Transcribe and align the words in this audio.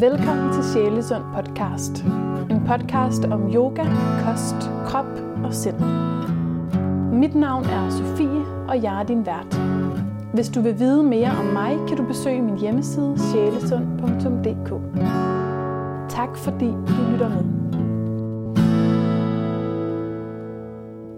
Velkommen 0.00 0.52
til 0.52 0.64
Sjælesund 0.72 1.24
podcast. 1.34 1.94
En 2.50 2.60
podcast 2.70 3.24
om 3.24 3.54
yoga, 3.54 3.84
kost, 4.24 4.60
krop 4.88 5.12
og 5.44 5.54
sind. 5.54 5.80
Mit 7.20 7.34
navn 7.34 7.64
er 7.64 7.90
Sofie, 7.90 8.42
og 8.68 8.82
jeg 8.82 9.00
er 9.00 9.06
din 9.06 9.26
vært. 9.26 9.54
Hvis 10.34 10.48
du 10.48 10.60
vil 10.60 10.78
vide 10.78 11.02
mere 11.02 11.30
om 11.40 11.44
mig, 11.44 11.88
kan 11.88 11.96
du 11.96 12.06
besøge 12.06 12.42
min 12.42 12.58
hjemmeside 12.58 13.14
sjælesund.dk. 13.18 14.70
Tak 16.16 16.36
fordi 16.36 16.70
du 16.88 16.92
lytter 17.10 17.28
med. 17.28 17.44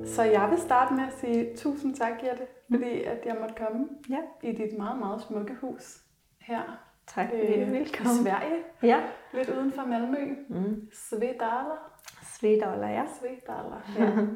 Så 0.06 0.22
jeg 0.22 0.48
vil 0.50 0.58
starte 0.58 0.94
med 0.94 1.02
at 1.02 1.14
sige 1.20 1.46
tusind 1.56 1.94
tak, 1.94 2.12
Jette, 2.22 2.44
fordi 2.70 3.02
at 3.02 3.18
jeg 3.26 3.36
måtte 3.40 3.54
komme 3.64 3.86
Ja, 4.10 4.48
i 4.48 4.52
dit 4.52 4.78
meget, 4.78 4.98
meget 4.98 5.22
smukke 5.22 5.54
hus 5.60 6.02
her 6.40 6.89
tak. 7.14 7.26
øh, 7.34 7.40
Øh, 7.40 7.68
i 7.68 7.72
Velkommen. 7.72 8.14
Sverige, 8.22 8.56
Ja. 8.82 9.00
lidt 9.34 9.48
uden 9.48 9.72
for 9.72 9.82
Malmø. 9.82 10.34
Mm. 10.48 10.88
Svedala. 10.92 11.74
Svedala, 12.22 12.86
ja. 12.86 13.02
Svedala, 13.20 13.76
ja. 13.98 14.26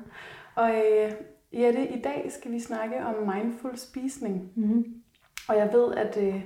Og 0.55 0.71
øh, 0.71 1.13
Jette, 1.53 1.89
i 1.89 2.03
dag 2.03 2.27
skal 2.33 2.53
vi 2.53 2.61
snakke 2.61 3.05
om 3.05 3.15
mindful 3.35 3.77
spisning. 3.77 4.53
Mm. 4.57 4.85
Og 5.49 5.57
jeg 5.57 5.73
ved, 5.73 5.95
at 5.95 6.17
øh, 6.23 6.43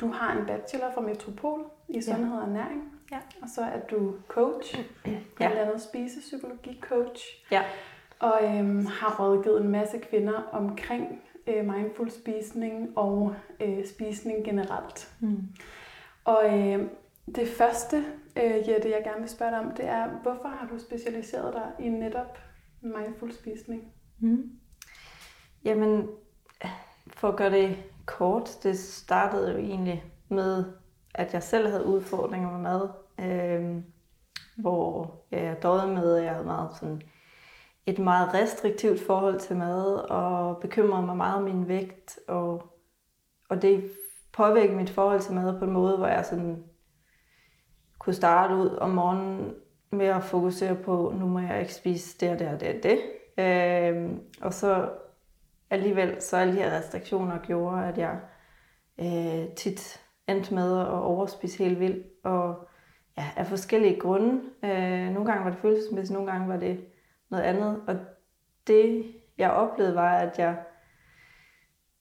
du 0.00 0.08
har 0.08 0.38
en 0.38 0.46
bachelor 0.46 0.90
fra 0.94 1.00
Metropol 1.00 1.64
i 1.88 2.02
sundhed 2.02 2.36
og 2.38 2.42
ernæring. 2.42 2.82
Ja. 3.12 3.18
Og 3.42 3.48
så 3.48 3.62
er 3.62 3.80
du 3.90 4.14
coach, 4.28 4.78
blandt 5.36 5.56
andet 5.56 5.80
spisepsykologi-coach. 5.80 7.44
Ja. 7.50 7.62
Og 8.18 8.38
øhm, 8.44 8.86
har 8.86 9.16
rådgivet 9.20 9.60
en 9.60 9.68
masse 9.68 9.98
kvinder 9.98 10.42
omkring 10.52 11.22
øh, 11.46 11.66
mindful 11.66 12.10
spisning 12.10 12.98
og 12.98 13.34
øh, 13.60 13.84
spisning 13.86 14.44
generelt. 14.44 15.12
Mm. 15.20 15.38
Og 16.24 16.58
øh, 16.58 16.88
det 17.34 17.48
første, 17.48 18.04
øh, 18.36 18.68
Jette, 18.68 18.90
jeg 18.90 19.00
gerne 19.04 19.20
vil 19.20 19.28
spørge 19.28 19.50
dig 19.50 19.60
om, 19.60 19.70
det 19.76 19.84
er, 19.84 20.08
hvorfor 20.22 20.48
har 20.48 20.68
du 20.68 20.78
specialiseret 20.78 21.54
dig 21.54 21.86
i 21.86 21.88
netop 21.88 22.38
mindful 22.80 23.32
spisning? 23.32 23.92
Mm. 24.18 24.50
Jamen, 25.64 26.08
for 27.06 27.28
at 27.28 27.36
gøre 27.36 27.50
det 27.50 27.76
kort, 28.06 28.50
det 28.62 28.78
startede 28.78 29.52
jo 29.52 29.58
egentlig 29.58 30.04
med, 30.28 30.64
at 31.14 31.34
jeg 31.34 31.42
selv 31.42 31.68
havde 31.68 31.86
udfordringer 31.86 32.50
med 32.50 32.60
mad, 32.60 32.88
øh, 33.20 33.82
hvor 34.56 35.14
jeg 35.30 35.62
døde 35.62 35.86
med, 35.86 36.16
at 36.16 36.24
jeg 36.24 36.32
havde 36.32 36.46
meget 36.46 36.76
sådan 36.76 37.02
et 37.86 37.98
meget 37.98 38.34
restriktivt 38.34 39.00
forhold 39.06 39.40
til 39.40 39.56
mad, 39.56 39.94
og 40.10 40.60
bekymrede 40.60 41.06
mig 41.06 41.16
meget 41.16 41.36
om 41.36 41.42
min 41.42 41.68
vægt, 41.68 42.18
og, 42.28 42.72
og 43.48 43.62
det 43.62 43.90
påvirke 44.32 44.72
mit 44.72 44.90
forhold 44.90 45.20
til 45.20 45.34
mad 45.34 45.58
på 45.58 45.64
en 45.64 45.70
måde, 45.70 45.96
hvor 45.96 46.06
jeg 46.06 46.24
sådan 46.24 46.64
kunne 47.98 48.14
starte 48.14 48.54
ud 48.54 48.68
om 48.68 48.90
morgenen 48.90 49.54
med 49.90 50.06
at 50.06 50.24
fokusere 50.24 50.74
på, 50.74 51.12
nu 51.16 51.26
må 51.26 51.38
jeg 51.38 51.60
ikke 51.60 51.74
spise 51.74 52.18
det 52.20 52.30
og 52.30 52.38
det 52.38 52.48
og 52.48 52.60
det 52.60 52.68
og 52.76 52.82
det. 52.82 52.98
Øh, 53.38 54.10
og 54.40 54.54
så 54.54 54.90
alligevel, 55.70 56.22
så 56.22 56.36
alle 56.36 56.52
de 56.52 56.58
her 56.58 56.78
restriktioner 56.78 57.38
gjorde, 57.38 57.84
at 57.84 57.98
jeg 57.98 58.18
øh, 59.00 59.54
tit 59.56 60.00
endte 60.28 60.54
med 60.54 60.80
at 60.80 60.88
overspise 60.88 61.64
helt 61.64 61.80
vildt, 61.80 62.06
og 62.24 62.68
ja, 63.18 63.24
af 63.36 63.46
forskellige 63.46 64.00
grunde. 64.00 64.42
Øh, 64.64 65.10
nogle 65.10 65.24
gange 65.24 65.44
var 65.44 65.50
det 65.50 65.58
følelsesmæssigt, 65.58 66.14
nogle 66.14 66.32
gange 66.32 66.48
var 66.48 66.56
det 66.56 66.84
noget 67.30 67.44
andet, 67.44 67.82
og 67.88 67.96
det 68.66 69.14
jeg 69.38 69.50
oplevede 69.50 69.94
var, 69.94 70.16
at 70.16 70.38
jeg 70.38 70.56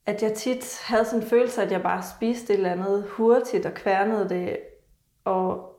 at 0.10 0.24
jeg 0.24 0.34
tit 0.34 0.82
havde 0.86 1.06
sådan 1.06 1.22
en 1.22 1.30
følelse, 1.30 1.62
at 1.62 1.72
jeg 1.72 1.82
bare 1.82 2.04
spiste 2.04 2.54
et 2.54 2.58
eller 2.58 2.72
andet 2.72 3.06
hurtigt 3.10 3.66
og 3.66 3.74
kværnede 3.74 4.30
det, 4.30 4.60
og 5.26 5.76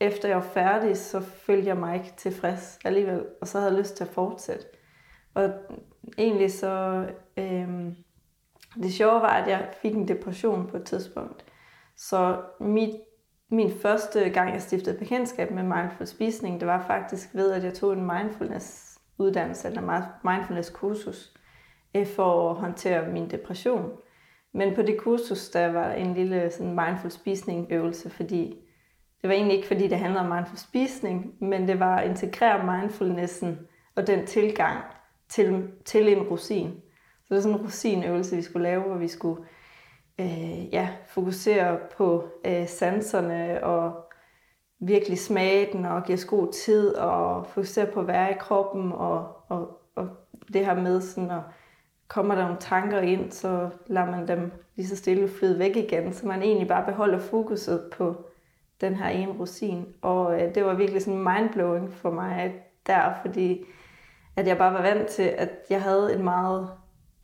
efter 0.00 0.28
jeg 0.28 0.36
var 0.36 0.42
færdig, 0.42 0.96
så 0.96 1.20
følte 1.20 1.68
jeg 1.68 1.76
mig 1.76 1.94
ikke 1.94 2.12
tilfreds 2.16 2.78
alligevel, 2.84 3.24
og 3.40 3.48
så 3.48 3.58
havde 3.58 3.72
jeg 3.72 3.78
lyst 3.78 3.96
til 3.96 4.04
at 4.04 4.10
fortsætte. 4.10 4.64
Og 5.34 5.50
egentlig 6.18 6.52
så, 6.52 7.06
øhm, 7.36 7.96
det 8.74 8.92
sjove 8.92 9.20
var, 9.20 9.42
at 9.42 9.48
jeg 9.48 9.68
fik 9.82 9.94
en 9.94 10.08
depression 10.08 10.66
på 10.66 10.76
et 10.76 10.84
tidspunkt. 10.84 11.44
Så 11.96 12.42
mit, 12.60 12.94
min 13.50 13.70
første 13.82 14.30
gang, 14.30 14.52
jeg 14.52 14.62
stiftede 14.62 14.98
bekendtskab 14.98 15.50
med 15.50 15.62
mindful 15.62 16.06
spisning, 16.06 16.60
det 16.60 16.68
var 16.68 16.86
faktisk 16.86 17.34
ved, 17.34 17.52
at 17.52 17.64
jeg 17.64 17.74
tog 17.74 17.92
en 17.92 18.06
mindfulness 18.06 18.98
uddannelse, 19.18 19.68
eller 19.68 20.02
mindfulness 20.24 20.70
kursus, 20.70 21.32
øh, 21.36 21.41
for 22.16 22.50
at 22.50 22.56
håndtere 22.56 23.12
min 23.12 23.30
depression. 23.30 23.90
Men 24.54 24.74
på 24.74 24.82
det 24.82 24.98
kursus, 24.98 25.48
der 25.48 25.72
var 25.72 25.92
en 25.92 26.14
lille 26.14 26.50
sådan 26.50 26.74
mindful 26.86 27.10
spisning 27.10 27.66
øvelse, 27.70 28.10
fordi 28.10 28.56
det 29.22 29.28
var 29.28 29.34
egentlig 29.34 29.56
ikke, 29.56 29.68
fordi 29.68 29.88
det 29.88 29.98
handlede 29.98 30.24
om 30.24 30.34
mindful 30.34 30.58
spisning, 30.58 31.34
men 31.40 31.68
det 31.68 31.80
var 31.80 31.96
at 31.96 32.08
integrere 32.10 32.80
mindfulnessen 32.80 33.58
og 33.94 34.06
den 34.06 34.26
tilgang 34.26 34.84
til, 35.28 35.68
til 35.84 36.08
en 36.08 36.22
rosin. 36.22 36.70
Så 37.24 37.26
det 37.28 37.34
var 37.34 37.40
sådan 37.40 37.58
en 37.58 37.64
rosinøvelse, 37.64 38.36
vi 38.36 38.42
skulle 38.42 38.68
lave, 38.68 38.82
hvor 38.82 38.96
vi 38.96 39.08
skulle 39.08 39.44
øh, 40.20 40.74
ja, 40.74 40.88
fokusere 41.08 41.78
på 41.96 42.28
øh, 42.44 42.68
sanserne 42.68 43.64
og 43.64 44.12
virkelig 44.80 45.18
smage 45.18 45.72
den 45.72 45.84
og 45.84 46.04
give 46.04 46.14
os 46.14 46.24
god 46.24 46.52
tid 46.52 46.94
og 46.94 47.46
fokusere 47.46 47.86
på 47.86 48.00
at 48.00 48.06
være 48.06 48.30
i 48.30 48.38
kroppen 48.38 48.92
og, 48.92 49.36
og, 49.48 49.80
og 49.96 50.08
det 50.52 50.66
her 50.66 50.74
med 50.74 51.00
sådan 51.00 51.30
at 51.30 51.42
kommer 52.12 52.34
der 52.34 52.42
nogle 52.42 52.60
tanker 52.60 53.00
ind, 53.00 53.30
så 53.30 53.70
lader 53.86 54.10
man 54.10 54.28
dem 54.28 54.52
lige 54.76 54.86
så 54.86 54.96
stille 54.96 55.28
flyde 55.28 55.58
væk 55.58 55.76
igen, 55.76 56.12
så 56.12 56.26
man 56.26 56.42
egentlig 56.42 56.68
bare 56.68 56.84
beholder 56.86 57.18
fokuset 57.18 57.90
på 57.96 58.24
den 58.80 58.94
her 58.94 59.08
ene 59.08 59.32
rosin. 59.40 59.86
Og 60.02 60.42
øh, 60.42 60.54
det 60.54 60.64
var 60.64 60.74
virkelig 60.74 61.02
sådan 61.02 61.24
mindblowing 61.24 61.92
for 61.92 62.10
mig 62.10 62.54
der, 62.86 63.12
fordi 63.22 63.64
at 64.36 64.46
jeg 64.46 64.58
bare 64.58 64.72
var 64.72 64.82
vant 64.82 65.08
til, 65.08 65.22
at 65.22 65.50
jeg 65.70 65.82
havde 65.82 66.14
et 66.14 66.20
meget 66.20 66.68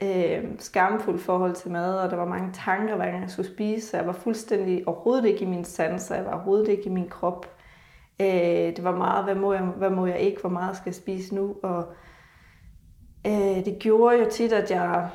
øh, 0.02 0.44
skamfuldt 0.58 1.20
forhold 1.20 1.54
til 1.54 1.70
mad, 1.70 1.98
og 1.98 2.10
der 2.10 2.16
var 2.16 2.26
mange 2.26 2.52
tanker, 2.52 2.96
hver 2.96 3.10
gang 3.10 3.22
jeg 3.22 3.30
skulle 3.30 3.50
spise, 3.50 3.88
så 3.88 3.96
jeg 3.96 4.06
var 4.06 4.12
fuldstændig 4.12 4.88
overhovedet 4.88 5.24
ikke 5.24 5.40
i 5.40 5.48
min 5.48 5.64
sanser, 5.64 6.14
jeg 6.14 6.24
var 6.24 6.32
overhovedet 6.32 6.68
ikke 6.68 6.86
i 6.86 6.92
min 6.92 7.08
krop. 7.08 7.46
Øh, 8.20 8.26
det 8.76 8.84
var 8.84 8.96
meget, 8.96 9.24
hvad 9.24 9.34
må, 9.34 9.52
jeg, 9.52 9.62
hvad 9.62 9.90
må 9.90 10.06
jeg 10.06 10.18
ikke, 10.18 10.40
hvor 10.40 10.50
meget 10.50 10.76
skal 10.76 10.90
jeg 10.90 10.94
spise 10.94 11.34
nu, 11.34 11.56
og 11.62 11.84
øh, 13.26 13.64
det 13.64 13.78
gjorde 13.80 14.18
jo 14.18 14.30
tit, 14.30 14.52
at 14.52 14.70
jeg, 14.70 15.10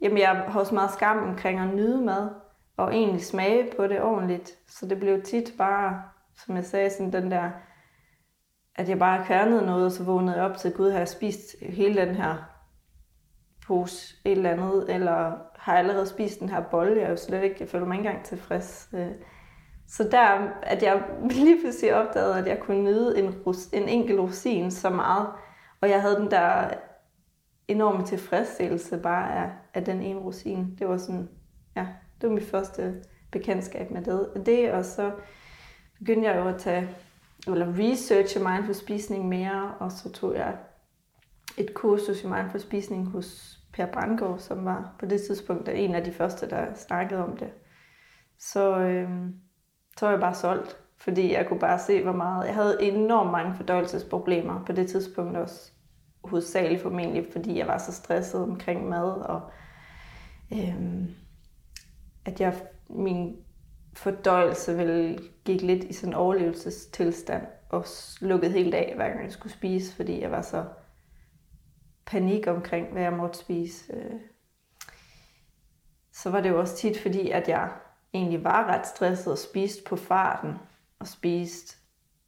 jamen 0.00 0.18
jeg 0.18 0.28
har 0.28 0.60
også 0.60 0.74
meget 0.74 0.90
skam 0.90 1.18
omkring 1.18 1.60
at 1.60 1.74
nyde 1.74 2.02
mad, 2.02 2.30
og 2.76 2.94
egentlig 2.94 3.24
smage 3.24 3.72
på 3.76 3.86
det 3.86 4.02
ordentligt. 4.02 4.58
Så 4.68 4.86
det 4.86 4.98
blev 4.98 5.22
tit 5.22 5.52
bare, 5.58 6.02
som 6.44 6.56
jeg 6.56 6.64
sagde, 6.64 6.90
sådan 6.90 7.12
den 7.12 7.30
der, 7.30 7.50
at 8.76 8.88
jeg 8.88 8.98
bare 8.98 9.24
kværnede 9.24 9.66
noget, 9.66 9.84
og 9.84 9.92
så 9.92 10.04
vågnede 10.04 10.36
jeg 10.36 10.44
op 10.44 10.56
til, 10.56 10.72
gud, 10.72 10.90
har 10.90 10.98
jeg 10.98 11.08
spist 11.08 11.56
hele 11.62 12.06
den 12.06 12.14
her 12.14 12.36
pose 13.66 14.16
et 14.24 14.32
eller 14.32 14.50
andet, 14.50 14.94
eller 14.94 15.32
har 15.56 15.72
jeg 15.72 15.78
allerede 15.78 16.06
spist 16.06 16.40
den 16.40 16.48
her 16.48 16.60
bolle, 16.60 16.96
jeg 16.96 17.06
er 17.06 17.10
jo 17.10 17.16
slet 17.16 17.42
ikke, 17.42 17.56
jeg 17.60 17.68
føler 17.68 17.86
mig 17.86 17.98
ikke 17.98 18.08
engang 18.08 18.24
tilfreds. 18.24 18.88
Øh. 18.94 19.10
Så 19.88 20.08
der, 20.10 20.48
at 20.62 20.82
jeg 20.82 21.02
lige 21.44 21.60
pludselig 21.60 21.94
opdagede, 21.94 22.38
at 22.38 22.46
jeg 22.46 22.60
kunne 22.60 22.82
nyde 22.84 23.18
en, 23.18 23.34
en 23.72 23.88
enkelt 23.88 24.20
rosin 24.20 24.70
så 24.70 24.90
meget, 24.90 25.28
og 25.82 25.88
jeg 25.88 26.02
havde 26.02 26.16
den 26.16 26.30
der 26.30 26.70
enorme 27.68 28.06
tilfredsstillelse 28.06 28.98
bare 28.98 29.34
af, 29.34 29.50
af 29.74 29.84
den 29.84 30.02
ene 30.02 30.20
rosin. 30.20 30.76
Det 30.78 30.88
var 30.88 30.96
sådan, 30.96 31.28
ja, 31.76 31.86
det 32.20 32.28
var 32.28 32.34
mit 32.34 32.50
første 32.50 33.04
bekendtskab 33.30 33.90
med 33.90 34.02
det. 34.02 34.46
det 34.46 34.72
og 34.72 34.84
så 34.84 35.12
begyndte 35.98 36.28
jeg 36.28 36.36
jo 36.36 36.48
at 36.48 36.60
tage, 36.60 36.88
eller 37.46 37.66
researche 37.78 38.40
mindful 38.40 38.74
spisning 38.74 39.28
mere, 39.28 39.74
og 39.78 39.92
så 39.92 40.12
tog 40.12 40.34
jeg 40.34 40.56
et 41.56 41.74
kursus 41.74 42.22
i 42.22 42.26
mindful 42.26 42.60
spisning 42.60 43.06
hos 43.06 43.58
Per 43.72 43.86
Brandgaard, 43.86 44.38
som 44.38 44.64
var 44.64 44.94
på 44.98 45.06
det 45.06 45.22
tidspunkt 45.22 45.68
en 45.68 45.94
af 45.94 46.04
de 46.04 46.12
første, 46.12 46.50
der 46.50 46.74
snakkede 46.74 47.24
om 47.24 47.36
det. 47.36 47.50
Så, 48.38 48.78
øh, 48.78 49.10
så 49.98 50.06
var 50.06 50.12
jeg 50.12 50.20
bare 50.20 50.34
solgt, 50.34 50.81
fordi 51.04 51.32
jeg 51.32 51.46
kunne 51.48 51.60
bare 51.60 51.78
se, 51.78 52.02
hvor 52.02 52.12
meget... 52.12 52.46
Jeg 52.46 52.54
havde 52.54 52.82
enormt 52.82 53.30
mange 53.30 53.54
fordøjelsesproblemer 53.54 54.64
på 54.64 54.72
det 54.72 54.90
tidspunkt 54.90 55.36
også. 55.36 55.72
Hovedsageligt 56.24 56.82
formentlig, 56.82 57.26
fordi 57.32 57.58
jeg 57.58 57.66
var 57.66 57.78
så 57.78 57.92
stresset 57.92 58.42
omkring 58.42 58.88
mad, 58.88 59.10
og 59.10 59.50
øhm, 60.52 61.10
at 62.24 62.40
jeg, 62.40 62.54
min 62.88 63.36
fordøjelse 63.94 64.76
vel 64.76 65.18
gik 65.44 65.62
lidt 65.62 65.84
i 65.84 65.92
sådan 65.92 66.10
en 66.10 66.14
overlevelsestilstand, 66.14 67.46
og 67.70 67.84
lukkede 68.20 68.52
helt 68.52 68.74
af, 68.74 68.92
hver 68.96 69.08
gang 69.08 69.24
jeg 69.24 69.32
skulle 69.32 69.52
spise, 69.52 69.96
fordi 69.96 70.20
jeg 70.20 70.30
var 70.30 70.42
så 70.42 70.64
panik 72.06 72.46
omkring, 72.46 72.92
hvad 72.92 73.02
jeg 73.02 73.12
måtte 73.12 73.38
spise. 73.38 73.92
Øh, 73.92 74.20
så 76.12 76.30
var 76.30 76.40
det 76.40 76.50
jo 76.50 76.60
også 76.60 76.76
tit, 76.76 76.98
fordi 76.98 77.30
at 77.30 77.48
jeg 77.48 77.70
egentlig 78.14 78.44
var 78.44 78.64
ret 78.64 78.86
stresset 78.86 79.32
og 79.32 79.38
spiste 79.38 79.82
på 79.88 79.96
farten, 79.96 80.54
og 81.02 81.08
spiste, 81.08 81.76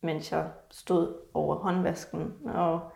mens 0.03 0.33
jeg 0.33 0.51
stod 0.71 1.15
over 1.35 1.57
håndvasken, 1.57 2.33
og, 2.45 2.93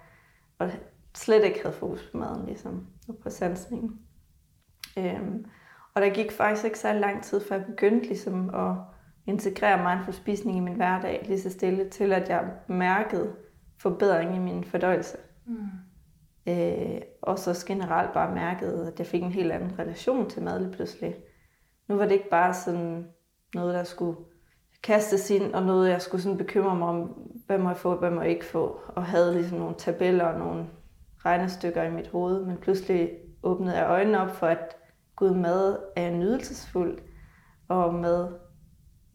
og 0.58 0.70
slet 1.14 1.44
ikke 1.44 1.62
havde 1.62 1.74
fokus 1.74 2.08
på 2.12 2.18
maden, 2.18 2.46
ligesom, 2.46 2.86
og 3.08 3.16
på 3.22 3.30
sansningen. 3.30 4.00
Øhm, 4.98 5.46
og 5.94 6.02
der 6.02 6.08
gik 6.14 6.32
faktisk 6.32 6.64
ikke 6.64 6.78
så 6.78 6.92
lang 6.92 7.22
tid, 7.22 7.40
før 7.48 7.56
jeg 7.56 7.66
begyndte 7.66 8.06
ligesom 8.06 8.54
at 8.54 8.74
integrere 9.26 9.94
mindful 9.94 10.14
spisning 10.14 10.56
i 10.56 10.60
min 10.60 10.76
hverdag 10.76 11.24
lige 11.28 11.40
så 11.40 11.50
stille, 11.50 11.88
til 11.90 12.12
at 12.12 12.28
jeg 12.28 12.50
mærkede 12.68 13.36
forbedring 13.78 14.36
i 14.36 14.38
min 14.38 14.64
fordøjelse. 14.64 15.16
Mm. 15.46 15.66
Øh, 16.48 17.00
og 17.22 17.38
så 17.38 17.64
generelt 17.66 18.12
bare 18.12 18.34
mærkede, 18.34 18.92
at 18.92 18.98
jeg 18.98 19.06
fik 19.06 19.22
en 19.22 19.32
helt 19.32 19.52
anden 19.52 19.78
relation 19.78 20.30
til 20.30 20.42
mad 20.42 20.60
lige 20.60 20.72
pludselig. 20.72 21.14
Nu 21.88 21.96
var 21.96 22.04
det 22.04 22.12
ikke 22.12 22.30
bare 22.30 22.54
sådan 22.54 23.06
noget, 23.54 23.74
der 23.74 23.84
skulle 23.84 24.16
kastes 24.82 25.30
ind, 25.30 25.54
og 25.54 25.62
noget, 25.62 25.90
jeg 25.90 26.02
skulle 26.02 26.22
sådan 26.22 26.38
bekymre 26.38 26.76
mig 26.76 26.88
om, 26.88 26.98
hvad 27.46 27.58
må 27.58 27.68
jeg 27.68 27.76
få, 27.76 27.96
hvad 27.96 28.10
må 28.10 28.20
jeg 28.20 28.30
ikke 28.30 28.44
få, 28.44 28.80
og 28.88 29.04
havde 29.04 29.34
ligesom 29.34 29.58
nogle 29.58 29.74
tabeller 29.74 30.24
og 30.24 30.38
nogle 30.38 30.66
regnestykker 31.24 31.82
i 31.82 31.90
mit 31.90 32.08
hoved, 32.08 32.44
men 32.44 32.56
pludselig 32.56 33.10
åbnede 33.42 33.76
jeg 33.76 33.88
øjnene 33.88 34.20
op 34.20 34.30
for, 34.30 34.46
at 34.46 34.76
Gud 35.16 35.34
mad 35.34 35.78
er 35.96 36.10
nydelsesfuld, 36.10 36.98
og 37.68 37.94
med, 37.94 38.28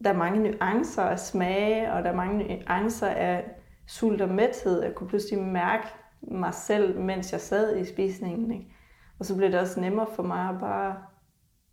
der 0.04 0.10
er 0.10 0.16
mange 0.16 0.50
nuancer 0.50 1.02
af 1.02 1.18
smage, 1.18 1.92
og 1.92 2.02
der 2.02 2.10
er 2.10 2.16
mange 2.16 2.38
nuancer 2.44 3.08
af 3.08 3.44
sult 3.86 4.20
og 4.20 4.28
mæthed. 4.28 4.82
Jeg 4.82 4.94
kunne 4.94 5.08
pludselig 5.08 5.42
mærke 5.42 5.86
mig 6.22 6.54
selv, 6.54 7.00
mens 7.00 7.32
jeg 7.32 7.40
sad 7.40 7.76
i 7.76 7.84
spisningen. 7.84 8.52
Ikke? 8.52 8.74
Og 9.18 9.24
så 9.24 9.36
blev 9.36 9.52
det 9.52 9.60
også 9.60 9.80
nemmere 9.80 10.06
for 10.16 10.22
mig 10.22 10.48
at 10.48 10.60
bare 10.60 10.96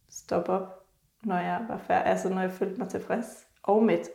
stoppe 0.10 0.52
op, 0.52 0.68
når 1.24 1.38
jeg 1.38 1.66
var 1.70 1.78
færdig, 1.78 2.06
altså 2.06 2.30
når 2.30 2.42
jeg 2.42 2.52
følte 2.52 2.80
mig 2.80 2.90
tilfreds 2.90 3.48
og 3.64 3.84
mæt. 3.84 4.10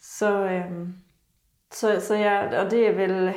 Så, 0.00 0.42
øhm, 0.44 0.94
så, 1.70 2.00
så 2.00 2.14
jeg, 2.14 2.60
og 2.64 2.70
det 2.70 2.88
er 2.88 2.92
vel, 2.92 3.34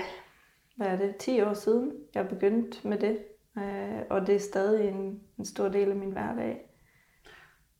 hvad 0.75 0.87
er 0.87 0.95
det, 0.95 1.15
10 1.15 1.41
år 1.41 1.53
siden, 1.53 1.91
jeg 2.15 2.27
begyndte 2.27 2.87
med 2.87 2.97
det. 2.97 3.19
Øh, 3.57 4.01
og 4.09 4.27
det 4.27 4.35
er 4.35 4.39
stadig 4.39 4.89
en, 4.89 5.19
en 5.39 5.45
stor 5.45 5.67
del 5.67 5.89
af 5.89 5.95
min 5.95 6.11
hverdag. 6.11 6.71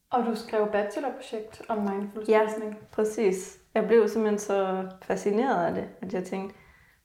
Og 0.09 0.25
du 0.25 0.35
skrev 0.35 0.71
bachelorprojekt 0.71 1.61
om 1.67 1.77
mindful 1.77 2.23
Ja, 2.27 2.47
præcis. 2.91 3.59
Jeg 3.73 3.87
blev 3.87 4.07
simpelthen 4.07 4.39
så 4.39 4.89
fascineret 5.01 5.65
af 5.65 5.73
det, 5.73 5.89
at 6.01 6.13
jeg 6.13 6.23
tænkte, 6.23 6.55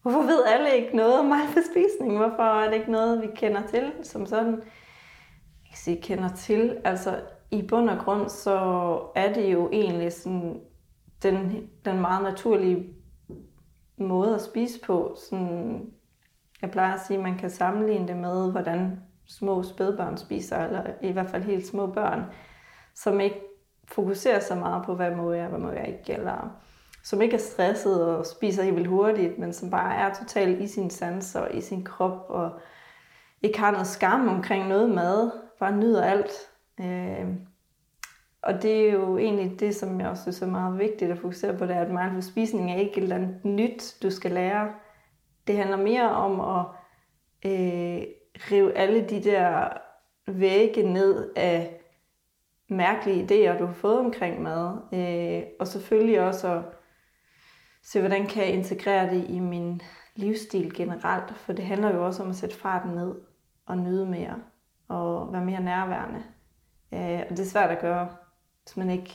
hvorfor 0.03 0.23
ved 0.23 0.45
alle 0.47 0.77
ikke 0.77 0.97
noget 0.97 1.19
om 1.19 1.25
mindful 1.25 1.63
spisning? 1.71 2.17
Hvorfor 2.17 2.43
er 2.43 2.71
det 2.71 2.77
ikke 2.77 2.91
noget, 2.91 3.23
vi 3.23 3.27
kender 3.37 3.67
til 3.67 3.93
som 4.03 4.27
sådan? 4.27 4.53
Jeg 4.55 5.71
kan 5.71 5.77
sige, 5.77 6.03
kender 6.03 6.29
til. 6.29 6.81
Altså, 6.85 7.21
i 7.51 7.63
bund 7.63 7.91
og 7.91 7.99
grund, 8.05 8.29
så 8.29 8.59
er 9.15 9.33
det 9.33 9.53
jo 9.53 9.69
egentlig 9.73 10.13
sådan 10.13 10.61
den, 11.23 11.69
den 11.85 12.01
meget 12.01 12.23
naturlige 12.23 12.95
måde 13.99 14.35
at 14.35 14.43
spise 14.43 14.81
på. 14.87 15.17
Sådan, 15.31 15.91
jeg 16.63 16.71
plejer 16.71 16.95
at 16.95 17.01
sige, 17.07 17.17
at 17.17 17.23
man 17.23 17.39
kan 17.39 17.51
sammenligne 17.51 18.09
det 18.09 18.17
med, 18.17 18.51
hvordan 18.51 19.01
små 19.27 19.63
spædbørn 19.63 20.17
spiser, 20.17 20.65
eller 20.65 20.83
i 21.03 21.13
hvert 21.13 21.31
fald 21.31 21.43
helt 21.43 21.67
små 21.67 21.87
børn, 21.87 22.23
som 22.95 23.21
ikke 23.21 23.41
fokuserer 23.89 24.41
så 24.41 24.55
meget 24.55 24.85
på, 24.87 24.95
hvad 24.95 25.11
må 25.11 25.33
jeg, 25.33 25.49
hvad 25.49 25.59
må 25.59 25.71
jeg 25.71 25.89
ikke, 25.89 26.13
eller 26.13 26.51
som 27.05 27.23
ikke 27.23 27.35
er 27.35 27.41
stresset 27.41 28.05
og 28.05 28.27
spiser 28.27 28.63
helt 28.63 28.77
vildt 28.77 28.89
hurtigt, 28.89 29.39
men 29.39 29.53
som 29.53 29.71
bare 29.71 29.95
er 29.95 30.15
totalt 30.15 30.61
i 30.61 30.67
sin 30.67 30.91
sans 30.91 31.35
og 31.35 31.55
i 31.55 31.61
sin 31.61 31.85
krop, 31.85 32.27
og 32.29 32.51
ikke 33.43 33.59
har 33.59 33.71
noget 33.71 33.87
skam 33.87 34.29
omkring 34.29 34.69
noget 34.69 34.91
mad, 34.91 35.31
bare 35.61 35.77
nyder 35.77 36.05
alt. 36.05 36.33
Øh, 36.81 37.27
og 38.43 38.63
det 38.63 38.89
er 38.89 38.93
jo 38.93 39.19
egentlig 39.19 39.61
det, 39.61 39.77
som 39.77 40.01
jeg 40.01 40.09
også 40.09 40.23
synes 40.23 40.43
er 40.43 40.47
meget 40.47 40.79
vigtigt 40.79 41.11
at 41.11 41.19
fokusere 41.19 41.59
på, 41.59 41.67
det 41.67 41.77
er, 41.77 41.81
at 41.81 41.91
mindful 41.91 42.23
spisning 42.23 42.73
er 42.73 42.77
ikke 42.77 42.97
et 42.97 43.03
eller 43.03 43.17
andet 43.17 43.45
nyt, 43.45 43.97
du 44.03 44.11
skal 44.11 44.31
lære. 44.31 44.73
Det 45.47 45.57
handler 45.57 45.77
mere 45.77 46.11
om 46.11 46.41
at 46.41 46.67
øh, 47.45 48.03
rive 48.51 48.77
alle 48.77 49.09
de 49.09 49.25
der 49.25 49.69
vægge 50.27 50.83
ned 50.83 51.33
af 51.37 51.81
mærkelige 52.69 53.25
idéer, 53.25 53.59
du 53.59 53.67
har 53.67 53.73
fået 53.73 53.99
omkring 53.99 54.43
mad. 54.43 54.77
Øh, 54.93 55.43
og 55.61 55.67
selvfølgelig 55.67 56.21
også 56.21 56.53
at 56.53 56.63
se, 57.83 58.01
hvordan 58.01 58.27
kan 58.27 58.43
jeg 58.43 58.53
integrere 58.53 59.15
det 59.15 59.31
i 59.31 59.41
min 59.41 59.83
livsstil 60.15 60.75
generelt. 60.75 61.37
For 61.37 61.53
det 61.53 61.65
handler 61.65 61.95
jo 61.95 62.07
også 62.07 62.23
om 62.23 62.31
at 62.31 62.37
sætte 62.37 62.57
farten 62.57 62.91
ned 62.91 63.15
og 63.67 63.79
nyde 63.79 64.07
mere 64.07 64.43
og 64.89 65.33
være 65.33 65.45
mere 65.45 65.61
nærværende. 65.61 66.23
Øh, 66.93 67.21
og 67.31 67.31
det 67.31 67.41
er 67.41 67.45
svært 67.45 67.71
at 67.71 67.81
gøre, 67.81 68.09
hvis 68.63 68.77
man 68.77 68.91
ikke 68.91 69.13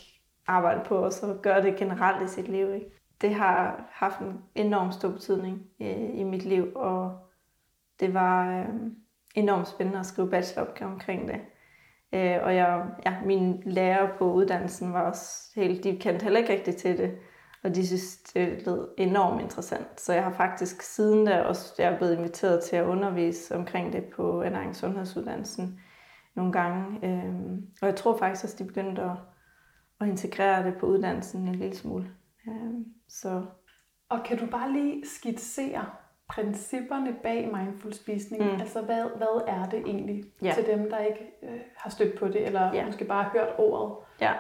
arbejder 0.48 0.84
på 0.84 1.06
at 1.06 1.14
så 1.14 1.38
gøre 1.42 1.62
det 1.62 1.76
generelt 1.76 2.24
i 2.24 2.34
sit 2.34 2.48
liv. 2.48 2.74
Ikke? 2.74 2.92
Det 3.22 3.36
har 3.36 3.86
haft 3.92 4.20
en 4.20 4.42
enorm 4.56 4.92
stor 4.92 5.10
betydning 5.10 5.62
øh, 5.82 6.20
i 6.20 6.24
mit 6.24 6.46
liv, 6.46 6.68
og 6.76 7.18
det 8.00 8.14
var 8.14 8.60
øh, 8.60 8.66
enormt 9.36 9.68
spændende 9.68 10.00
at 10.00 10.06
skrive 10.06 10.30
bacheloropgave 10.30 10.92
omkring 10.92 11.28
det. 11.28 11.42
Øh, 12.14 12.38
og 12.44 12.56
jeg, 12.56 12.86
ja, 13.06 13.14
min 13.26 13.64
lærer 13.66 14.18
på 14.18 14.34
uddannelsen 14.34 14.94
var 14.94 15.02
også 15.02 15.52
helt, 15.56 15.84
de 15.84 15.98
kendte 15.98 16.24
heller 16.24 16.40
ikke 16.40 16.54
rigtigt 16.54 16.78
til 16.78 16.98
det, 16.98 17.18
og 17.64 17.76
de 17.76 17.88
synes, 17.88 18.18
det 18.18 18.66
lød 18.66 18.88
enormt 18.98 19.42
interessant. 19.42 20.02
Så 20.02 20.14
jeg 20.14 20.24
har 20.24 20.32
faktisk 20.32 20.82
siden 20.82 21.26
da 21.26 21.42
også 21.42 21.76
jeg 21.78 21.94
er 21.94 21.98
blevet 21.98 22.18
inviteret 22.18 22.64
til 22.64 22.76
at 22.76 22.86
undervise 22.86 23.56
omkring 23.56 23.94
det 23.94 24.04
på 24.16 24.42
ernæring 24.42 24.76
sundhedsuddannelsen 24.76 25.80
nogle 26.36 26.52
gange. 26.52 27.08
Øhm, 27.08 27.68
og 27.82 27.88
jeg 27.88 27.96
tror 27.96 28.18
faktisk 28.18 28.44
også, 28.44 28.56
de 28.60 28.68
begyndte 28.68 29.02
at, 29.02 29.18
at 30.02 30.08
integrere 30.08 30.66
det 30.66 30.78
på 30.80 30.86
uddannelsen 30.86 31.48
en 31.48 31.56
lille 31.56 31.76
smule. 31.76 32.12
Øhm, 32.48 32.86
så. 33.08 33.46
Og 34.10 34.24
kan 34.26 34.38
du 34.38 34.46
bare 34.46 34.72
lige 34.72 35.04
skitsere 35.06 35.86
principperne 36.30 37.16
bag 37.24 37.52
mindful 37.58 37.94
spisning? 37.94 38.44
Mm. 38.44 38.62
Altså, 38.62 38.82
hvad, 38.82 39.18
hvad 39.18 39.42
er 39.48 39.70
det 39.70 39.80
egentlig 39.80 40.24
ja. 40.42 40.54
til 40.54 40.66
dem, 40.66 40.90
der 40.90 40.98
ikke 40.98 41.32
øh, 41.44 41.60
har 41.78 41.90
stødt 41.90 42.20
på 42.20 42.28
det, 42.28 42.46
eller 42.46 42.74
ja. 42.74 42.86
måske 42.86 43.06
bare 43.06 43.24
har 43.24 43.32
hørt 43.32 43.50
ordet? 43.58 43.96
Ja. 44.22 44.34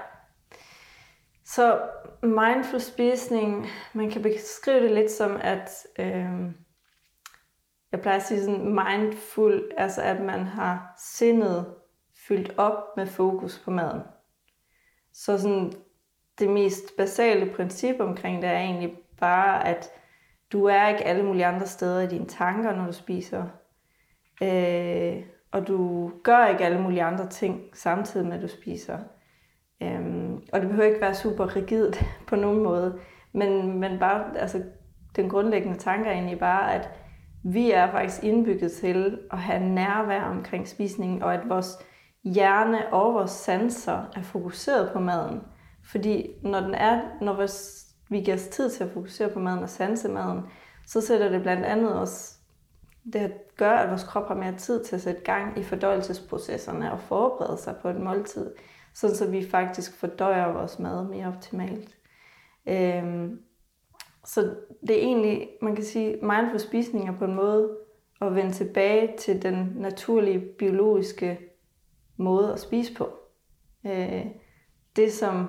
Så 1.45 1.81
mindful 2.23 2.79
spisning, 2.79 3.67
man 3.93 4.09
kan 4.09 4.21
beskrive 4.21 4.83
det 4.83 4.91
lidt 4.91 5.11
som, 5.11 5.37
at 5.41 5.69
øh, 5.99 6.51
jeg 7.91 8.01
plejer 8.01 8.17
at 8.17 8.23
sige 8.23 8.43
sådan 8.43 8.79
mindful, 8.79 9.71
altså 9.77 10.01
at 10.01 10.21
man 10.21 10.45
har 10.45 10.93
sindet 10.97 11.75
fyldt 12.27 12.53
op 12.57 12.97
med 12.97 13.07
fokus 13.07 13.61
på 13.65 13.71
maden. 13.71 14.01
Så 15.13 15.37
sådan, 15.37 15.73
det 16.39 16.49
mest 16.49 16.97
basale 16.97 17.53
princip 17.53 17.95
omkring 17.99 18.41
det 18.41 18.49
er 18.49 18.59
egentlig 18.59 18.97
bare, 19.19 19.67
at 19.67 19.89
du 20.51 20.65
er 20.65 20.87
ikke 20.87 21.03
alle 21.03 21.23
mulige 21.23 21.45
andre 21.45 21.67
steder 21.67 22.01
i 22.01 22.07
dine 22.07 22.25
tanker, 22.25 22.75
når 22.75 22.85
du 22.85 22.91
spiser. 22.91 23.43
Øh, 24.41 25.23
og 25.51 25.67
du 25.67 26.11
gør 26.23 26.45
ikke 26.45 26.65
alle 26.65 26.81
mulige 26.81 27.03
andre 27.03 27.29
ting 27.29 27.61
samtidig 27.73 28.27
med, 28.27 28.35
at 28.35 28.41
du 28.41 28.47
spiser. 28.47 28.97
Øhm, 29.83 30.43
og 30.53 30.61
det 30.61 30.69
behøver 30.69 30.87
ikke 30.87 31.01
være 31.01 31.15
super 31.15 31.55
rigidt 31.55 32.05
på 32.27 32.35
nogen 32.35 32.63
måde, 32.63 32.99
men, 33.31 33.79
men 33.79 33.99
bare, 33.99 34.37
altså, 34.37 34.63
den 35.15 35.29
grundlæggende 35.29 35.77
tanke 35.77 36.09
er 36.09 36.13
egentlig 36.13 36.39
bare, 36.39 36.73
at 36.73 36.89
vi 37.43 37.71
er 37.71 37.91
faktisk 37.91 38.23
indbygget 38.23 38.71
til 38.71 39.19
at 39.31 39.37
have 39.37 39.63
nærvær 39.63 40.21
omkring 40.21 40.67
spisningen, 40.67 41.23
og 41.23 41.33
at 41.33 41.49
vores 41.49 41.77
hjerne 42.23 42.93
og 42.93 43.13
vores 43.13 43.31
sanser 43.31 44.03
er 44.15 44.21
fokuseret 44.21 44.89
på 44.93 44.99
maden. 44.99 45.41
Fordi 45.83 46.29
når, 46.43 46.59
den 46.59 46.75
er, 46.75 47.01
når 47.21 47.33
vores, 47.33 47.87
vi 48.09 48.21
giver 48.21 48.35
os 48.35 48.47
tid 48.47 48.69
til 48.69 48.83
at 48.83 48.91
fokusere 48.91 49.29
på 49.29 49.39
maden 49.39 49.63
og 49.63 49.69
sanse 49.69 50.09
maden, 50.09 50.41
så 50.87 51.01
sætter 51.01 51.29
det 51.29 51.41
blandt 51.41 51.65
andet 51.65 51.93
også 51.93 52.41
det 53.13 53.33
gør, 53.57 53.71
at 53.71 53.89
vores 53.89 54.03
krop 54.03 54.27
har 54.27 54.35
mere 54.35 54.57
tid 54.57 54.83
til 54.83 54.95
at 54.95 55.01
sætte 55.01 55.21
gang 55.21 55.59
i 55.59 55.63
fordøjelsesprocesserne 55.63 56.91
og 56.91 56.99
forberede 56.99 57.57
sig 57.57 57.75
på 57.81 57.89
et 57.89 57.99
måltid, 57.99 58.51
sådan 58.93 59.15
så 59.15 59.27
vi 59.27 59.49
faktisk 59.49 59.97
fordøjer 59.97 60.53
vores 60.53 60.79
mad 60.79 61.07
mere 61.07 61.27
optimalt. 61.27 61.97
Øhm, 62.69 63.39
så 64.25 64.55
det 64.87 64.91
er 64.91 65.01
egentlig, 65.01 65.49
man 65.61 65.75
kan 65.75 65.85
sige, 65.85 66.17
mindful 66.21 66.59
spisning 66.59 67.09
er 67.09 67.17
på 67.17 67.25
en 67.25 67.35
måde 67.35 67.77
at 68.21 68.35
vende 68.35 68.51
tilbage 68.51 69.17
til 69.17 69.41
den 69.41 69.73
naturlige 69.75 70.39
biologiske 70.39 71.50
måde 72.21 72.53
at 72.53 72.59
spise 72.59 72.95
på. 72.95 73.09
Øh, 73.85 74.25
det 74.95 75.13
som 75.13 75.47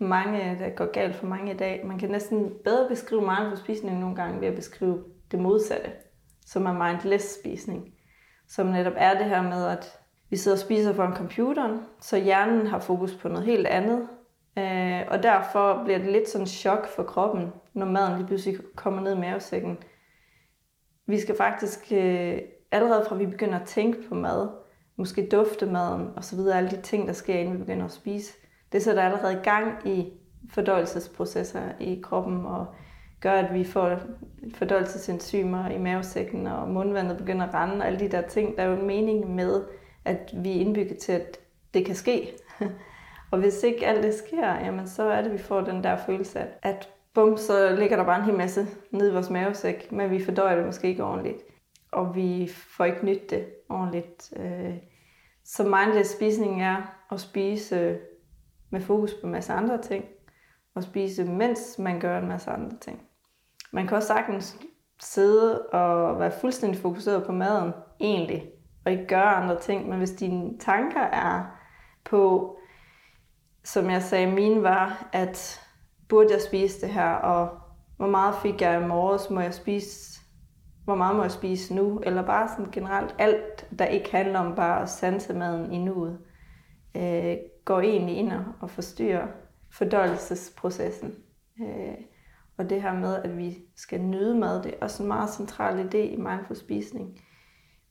mange, 0.00 0.56
der 0.58 0.68
går 0.68 0.92
galt 0.92 1.16
for 1.16 1.26
mange 1.26 1.54
i 1.54 1.56
dag, 1.56 1.86
man 1.86 1.98
kan 1.98 2.10
næsten 2.10 2.52
bedre 2.64 2.88
beskrive 2.88 3.20
mindful 3.20 3.56
spisning 3.56 3.98
nogle 3.98 4.16
gange 4.16 4.40
ved 4.40 4.48
at 4.48 4.54
beskrive 4.54 5.04
det 5.30 5.40
modsatte, 5.40 5.90
som 6.46 6.66
er 6.66 6.72
mindless 6.72 7.40
spisning. 7.40 7.94
Som 8.48 8.66
netop 8.66 8.92
er 8.96 9.18
det 9.18 9.26
her 9.26 9.42
med, 9.42 9.66
at 9.66 9.98
vi 10.30 10.36
sidder 10.36 10.56
og 10.56 10.60
spiser 10.60 10.92
foran 10.92 11.16
computeren, 11.16 11.80
så 12.00 12.16
hjernen 12.16 12.66
har 12.66 12.78
fokus 12.78 13.14
på 13.14 13.28
noget 13.28 13.44
helt 13.44 13.66
andet. 13.66 14.08
Øh, 14.58 15.02
og 15.08 15.22
derfor 15.22 15.84
bliver 15.84 15.98
det 15.98 16.12
lidt 16.12 16.28
sådan 16.28 16.46
chok 16.46 16.86
for 16.86 17.02
kroppen, 17.02 17.52
når 17.74 17.86
maden 17.86 18.16
lige 18.16 18.26
pludselig 18.26 18.58
kommer 18.76 19.00
ned 19.00 19.16
i 19.16 19.20
mavesækken. 19.20 19.78
Vi 21.06 21.20
skal 21.20 21.36
faktisk, 21.36 21.92
øh, 21.92 22.38
allerede 22.70 23.04
fra 23.08 23.16
vi 23.16 23.26
begynder 23.26 23.60
at 23.60 23.66
tænke 23.66 24.08
på 24.08 24.14
mad, 24.14 24.48
måske 24.96 25.28
dufte 25.32 25.66
maden 25.66 26.08
og 26.16 26.24
så 26.24 26.36
videre, 26.36 26.58
alle 26.58 26.70
de 26.70 26.82
ting, 26.82 27.06
der 27.06 27.12
sker, 27.12 27.34
inden 27.34 27.54
vi 27.54 27.58
begynder 27.58 27.84
at 27.84 27.92
spise, 27.92 28.32
det 28.72 28.82
sætter 28.82 29.02
allerede 29.02 29.40
gang 29.42 29.88
i 29.88 30.12
fordøjelsesprocesser 30.50 31.62
i 31.80 32.00
kroppen 32.02 32.46
og 32.46 32.66
gør, 33.20 33.32
at 33.32 33.54
vi 33.54 33.64
får 33.64 33.98
fordøjelsesenzymer 34.54 35.68
i 35.68 35.78
mavesækken, 35.78 36.46
og 36.46 36.68
mundvandet 36.68 37.16
begynder 37.16 37.46
at 37.46 37.54
rende, 37.54 37.76
og 37.76 37.86
alle 37.86 37.98
de 37.98 38.08
der 38.08 38.22
ting. 38.22 38.56
Der 38.56 38.62
er 38.62 38.66
jo 38.66 38.76
en 38.76 38.86
mening 38.86 39.34
med, 39.34 39.62
at 40.04 40.34
vi 40.34 40.50
er 40.50 40.60
indbygget 40.60 40.98
til, 40.98 41.12
at 41.12 41.38
det 41.74 41.86
kan 41.86 41.94
ske. 41.94 42.32
Og 43.30 43.38
hvis 43.38 43.62
ikke 43.62 43.86
alt 43.86 44.02
det 44.02 44.14
sker, 44.14 44.54
jamen 44.64 44.88
så 44.88 45.02
er 45.02 45.22
det, 45.22 45.32
vi 45.32 45.38
får 45.38 45.60
den 45.60 45.84
der 45.84 45.96
følelse 45.96 46.38
af, 46.38 46.46
at 46.62 46.88
bum, 47.14 47.36
så 47.36 47.76
ligger 47.78 47.96
der 47.96 48.04
bare 48.04 48.18
en 48.18 48.24
hel 48.24 48.34
masse 48.34 48.66
nede 48.90 49.10
i 49.10 49.12
vores 49.12 49.30
mavesæk, 49.30 49.92
men 49.92 50.10
vi 50.10 50.24
fordøjer 50.24 50.56
det 50.56 50.66
måske 50.66 50.88
ikke 50.88 51.04
ordentligt. 51.04 51.53
Og 51.94 52.14
vi 52.14 52.50
får 52.76 52.84
ikke 52.84 53.06
nyt 53.06 53.30
det 53.30 53.46
ordentligt. 53.68 54.32
Øh, 54.36 54.74
så 55.44 55.62
mindless 55.62 56.10
spisning 56.10 56.62
er 56.62 56.76
at 57.10 57.20
spise 57.20 57.98
med 58.70 58.80
fokus 58.80 59.14
på 59.14 59.26
en 59.26 59.32
masse 59.32 59.52
andre 59.52 59.82
ting, 59.82 60.04
og 60.74 60.82
spise 60.82 61.24
mens 61.24 61.78
man 61.78 62.00
gør 62.00 62.18
en 62.18 62.28
masse 62.28 62.50
andre 62.50 62.76
ting. 62.80 63.02
Man 63.72 63.86
kan 63.86 63.96
også 63.96 64.08
sagtens 64.08 64.58
sidde 65.00 65.62
og 65.62 66.20
være 66.20 66.32
fuldstændig 66.40 66.80
fokuseret 66.80 67.26
på 67.26 67.32
maden, 67.32 67.72
egentlig, 68.00 68.50
og 68.84 68.92
ikke 68.92 69.06
gøre 69.06 69.34
andre 69.34 69.60
ting, 69.60 69.88
men 69.88 69.98
hvis 69.98 70.10
dine 70.10 70.58
tanker 70.58 71.00
er 71.00 71.44
på, 72.04 72.56
som 73.64 73.90
jeg 73.90 74.02
sagde, 74.02 74.32
mine 74.32 74.62
var, 74.62 75.08
at 75.12 75.60
burde 76.08 76.32
jeg 76.32 76.40
spise 76.40 76.80
det 76.80 76.88
her, 76.88 77.10
og 77.10 77.58
hvor 77.96 78.06
meget 78.06 78.34
fik 78.42 78.60
jeg 78.60 78.82
i 78.82 78.86
morges, 78.86 79.30
må 79.30 79.40
jeg 79.40 79.54
spise, 79.54 80.20
hvor 80.84 80.94
meget 80.94 81.16
må 81.16 81.22
jeg 81.22 81.30
spise 81.30 81.74
nu, 81.74 81.98
eller 81.98 82.22
bare 82.22 82.48
sådan 82.48 82.72
generelt 82.72 83.14
alt, 83.18 83.68
der 83.78 83.84
ikke 83.84 84.10
handler 84.10 84.38
om 84.38 84.54
bare 84.54 84.82
at 84.82 84.88
sanse 84.88 85.34
maden 85.34 85.72
i 85.72 85.78
nuet, 85.78 86.18
øh, 86.96 87.36
går 87.64 87.80
egentlig 87.80 88.16
ind 88.16 88.32
og 88.60 88.70
forstyrrer 88.70 89.26
fordøjelsesprocessen. 89.70 91.14
Øh, 91.60 91.94
og 92.56 92.70
det 92.70 92.82
her 92.82 92.94
med, 92.94 93.16
at 93.16 93.38
vi 93.38 93.58
skal 93.76 94.00
nyde 94.00 94.34
mad, 94.34 94.62
det 94.62 94.74
er 94.74 94.78
også 94.80 95.02
en 95.02 95.08
meget 95.08 95.30
central 95.30 95.88
idé 95.88 95.96
i 95.96 96.16
mindful 96.16 96.56
spisning. 96.56 97.20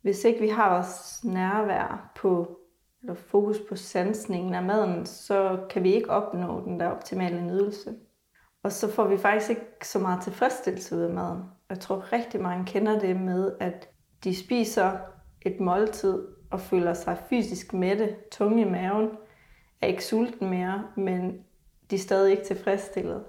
Hvis 0.02 0.24
ikke 0.24 0.42
vi 0.42 0.48
har 0.48 0.74
vores 0.76 1.24
nærvær 1.24 2.12
på, 2.16 2.60
eller 3.02 3.14
fokus 3.14 3.58
på 3.70 3.76
sansningen 3.76 4.56
af 4.56 4.64
maden, 4.64 5.06
så 5.06 5.66
kan 5.70 5.84
vi 5.84 5.94
ikke 5.94 6.10
opnå 6.10 6.66
den 6.66 6.80
der 6.80 6.88
optimale 6.88 7.42
nydelse. 7.42 7.96
Og 8.64 8.72
så 8.72 8.92
får 8.92 9.08
vi 9.08 9.18
faktisk 9.18 9.50
ikke 9.50 9.88
så 9.88 10.00
meget 10.00 10.24
tilfredsstillelse 10.24 10.96
ud 10.96 11.02
af 11.02 11.14
maden. 11.14 11.44
Jeg 11.70 11.80
tror 11.80 12.14
rigtig 12.14 12.42
mange 12.42 12.66
kender 12.66 13.00
det 13.00 13.16
med, 13.16 13.52
at 13.60 13.90
de 14.24 14.36
spiser 14.36 14.92
et 15.42 15.60
måltid 15.60 16.28
og 16.52 16.60
føler 16.60 16.94
sig 16.94 17.18
fysisk 17.30 17.74
mætte, 17.74 18.16
tunge 18.32 18.62
i 18.62 18.70
maven, 18.70 19.10
er 19.82 19.88
ikke 19.88 20.06
sulten 20.06 20.50
mere, 20.50 20.84
men 20.98 21.44
de 21.90 21.96
er 21.96 22.00
stadig 22.00 22.32
ikke 22.32 22.44
tilfredsstillet. 22.44 23.24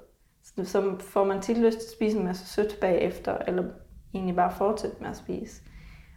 Så 0.65 0.97
får 1.01 1.25
man 1.25 1.43
tit 1.43 1.59
lyst 1.59 1.79
til 1.79 1.87
at 1.87 1.93
spise 1.93 2.19
en 2.19 2.25
masse 2.25 2.47
sødt 2.47 2.81
bagefter, 2.81 3.39
eller 3.47 3.65
egentlig 4.15 4.37
bare 4.37 4.53
fortsætte 4.53 4.97
med 5.01 5.11
at 5.11 5.17
spise. 5.17 5.63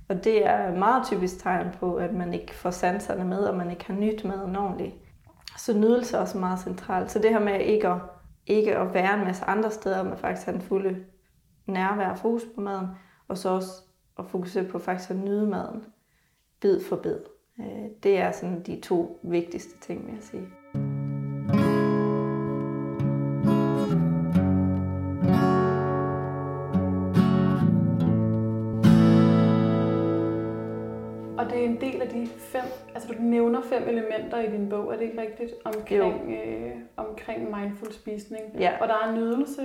Og 0.10 0.24
det 0.24 0.46
er 0.46 0.72
et 0.72 0.78
meget 0.78 1.06
typisk 1.06 1.40
tegn 1.44 1.68
på, 1.80 1.96
at 1.96 2.14
man 2.14 2.34
ikke 2.34 2.56
får 2.56 2.72
sanserne 2.72 3.26
med, 3.26 3.40
og 3.40 3.58
man 3.58 3.72
ikke 3.72 3.86
har 3.86 3.94
nyt 3.94 4.26
maden 4.26 4.56
ordentligt. 4.56 4.96
Så 5.58 5.74
nydelse 5.74 6.18
er 6.18 6.22
også 6.22 6.38
meget 6.38 6.60
centralt. 6.60 7.12
Så 7.12 7.20
det 7.20 7.30
her 7.30 7.40
med 7.40 7.60
ikke 7.60 7.88
at, 7.88 7.98
ikke 8.46 8.78
at 8.78 8.94
være 8.94 9.20
en 9.20 9.26
masse 9.26 9.46
andre 9.46 9.72
steder, 9.72 10.04
men 10.04 10.18
faktisk 10.18 10.46
have 10.46 10.58
den 10.58 10.68
fulde 10.68 10.96
nærvær 11.68 12.10
og 12.10 12.18
fokus 12.18 12.46
på 12.56 12.62
maden, 12.62 12.88
og 13.28 13.38
så 13.38 13.50
også 13.50 13.72
at 14.20 14.26
fokusere 14.26 14.64
på 14.64 14.80
faktisk 14.80 15.10
at 15.10 15.16
nyde 15.16 15.48
maden, 15.48 15.86
bid 16.62 16.80
for 16.90 16.96
bid. 16.96 17.20
Øh, 17.60 17.90
det 18.04 18.18
er 18.18 18.32
sådan 18.32 18.64
de 18.64 18.82
to 18.82 19.20
vigtigste 19.24 19.80
ting, 19.80 20.06
vil 20.06 20.14
jeg 20.14 20.24
sige. 20.24 20.48
det 31.50 31.66
er 31.66 31.70
en 31.70 31.82
del 31.82 32.02
af 32.02 32.10
de 32.10 32.28
fem, 32.28 32.64
altså 32.94 33.14
du 33.14 33.14
nævner 33.20 33.62
fem 33.62 33.84
elementer 33.88 34.40
i 34.40 34.52
din 34.52 34.70
bog, 34.70 34.94
er 34.94 34.98
det 34.98 35.06
ikke 35.06 35.22
rigtigt? 35.22 35.52
Omkring, 35.66 36.32
øh, 36.32 36.72
omkring 36.98 37.58
mindful 37.60 37.92
spisning. 37.92 38.44
Ja. 38.60 38.74
Og 38.82 38.88
der 38.88 38.94
er 38.94 39.16
nydelse. 39.16 39.62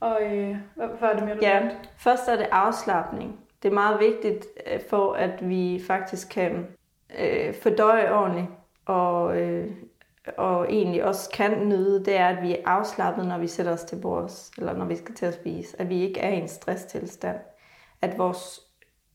Og 0.00 0.18
øh, 0.22 0.56
hvad, 0.74 0.88
hvad 0.98 1.08
er 1.08 1.14
det 1.14 1.24
mere, 1.24 1.34
du 1.34 1.40
Ja, 1.42 1.70
først 1.96 2.28
er 2.28 2.36
det 2.36 2.46
afslappning. 2.52 3.40
Det 3.62 3.68
er 3.68 3.74
meget 3.74 4.00
vigtigt 4.00 4.46
øh, 4.66 4.80
for, 4.90 5.12
at 5.12 5.48
vi 5.48 5.82
faktisk 5.86 6.28
kan 6.28 6.66
øh, 7.18 7.54
fordøje 7.62 8.12
ordentligt 8.12 8.48
og, 8.86 9.40
øh, 9.40 9.70
og 10.36 10.72
egentlig 10.72 11.04
også 11.04 11.30
kan 11.30 11.68
nyde, 11.68 12.04
det 12.04 12.16
er, 12.16 12.28
at 12.28 12.42
vi 12.42 12.52
er 12.52 12.62
afslappet, 12.64 13.26
når 13.26 13.38
vi 13.38 13.46
sætter 13.46 13.72
os 13.72 13.84
til 13.84 13.96
bords, 13.96 14.52
eller 14.58 14.72
når 14.72 14.84
vi 14.84 14.96
skal 14.96 15.14
til 15.14 15.26
at 15.26 15.34
spise. 15.34 15.80
At 15.80 15.88
vi 15.88 16.02
ikke 16.02 16.20
er 16.20 16.28
i 16.28 16.38
en 16.38 16.48
stresstilstand. 16.48 17.38
At 18.02 18.18
vores 18.18 18.60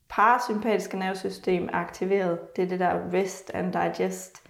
parasympatiske 0.08 0.98
nervesystem 0.98 1.68
er 1.72 1.78
aktiveret. 1.78 2.56
Det 2.56 2.64
er 2.64 2.68
det 2.68 2.80
der 2.80 3.12
rest 3.12 3.50
and 3.54 3.72
digest. 3.72 4.42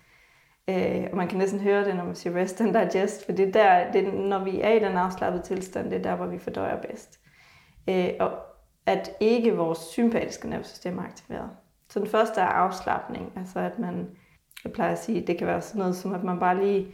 Øh, 0.71 1.09
og 1.11 1.17
man 1.17 1.29
kan 1.29 1.39
næsten 1.39 1.61
høre 1.61 1.85
det, 1.85 1.97
når 1.97 2.05
man 2.05 2.15
siger 2.15 2.37
rest 2.37 2.61
and 2.61 2.75
digest, 2.75 3.25
for 3.25 3.33
det 3.33 3.49
er 3.49 3.53
der, 3.53 3.93
det 3.93 4.09
er, 4.09 4.13
når 4.13 4.45
vi 4.45 4.61
er 4.61 4.73
i 4.73 4.79
den 4.79 4.97
afslappede 4.97 5.43
tilstand, 5.43 5.91
det 5.91 5.99
er 5.99 6.03
der, 6.03 6.17
hvor 6.17 6.27
vi 6.27 6.39
fordøjer 6.39 6.83
bedst. 6.83 7.21
Øh, 7.89 8.09
og 8.21 8.33
at 8.87 9.11
ikke 9.21 9.57
vores 9.57 9.79
sympatiske 9.79 10.49
nervesystem 10.49 10.99
er 10.99 11.03
aktiveret. 11.03 11.51
Så 11.89 11.99
den 11.99 12.09
første 12.09 12.41
er 12.41 12.47
afslappning, 12.47 13.33
altså 13.37 13.59
at 13.59 13.79
man, 13.79 14.09
jeg 14.65 14.73
plejer 14.73 14.93
at 14.93 14.99
sige, 14.99 15.27
det 15.27 15.39
kan 15.39 15.47
være 15.47 15.61
sådan 15.61 15.79
noget 15.79 15.97
som, 15.97 16.15
at 16.15 16.25
man 16.25 16.39
bare 16.39 16.65
lige 16.65 16.87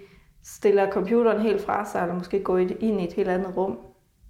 stiller 0.44 0.90
computeren 0.90 1.40
helt 1.40 1.62
fra 1.62 1.84
sig, 1.84 2.02
eller 2.02 2.14
måske 2.14 2.42
går 2.42 2.58
ind 2.58 3.00
i 3.00 3.04
et 3.04 3.12
helt 3.12 3.28
andet 3.28 3.56
rum, 3.56 3.78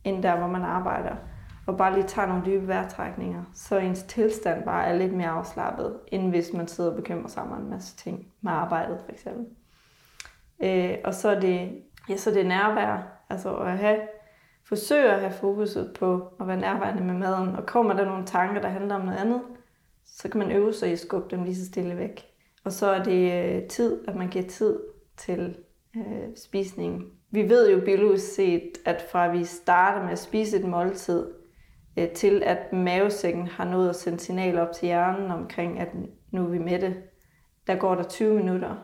end 0.04 0.22
der, 0.22 0.36
hvor 0.36 0.46
man 0.46 0.62
arbejder 0.62 1.16
og 1.66 1.76
bare 1.76 1.94
lige 1.94 2.06
tager 2.06 2.28
nogle 2.28 2.46
dybe 2.46 2.68
vejrtrækninger, 2.68 3.42
så 3.54 3.78
ens 3.78 4.02
tilstand 4.02 4.64
bare 4.64 4.86
er 4.86 4.98
lidt 4.98 5.12
mere 5.12 5.28
afslappet, 5.28 5.98
end 6.06 6.30
hvis 6.30 6.52
man 6.52 6.68
sidder 6.68 6.90
og 6.90 6.96
bekymrer 6.96 7.28
sig 7.28 7.42
om 7.42 7.62
en 7.62 7.70
masse 7.70 7.96
ting 7.96 8.26
med 8.40 8.52
arbejdet 8.52 9.00
for 9.04 9.12
eksempel. 9.12 9.46
Øh, 10.62 10.98
og 11.04 11.14
så 11.14 11.28
er 11.28 11.40
det, 11.40 11.82
ja, 12.08 12.16
så 12.16 12.30
er 12.30 12.34
det 12.34 12.46
nærvær, 12.46 13.22
altså 13.30 13.56
at 13.56 13.78
have, 13.78 14.00
forsøge 14.64 15.12
at 15.12 15.20
have 15.20 15.32
fokuset 15.32 15.92
på 15.98 16.32
at 16.40 16.48
være 16.48 16.60
nærværende 16.60 17.04
med 17.04 17.14
maden, 17.14 17.56
og 17.56 17.66
kommer 17.66 17.94
der 17.94 18.04
nogle 18.04 18.26
tanker, 18.26 18.60
der 18.60 18.68
handler 18.68 18.94
om 18.94 19.04
noget 19.04 19.18
andet, 19.18 19.42
så 20.06 20.28
kan 20.28 20.38
man 20.38 20.52
øve 20.52 20.72
sig 20.72 20.88
i 20.88 20.92
at 20.92 20.98
skubbe 20.98 21.36
dem 21.36 21.44
lige 21.44 21.56
så 21.56 21.66
stille 21.66 21.96
væk. 21.96 22.26
Og 22.64 22.72
så 22.72 22.86
er 22.86 23.02
det 23.02 23.32
øh, 23.32 23.68
tid, 23.68 24.08
at 24.08 24.16
man 24.16 24.28
giver 24.28 24.48
tid 24.48 24.80
til 25.16 25.56
øh, 25.96 26.36
spisningen. 26.36 27.06
Vi 27.30 27.48
ved 27.48 27.70
jo 27.70 27.80
biologisk 27.80 28.34
set, 28.34 28.70
at 28.84 29.06
fra 29.12 29.28
vi 29.28 29.44
starter 29.44 30.02
med 30.02 30.12
at 30.12 30.18
spise 30.18 30.56
et 30.56 30.64
måltid, 30.64 31.26
øh, 31.96 32.08
til 32.08 32.42
at 32.46 32.72
mavesækken 32.72 33.46
har 33.46 33.64
nået 33.64 33.88
at 33.88 33.96
sende 33.96 34.20
signal 34.20 34.58
op 34.58 34.72
til 34.72 34.86
hjernen 34.86 35.30
omkring, 35.30 35.80
at 35.80 35.88
nu 36.30 36.44
er 36.44 36.48
vi 36.48 36.58
med 36.58 36.80
det. 36.80 37.02
Der 37.66 37.76
går 37.76 37.94
der 37.94 38.02
20 38.02 38.34
minutter. 38.34 38.74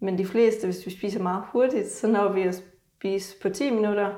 Men 0.00 0.18
de 0.18 0.26
fleste, 0.26 0.66
hvis 0.66 0.86
vi 0.86 0.90
spiser 0.90 1.22
meget 1.22 1.44
hurtigt, 1.52 1.88
så 1.88 2.08
når 2.08 2.32
vi 2.32 2.42
at 2.42 2.62
spise 2.98 3.36
på 3.42 3.48
10 3.48 3.70
minutter, 3.70 4.12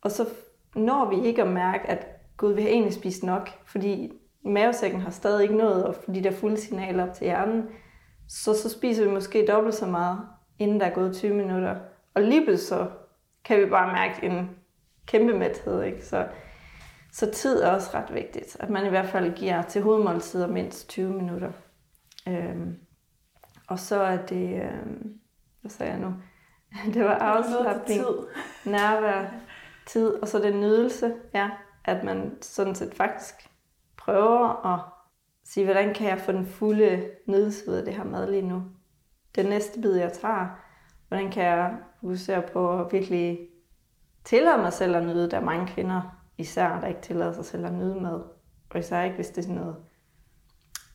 og 0.00 0.10
så 0.10 0.28
når 0.74 1.10
vi 1.10 1.26
ikke 1.26 1.42
at 1.42 1.48
mærke, 1.48 1.90
at 1.90 2.06
gud, 2.36 2.52
vi 2.52 2.62
har 2.62 2.68
egentlig 2.68 2.94
spist 2.94 3.22
nok, 3.22 3.48
fordi 3.66 4.12
mavesækken 4.44 5.00
har 5.00 5.10
stadig 5.10 5.42
ikke 5.42 5.56
nået 5.56 5.82
at 5.82 5.94
fordi 5.94 6.20
der 6.20 6.30
er 6.30 6.34
fulde 6.34 6.56
signaler 6.56 7.08
op 7.08 7.14
til 7.14 7.24
hjernen, 7.24 7.64
så, 8.28 8.54
så 8.54 8.68
spiser 8.68 9.04
vi 9.04 9.10
måske 9.10 9.46
dobbelt 9.48 9.74
så 9.74 9.86
meget, 9.86 10.18
inden 10.58 10.80
der 10.80 10.86
er 10.86 10.94
gået 10.94 11.14
20 11.14 11.34
minutter. 11.34 11.76
Og 12.14 12.22
lige 12.22 12.58
så 12.58 12.86
kan 13.44 13.60
vi 13.60 13.66
bare 13.66 13.92
mærke 13.92 14.26
en 14.26 14.50
kæmpe 15.06 15.38
mæthed. 15.38 15.82
Ikke? 15.82 16.04
Så 16.04 16.26
så 17.12 17.30
tid 17.30 17.62
er 17.62 17.70
også 17.70 17.90
ret 17.94 18.14
vigtigt, 18.14 18.56
at 18.60 18.70
man 18.70 18.86
i 18.86 18.88
hvert 18.88 19.08
fald 19.08 19.34
giver 19.34 19.62
til 19.62 19.82
hovedmåltider 19.82 20.46
mindst 20.46 20.88
20 20.88 21.12
minutter. 21.12 21.52
Øhm, 22.28 22.76
og 23.68 23.78
så 23.78 24.00
er 24.02 24.26
det, 24.26 24.62
øhm, 24.62 25.20
hvad 25.60 25.70
sagde 25.70 25.92
jeg 25.92 26.00
nu? 26.00 26.14
Det 26.94 27.04
var 27.04 27.14
afslappning, 27.14 28.04
nærvær, 28.64 29.30
tid, 29.86 30.08
og 30.22 30.28
så 30.28 30.38
det 30.38 30.56
nydelse, 30.56 31.14
ja, 31.34 31.50
at 31.84 32.04
man 32.04 32.36
sådan 32.40 32.74
set 32.74 32.94
faktisk 32.94 33.34
prøver 33.96 34.66
at 34.74 34.80
sige, 35.44 35.64
hvordan 35.64 35.94
kan 35.94 36.08
jeg 36.08 36.20
få 36.20 36.32
den 36.32 36.46
fulde 36.46 37.10
nydelse 37.26 37.78
af 37.78 37.84
det 37.84 37.94
her 37.94 38.04
mad 38.04 38.30
lige 38.30 38.42
nu? 38.42 38.62
Den 39.36 39.46
næste 39.46 39.80
bid, 39.80 39.96
jeg 39.96 40.12
tager, 40.12 40.46
hvordan 41.08 41.30
kan 41.30 41.44
jeg 41.44 41.76
fokusere 42.00 42.42
på 42.52 42.80
at 42.80 42.92
virkelig 42.92 43.48
tillade 44.24 44.58
mig 44.58 44.72
selv 44.72 44.96
at 44.96 45.04
nyde? 45.04 45.30
Der 45.30 45.36
er 45.36 45.44
mange 45.44 45.66
kvinder, 45.66 46.21
især 46.38 46.80
der 46.80 46.86
ikke 46.86 47.00
tillader 47.00 47.32
sig 47.32 47.44
selv 47.44 47.66
at 47.66 47.72
nyde 47.72 48.00
mad. 48.00 48.22
Og 48.70 48.78
især 48.78 49.02
ikke, 49.02 49.16
hvis 49.16 49.28
det 49.28 49.38
er 49.38 49.42
sådan 49.42 49.54
noget 49.54 49.76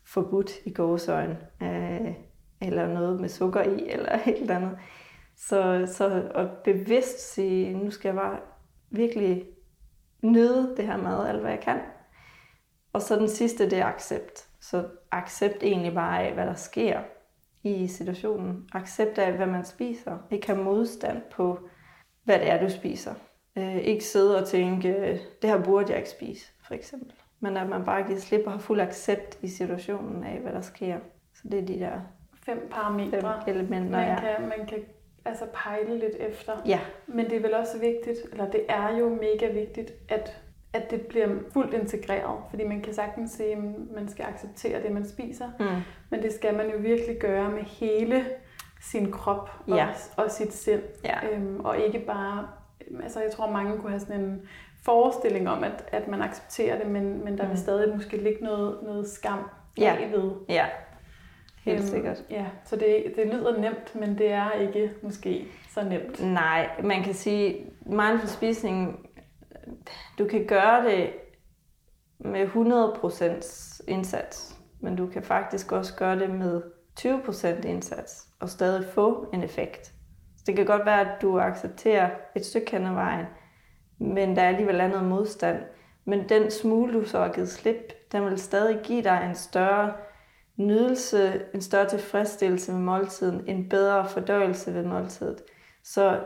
forbudt 0.06 0.51
i 0.65 0.74
gåsøjen, 0.74 1.38
øh, 1.62 2.13
eller 2.62 2.88
noget 2.88 3.22
med 3.22 3.29
sukker 3.29 3.63
i, 3.63 3.89
eller 3.94 4.20
et 4.27 4.41
eller 4.41 4.56
andet. 4.56 4.77
Så, 5.36 5.91
så 5.94 6.32
at 6.36 6.50
bevidst 6.63 7.34
sige, 7.34 7.74
nu 7.74 7.91
skal 7.91 8.10
jeg 8.10 8.15
bare 8.15 8.39
virkelig 8.89 9.46
nyde 10.22 10.74
det 10.77 10.86
her 10.86 10.98
mad, 10.98 11.27
alt 11.27 11.41
hvad 11.41 11.51
jeg 11.51 11.60
kan. 11.60 11.79
Og 12.94 13.01
så 13.01 13.15
den 13.15 13.29
sidste, 13.29 13.70
det 13.70 13.79
er 13.79 13.86
accept. 13.86 14.48
Så 14.62 14.88
accept 15.12 15.63
egentlig 15.63 15.94
bare 15.94 16.24
af, 16.24 16.34
hvad 16.34 16.46
der 16.46 16.53
sker 16.53 17.01
i 17.63 17.88
situationen. 17.88 18.70
Accept 18.74 19.17
af, 19.17 19.34
hvad 19.34 19.48
man 19.48 19.65
spiser. 19.65 20.17
Ikke 20.32 20.48
have 20.48 20.63
modstand 20.63 21.22
på, 21.32 21.60
hvad 22.24 22.39
det 22.39 22.50
er, 22.50 22.62
du 22.62 22.70
spiser. 22.70 23.13
Øh, 23.57 23.77
ikke 23.77 24.03
sidde 24.03 24.41
og 24.41 24.47
tænke, 24.47 25.21
det 25.41 25.49
her 25.49 25.63
burde 25.63 25.89
jeg 25.89 25.97
ikke 25.97 26.09
spise, 26.09 26.51
for 26.67 26.73
eksempel. 26.73 27.13
Men 27.39 27.57
at 27.57 27.69
man 27.69 27.83
bare 27.85 28.03
giver 28.03 28.19
slip 28.19 28.41
og 28.45 28.51
har 28.51 28.59
fuld 28.59 28.79
accept 28.81 29.37
i 29.41 29.47
situationen 29.47 30.23
af, 30.23 30.39
hvad 30.39 30.51
der 30.51 30.61
sker. 30.61 30.97
Så 31.33 31.41
det 31.51 31.59
er 31.59 31.65
de 31.65 31.79
der 31.79 31.91
fem 32.45 32.67
parametre, 32.71 33.41
fem 33.45 33.55
elementer, 33.55 33.89
man, 33.99 34.07
ja. 34.07 34.19
kan, 34.19 34.47
man 34.57 34.67
kan 34.67 34.79
altså 35.25 35.45
pejle 35.53 35.99
lidt 35.99 36.15
efter. 36.19 36.53
Ja. 36.65 36.79
Men 37.07 37.25
det 37.25 37.33
er 37.37 37.39
vel 37.41 37.53
også 37.53 37.79
vigtigt, 37.79 38.17
eller 38.31 38.49
det 38.51 38.61
er 38.69 38.97
jo 38.97 39.09
mega 39.09 39.51
vigtigt, 39.53 39.93
at, 40.09 40.41
at 40.73 40.91
det 40.91 41.01
bliver 41.01 41.27
fuldt 41.53 41.73
integreret. 41.73 42.39
Fordi 42.49 42.63
man 42.63 42.81
kan 42.81 42.93
sagtens 42.93 43.31
sige, 43.31 43.51
at 43.51 43.63
man 43.95 44.09
skal 44.09 44.25
acceptere 44.25 44.83
det, 44.83 44.91
man 44.91 45.05
spiser. 45.07 45.47
Mm. 45.59 45.65
Men 46.09 46.23
det 46.23 46.33
skal 46.33 46.55
man 46.57 46.69
jo 46.69 46.77
virkelig 46.77 47.17
gøre 47.19 47.51
med 47.51 47.61
hele 47.63 48.25
sin 48.81 49.11
krop 49.11 49.49
og, 49.67 49.75
Ja. 49.75 49.87
og 50.17 50.31
sit 50.31 50.53
sind. 50.53 50.81
Ja. 51.03 51.29
Øhm, 51.31 51.59
og 51.65 51.77
ikke 51.77 51.99
bare, 51.99 52.47
altså 53.03 53.22
jeg 53.22 53.31
tror 53.31 53.51
mange 53.51 53.77
kunne 53.77 53.89
have 53.89 54.00
sådan 54.00 54.22
en 54.22 54.41
forestilling 54.84 55.50
om, 55.50 55.63
at, 55.63 55.86
at 55.91 56.07
man 56.07 56.22
accepterer 56.22 56.77
det, 56.79 56.88
men, 56.91 57.24
men 57.25 57.38
der 57.38 57.43
mm. 57.43 57.50
vil 57.50 57.57
stadig 57.57 57.96
måske 57.96 58.17
ligge 58.17 58.43
noget, 58.43 58.77
noget 58.84 59.07
skam 59.10 59.39
Ja. 59.77 59.96
bagved. 60.00 60.31
Ja. 60.50 60.65
Helt 61.63 61.79
Øhm, 61.79 61.88
sikkert. 61.88 62.24
Ja, 62.29 62.46
så 62.65 62.75
det, 62.75 63.13
det 63.15 63.27
lyder 63.27 63.57
nemt, 63.60 63.96
men 63.96 64.17
det 64.17 64.31
er 64.31 64.51
ikke 64.51 64.93
måske 65.01 65.48
så 65.69 65.84
nemt. 65.84 66.24
Nej, 66.24 66.69
man 66.84 67.03
kan 67.03 67.13
sige, 67.13 67.65
mindful 67.86 68.27
spisning, 68.29 69.10
du 70.19 70.25
kan 70.25 70.46
gøre 70.46 70.86
det 70.86 71.10
med 72.19 72.48
100% 72.48 73.81
indsats, 73.88 74.55
men 74.79 74.96
du 74.96 75.07
kan 75.07 75.24
faktisk 75.24 75.72
også 75.72 75.96
gøre 75.96 76.19
det 76.19 76.29
med 76.29 76.62
20% 77.00 77.48
indsats 77.67 78.27
og 78.39 78.50
stadig 78.50 78.86
få 78.86 79.29
en 79.34 79.43
effekt. 79.43 79.93
Det 80.47 80.55
kan 80.55 80.65
godt 80.65 80.85
være, 80.85 81.01
at 81.01 81.21
du 81.21 81.39
accepterer 81.39 82.09
et 82.35 82.45
stykke 82.45 82.71
hen 82.71 82.85
ad 82.85 82.93
vejen, 82.93 83.25
men 83.97 84.35
der 84.35 84.41
er 84.41 84.47
alligevel 84.47 84.81
andet 84.81 85.03
modstand. 85.03 85.63
Men 86.05 86.29
den 86.29 86.51
smule, 86.51 86.93
du 86.93 87.05
så 87.05 87.19
har 87.19 87.33
givet 87.33 87.49
slip, 87.49 88.11
den 88.11 88.25
vil 88.25 88.39
stadig 88.39 88.79
give 88.83 89.03
dig 89.03 89.25
en 89.29 89.35
større 89.35 89.93
nydelse, 90.57 91.41
en 91.53 91.61
større 91.61 91.89
tilfredsstillelse 91.89 92.71
med 92.71 92.79
måltiden, 92.79 93.43
en 93.47 93.69
bedre 93.69 94.09
fordøjelse 94.09 94.73
ved 94.73 94.83
måltidet. 94.83 95.43
Så 95.83 96.19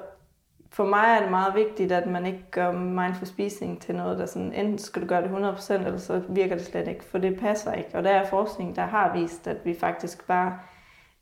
for 0.71 0.85
mig 0.85 1.05
er 1.17 1.21
det 1.21 1.29
meget 1.29 1.55
vigtigt, 1.55 1.91
at 1.91 2.07
man 2.07 2.25
ikke 2.25 2.45
gør 2.51 2.71
mindful 2.71 3.27
spisning 3.27 3.81
til 3.81 3.95
noget, 3.95 4.19
der 4.19 4.25
sådan, 4.25 4.53
enten 4.53 4.77
skal 4.77 5.01
du 5.01 5.07
gøre 5.07 5.21
det 5.21 5.29
100%, 5.29 5.73
eller 5.73 5.97
så 5.97 6.21
virker 6.29 6.55
det 6.55 6.65
slet 6.65 6.87
ikke, 6.87 7.03
for 7.03 7.17
det 7.17 7.39
passer 7.39 7.73
ikke. 7.73 7.89
Og 7.93 8.03
der 8.03 8.09
er 8.09 8.25
forskning, 8.25 8.75
der 8.75 8.85
har 8.85 9.13
vist, 9.13 9.47
at 9.47 9.65
vi 9.65 9.75
faktisk 9.79 10.27
bare 10.27 10.59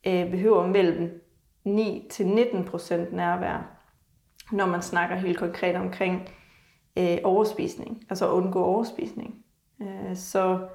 øh, 0.07 0.31
behøver 0.31 0.67
mellem 0.67 1.28
9-19% 1.67 3.15
nærvær, 3.15 3.79
når 4.51 4.65
man 4.65 4.81
snakker 4.81 5.15
helt 5.15 5.37
konkret 5.37 5.75
omkring 5.75 6.29
øh, 6.97 7.17
overspisning, 7.23 8.03
altså 8.09 8.27
at 8.27 8.31
undgå 8.31 8.63
overspisning. 8.63 9.35
Øh, 9.81 10.15
så, 10.15 10.67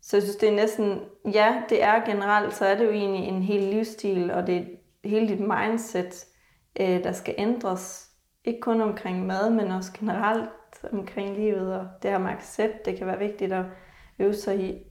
så 0.00 0.16
jeg 0.16 0.22
synes, 0.22 0.36
det 0.36 0.48
er 0.48 0.56
næsten, 0.56 1.00
ja, 1.32 1.62
det 1.68 1.82
er 1.82 2.04
generelt, 2.04 2.54
så 2.54 2.64
er 2.64 2.74
det 2.74 2.84
jo 2.84 2.90
egentlig 2.90 3.28
en 3.28 3.42
hel 3.42 3.62
livsstil, 3.62 4.30
og 4.30 4.46
det 4.46 4.56
er 4.56 4.64
hele 5.08 5.28
dit 5.28 5.40
mindset, 5.40 6.26
øh, 6.80 7.04
der 7.04 7.12
skal 7.12 7.34
ændres. 7.38 8.08
Ikke 8.44 8.60
kun 8.60 8.80
omkring 8.80 9.26
mad, 9.26 9.50
men 9.50 9.72
også 9.72 9.92
generelt 10.00 10.50
omkring 10.92 11.36
livet, 11.36 11.74
og 11.74 11.86
det 12.02 12.10
her 12.10 12.18
med 12.18 12.30
accept, 12.30 12.84
det 12.84 12.98
kan 12.98 13.06
være 13.06 13.18
vigtigt 13.18 13.52
at 13.52 13.64
øve 14.18 14.34
sig 14.34 14.60
i, 14.60 14.82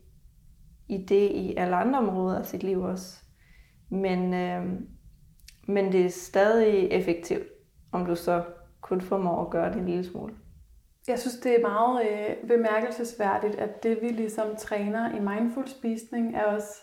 i 0.90 1.06
det 1.06 1.32
i 1.32 1.56
alle 1.58 1.76
andre 1.76 2.00
områder 2.00 2.40
af 2.40 2.46
sit 2.46 2.64
liv 2.64 2.82
også. 2.82 3.18
Men, 3.90 4.34
øh, 4.34 4.66
men 5.68 5.92
det 5.92 6.06
er 6.06 6.10
stadig 6.10 6.88
effektivt, 6.92 7.44
om 7.92 8.06
du 8.06 8.16
så 8.16 8.44
kun 8.82 9.02
formår 9.02 9.42
at 9.42 9.50
gøre 9.50 9.70
det 9.70 9.76
en 9.78 9.86
lille 9.86 10.04
smule. 10.06 10.34
Jeg 11.08 11.20
synes, 11.20 11.36
det 11.36 11.56
er 11.56 11.62
meget 11.70 12.08
øh, 12.12 12.48
bemærkelsesværdigt, 12.48 13.56
at 13.56 13.84
det 13.84 13.98
vi 14.02 14.08
ligesom 14.08 14.56
træner 14.58 15.16
i 15.16 15.20
mindful 15.20 15.68
spisning, 15.68 16.36
er 16.36 16.44
også 16.44 16.82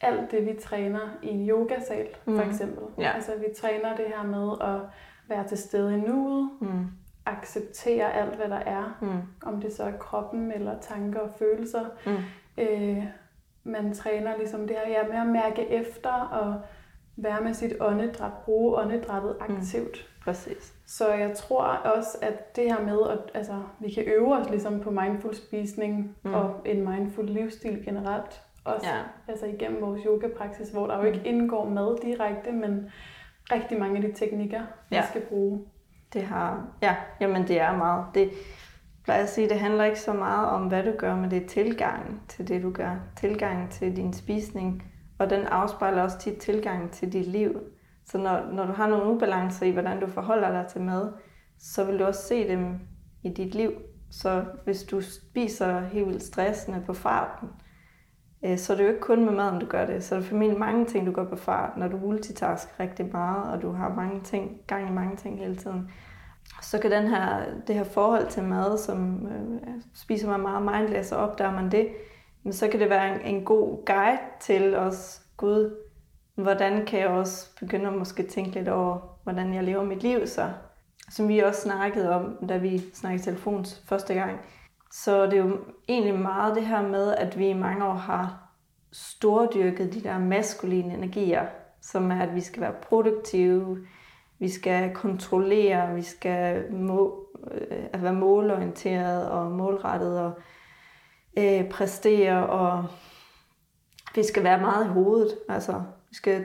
alt 0.00 0.30
det, 0.30 0.46
vi 0.46 0.54
træner 0.62 1.18
i 1.22 1.28
en 1.28 1.48
yogasal, 1.48 2.06
for 2.24 2.30
Mhm. 2.30 2.40
eksempel. 2.40 2.84
Ja. 2.98 3.12
Altså, 3.14 3.32
vi 3.38 3.46
træner 3.56 3.96
det 3.96 4.04
her 4.06 4.22
med 4.22 4.52
at 4.60 4.80
være 5.28 5.48
til 5.48 5.58
stede 5.58 5.94
i 5.94 6.00
nuet, 6.00 6.50
Mm. 6.60 6.86
acceptere 7.26 8.12
alt, 8.12 8.34
hvad 8.36 8.48
der 8.48 8.56
er, 8.58 8.98
Mm. 9.00 9.48
om 9.48 9.60
det 9.60 9.72
så 9.72 9.82
er 9.84 9.92
kroppen 9.92 10.52
eller 10.52 10.80
tanker 10.80 11.20
og 11.20 11.30
følelser. 11.38 11.84
Mm. 12.06 12.16
Øh, 12.62 13.04
man 13.64 13.94
træner 13.94 14.36
ligesom 14.36 14.66
det 14.66 14.76
her 14.76 14.88
ja, 14.92 15.08
med 15.08 15.16
at 15.20 15.26
mærke 15.26 15.68
efter 15.70 16.10
og 16.12 16.60
være 17.22 17.40
med 17.40 17.54
sit 17.54 17.72
åndedræt, 17.80 18.32
bruge 18.44 18.76
åndedrættet 18.76 19.36
aktivt. 19.40 20.08
Præcis. 20.24 20.74
Så 20.86 21.12
jeg 21.14 21.36
tror 21.36 21.62
også, 21.62 22.18
at 22.22 22.56
det 22.56 22.64
her 22.64 22.80
med, 22.84 22.98
at 23.10 23.18
altså, 23.34 23.62
vi 23.80 23.90
kan 23.90 24.04
øve 24.06 24.36
os 24.36 24.50
ligesom 24.50 24.80
på 24.80 24.90
mindful 24.90 25.34
spisning 25.34 26.16
mm. 26.24 26.34
og 26.34 26.54
en 26.64 26.90
mindful 26.90 27.26
livsstil 27.26 27.84
generelt. 27.84 28.42
Også 28.64 28.86
Ja. 28.86 28.96
altså 29.28 29.46
igennem 29.46 29.80
vores 29.82 30.02
yogapraksis, 30.06 30.68
hvor 30.70 30.86
der 30.86 30.96
jo 30.96 31.02
ikke 31.02 31.22
indgår 31.24 31.68
mad 31.68 31.98
direkte, 32.02 32.52
men 32.52 32.90
rigtig 33.52 33.78
mange 33.80 33.96
af 33.96 34.02
de 34.02 34.12
teknikker, 34.12 34.60
vi 34.90 34.96
Ja. 34.96 35.06
skal 35.06 35.20
bruge. 35.20 35.60
Det 36.12 36.22
har, 36.22 36.66
ja, 36.82 36.96
jamen 37.20 37.48
det 37.48 37.60
er 37.60 37.76
meget. 37.76 38.04
Det 38.14 38.30
plejer 39.04 39.22
at 39.22 39.28
sige, 39.28 39.48
det 39.48 39.58
handler 39.58 39.84
ikke 39.84 40.00
så 40.00 40.12
meget 40.12 40.48
om, 40.48 40.62
hvad 40.68 40.82
du 40.82 40.92
gør, 40.98 41.16
men 41.16 41.30
det 41.30 41.42
er 41.42 41.48
tilgangen 41.48 42.20
til 42.28 42.48
det, 42.48 42.62
du 42.62 42.70
gør. 42.72 42.96
Tilgangen 43.16 43.68
til 43.68 43.96
din 43.96 44.12
spisning, 44.12 44.82
og 45.18 45.30
den 45.30 45.46
afspejler 45.46 46.02
også 46.02 46.18
tit 46.18 46.36
tilgangen 46.36 46.88
til 46.88 47.12
dit 47.12 47.26
liv. 47.26 47.60
Så 48.04 48.18
når, 48.18 48.52
når 48.52 48.66
du 48.66 48.72
har 48.72 48.88
nogle 48.88 49.14
ubalancer 49.14 49.66
i, 49.66 49.70
hvordan 49.70 50.00
du 50.00 50.06
forholder 50.06 50.50
dig 50.50 50.66
til 50.66 50.80
mad, 50.80 51.12
så 51.58 51.84
vil 51.84 51.98
du 51.98 52.04
også 52.04 52.22
se 52.22 52.48
dem 52.48 52.80
i 53.22 53.28
dit 53.28 53.54
liv. 53.54 53.72
Så 54.10 54.44
hvis 54.64 54.82
du 54.82 55.00
spiser 55.00 55.80
helt 55.80 56.06
vildt 56.06 56.22
stressende 56.22 56.82
på 56.86 56.92
farten, 56.92 57.48
øh, 58.44 58.58
så 58.58 58.72
er 58.72 58.76
det 58.76 58.84
jo 58.84 58.88
ikke 58.88 59.00
kun 59.00 59.24
med 59.24 59.32
maden, 59.32 59.60
du 59.60 59.66
gør 59.66 59.86
det. 59.86 60.04
Så 60.04 60.14
er 60.14 60.20
der 60.20 60.26
formentlig 60.26 60.58
mange 60.58 60.86
ting, 60.86 61.06
du 61.06 61.12
gør 61.12 61.24
på 61.24 61.36
fart, 61.36 61.76
når 61.76 61.88
du 61.88 61.96
multitasker 61.96 62.80
rigtig 62.80 63.06
meget, 63.12 63.52
og 63.52 63.62
du 63.62 63.72
har 63.72 63.94
mange 63.94 64.20
ting, 64.20 64.60
gang 64.66 64.88
i 64.88 64.92
mange 64.92 65.16
ting 65.16 65.38
hele 65.38 65.56
tiden. 65.56 65.90
Så 66.62 66.78
kan 66.78 66.90
den 66.90 67.06
her, 67.06 67.44
det 67.66 67.74
her 67.74 67.84
forhold 67.84 68.26
til 68.26 68.42
mad, 68.42 68.78
som 68.78 69.26
øh, 69.26 69.60
spiser 69.94 70.28
man 70.28 70.40
meget 70.40 70.62
mindless, 70.62 71.12
og 71.12 71.18
opdager 71.18 71.52
man 71.52 71.70
det, 71.70 71.88
men 72.42 72.52
så 72.52 72.68
kan 72.68 72.80
det 72.80 72.90
være 72.90 73.14
en, 73.14 73.34
en 73.34 73.44
god 73.44 73.86
guide 73.86 74.20
til 74.40 74.74
os, 74.74 75.22
Gud, 75.36 75.76
hvordan 76.34 76.86
kan 76.86 77.00
jeg 77.00 77.08
også 77.08 77.46
begynde 77.60 77.86
at 77.86 77.94
måske 77.94 78.22
tænke 78.22 78.50
lidt 78.50 78.68
over, 78.68 79.18
hvordan 79.22 79.54
jeg 79.54 79.64
lever 79.64 79.84
mit 79.84 80.02
liv 80.02 80.26
så. 80.26 80.50
Som 81.10 81.28
vi 81.28 81.38
også 81.38 81.60
snakkede 81.60 82.14
om, 82.14 82.46
da 82.48 82.56
vi 82.56 82.82
snakkede 82.94 83.24
telefon 83.24 83.64
første 83.84 84.14
gang. 84.14 84.40
Så 84.92 85.26
det 85.26 85.32
er 85.32 85.44
jo 85.44 85.58
egentlig 85.88 86.20
meget 86.20 86.56
det 86.56 86.66
her 86.66 86.82
med, 86.82 87.14
at 87.14 87.38
vi 87.38 87.48
i 87.48 87.52
mange 87.52 87.84
år 87.84 87.94
har 87.94 88.48
stordyrket 88.92 89.94
de 89.94 90.00
der 90.00 90.18
maskuline 90.18 90.94
energier, 90.94 91.46
som 91.80 92.10
er, 92.10 92.20
at 92.20 92.34
vi 92.34 92.40
skal 92.40 92.62
være 92.62 92.74
produktive, 92.82 93.86
vi 94.38 94.48
skal 94.48 94.94
kontrollere, 94.94 95.94
vi 95.94 96.02
skal 96.02 96.72
må, 96.72 97.26
øh, 97.50 97.84
at 97.92 98.02
være 98.02 98.12
målorienteret 98.12 99.30
og 99.30 99.50
målrettet 99.50 100.20
og 100.20 100.32
øh, 101.38 101.68
præstere, 101.70 102.46
og 102.46 102.84
vi 104.14 104.22
skal 104.22 104.44
være 104.44 104.60
meget 104.60 104.84
i 104.84 104.88
hovedet. 104.88 105.38
Altså, 105.48 105.82
vi 106.10 106.14
skal 106.14 106.44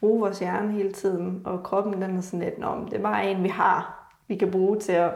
bruge 0.00 0.20
vores 0.20 0.38
hjerne 0.38 0.72
hele 0.72 0.92
tiden, 0.92 1.42
og 1.44 1.62
kroppen 1.62 2.02
den 2.02 2.16
er 2.16 2.20
sådan 2.20 2.40
lidt, 2.40 2.58
Nå, 2.58 2.74
men 2.74 2.86
det 2.86 2.94
er 2.94 3.02
bare 3.02 3.30
en, 3.30 3.42
vi 3.42 3.48
har, 3.48 4.08
vi 4.28 4.36
kan 4.36 4.50
bruge 4.50 4.78
til 4.78 4.92
at 4.92 5.10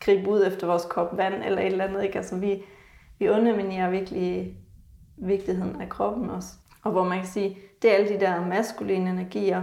gribe 0.00 0.30
ud 0.30 0.46
efter 0.46 0.66
vores 0.66 0.84
kop 0.84 1.16
vand 1.16 1.34
eller 1.44 1.58
et 1.58 1.66
eller 1.66 1.84
andet. 1.84 2.02
Ikke? 2.02 2.18
Altså, 2.18 2.36
vi, 2.36 2.62
vi 3.18 3.28
underminerer 3.28 3.90
virkelig 3.90 4.56
vigtigheden 5.16 5.80
af 5.80 5.88
kroppen 5.88 6.30
også. 6.30 6.48
Og 6.82 6.92
hvor 6.92 7.04
man 7.04 7.18
kan 7.18 7.28
sige, 7.28 7.58
det 7.82 7.90
er 7.90 7.94
alle 7.94 8.14
de 8.14 8.20
der 8.20 8.46
maskuline 8.46 9.10
energier, 9.10 9.62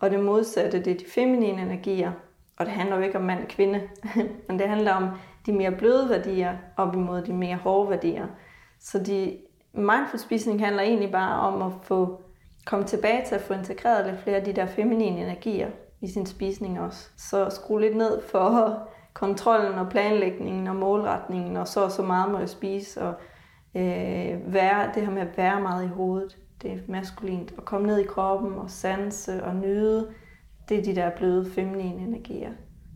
og 0.00 0.10
det 0.10 0.20
modsatte, 0.20 0.84
det 0.84 0.92
er 0.92 0.98
de 0.98 1.04
feminine 1.14 1.62
energier. 1.62 2.12
Og 2.56 2.66
det 2.66 2.74
handler 2.74 2.96
jo 2.96 3.02
ikke 3.02 3.18
om 3.18 3.24
mand 3.24 3.42
og 3.42 3.48
kvinde, 3.48 3.82
men 4.48 4.58
det 4.58 4.68
handler 4.68 4.92
om 4.92 5.08
de 5.46 5.52
mere 5.52 5.72
bløde 5.72 6.08
værdier 6.08 6.56
op 6.76 6.94
imod 6.94 7.22
de 7.22 7.32
mere 7.32 7.56
hårde 7.56 7.90
værdier. 7.90 8.26
Så 8.80 8.98
de, 8.98 9.38
mindful 9.72 10.18
spisning 10.18 10.64
handler 10.64 10.82
egentlig 10.82 11.12
bare 11.12 11.40
om 11.40 11.62
at 11.62 11.72
få 11.82 12.20
komme 12.66 12.84
tilbage 12.84 13.24
til 13.26 13.34
at 13.34 13.40
få 13.40 13.54
integreret 13.54 14.06
lidt 14.06 14.20
flere 14.20 14.36
af 14.36 14.44
de 14.44 14.52
der 14.52 14.66
feminine 14.66 15.20
energier 15.20 15.70
i 16.00 16.08
sin 16.08 16.26
spisning 16.26 16.80
også. 16.80 17.10
Så 17.16 17.50
skrue 17.50 17.80
lidt 17.80 17.96
ned 17.96 18.22
for 18.22 18.78
kontrollen 19.14 19.74
og 19.74 19.88
planlægningen 19.88 20.66
og 20.66 20.76
målretningen, 20.76 21.56
og 21.56 21.68
så 21.68 21.84
og 21.84 21.90
så 21.90 22.02
meget 22.02 22.32
må 22.32 22.38
jeg 22.38 22.48
spise, 22.48 23.02
og 23.02 23.14
øh, 23.74 24.52
være, 24.54 24.90
det 24.94 25.02
her 25.02 25.10
med 25.10 25.22
at 25.22 25.36
være 25.36 25.60
meget 25.60 25.84
i 25.84 25.88
hovedet, 25.88 26.36
det 26.62 26.72
er 26.72 26.78
maskulint, 26.88 27.54
og 27.56 27.64
komme 27.64 27.86
ned 27.86 27.98
i 27.98 28.06
kroppen 28.06 28.52
og 28.52 28.70
sanse 28.70 29.44
og 29.44 29.56
nyde, 29.56 30.08
det 30.68 30.78
er 30.78 30.82
de 30.82 30.94
der 30.94 31.10
bløde 31.10 31.50
feminine 31.50 32.02
energier. 32.02 32.50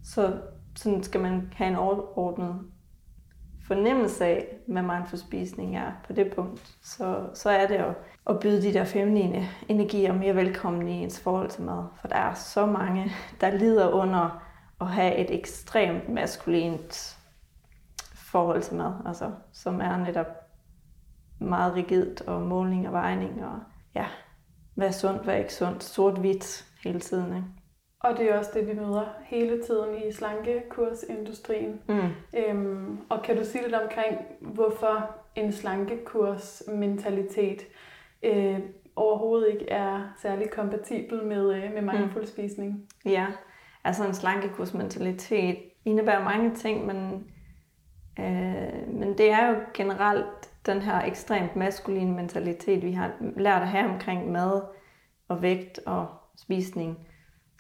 Så 0.05 0.33
sådan 0.77 1.03
skal 1.03 1.21
man 1.21 1.53
have 1.57 1.71
en 1.71 1.77
overordnet 1.77 2.61
fornemmelse 3.67 4.25
af, 4.25 4.47
hvad 4.67 4.83
mindful 4.83 5.19
spisning 5.19 5.77
er 5.77 5.93
på 6.07 6.13
det 6.13 6.33
punkt, 6.35 6.77
så, 6.83 7.29
så 7.35 7.51
er 7.51 7.67
det 7.67 7.75
at, 7.75 7.95
at 8.27 8.41
byde 8.41 8.63
de 8.63 8.73
der 8.73 8.85
feminine 8.85 9.49
energier 9.69 10.13
mere 10.13 10.37
velkommen 10.37 10.89
i 10.89 10.93
ens 10.93 11.21
forhold 11.21 11.51
til 11.51 11.63
mad. 11.63 11.85
For 12.01 12.09
der 12.09 12.17
er 12.17 12.35
så 12.35 12.67
mange, 12.67 13.13
der 13.41 13.51
lider 13.51 13.89
under 13.89 14.43
at 14.81 14.87
have 14.87 15.17
et 15.17 15.35
ekstremt 15.35 16.09
maskulint 16.09 17.19
forhold 18.15 18.63
til 18.63 18.77
mad, 18.77 18.93
altså, 19.07 19.31
som 19.53 19.81
er 19.81 19.97
netop 19.97 20.27
meget 21.39 21.75
rigidt 21.75 22.21
og 22.21 22.43
måling 22.43 22.87
og 22.87 22.93
vejning 22.93 23.45
og 23.45 23.59
ja, 23.95 24.07
hvad 24.75 24.89
er 24.89 24.93
sundt, 24.93 25.25
hvad 25.25 25.35
er 25.35 25.39
ikke 25.39 25.55
sundt, 25.55 25.85
sort-hvidt 25.85 26.67
hele 26.85 27.01
tiden. 27.01 27.37
Ikke? 27.37 27.49
Og 28.01 28.19
det 28.19 28.31
er 28.31 28.39
også 28.39 28.51
det, 28.55 28.69
vi 28.69 28.75
møder 28.75 29.05
hele 29.25 29.63
tiden 29.63 30.09
i 30.09 30.13
slankekursindustrien. 30.13 31.81
Mm. 31.89 32.09
Øhm, 32.37 33.01
og 33.09 33.23
kan 33.23 33.37
du 33.37 33.45
sige 33.45 33.63
lidt 33.63 33.75
omkring, 33.75 34.19
hvorfor 34.41 35.17
en 35.35 35.53
slankekurs-mentalitet 35.53 37.63
øh, 38.23 38.61
overhovedet 38.97 39.53
ikke 39.53 39.71
er 39.71 40.15
særlig 40.23 40.51
kompatibel 40.51 41.25
med, 41.25 41.55
øh, 41.55 41.75
med 41.75 41.83
mindful 41.83 42.27
spisning? 42.27 42.89
Ja, 43.05 43.27
altså 43.85 44.07
en 44.07 44.15
slankekursmentalitet 44.15 45.59
indebærer 45.85 46.25
mange 46.25 46.55
ting, 46.55 46.87
men, 46.87 47.27
øh, 48.19 48.89
men 48.89 49.19
det 49.19 49.31
er 49.31 49.49
jo 49.49 49.57
generelt 49.75 50.51
den 50.67 50.83
her 50.83 51.03
ekstremt 51.03 51.57
maskuline 51.57 52.13
mentalitet, 52.13 52.83
vi 52.83 52.93
har 52.93 53.13
lært 53.37 53.63
at 53.63 53.69
have 53.69 53.91
omkring 53.91 54.33
mad 54.33 54.63
og 55.29 55.43
vægt 55.43 55.81
og 55.87 56.07
spisning, 56.37 56.99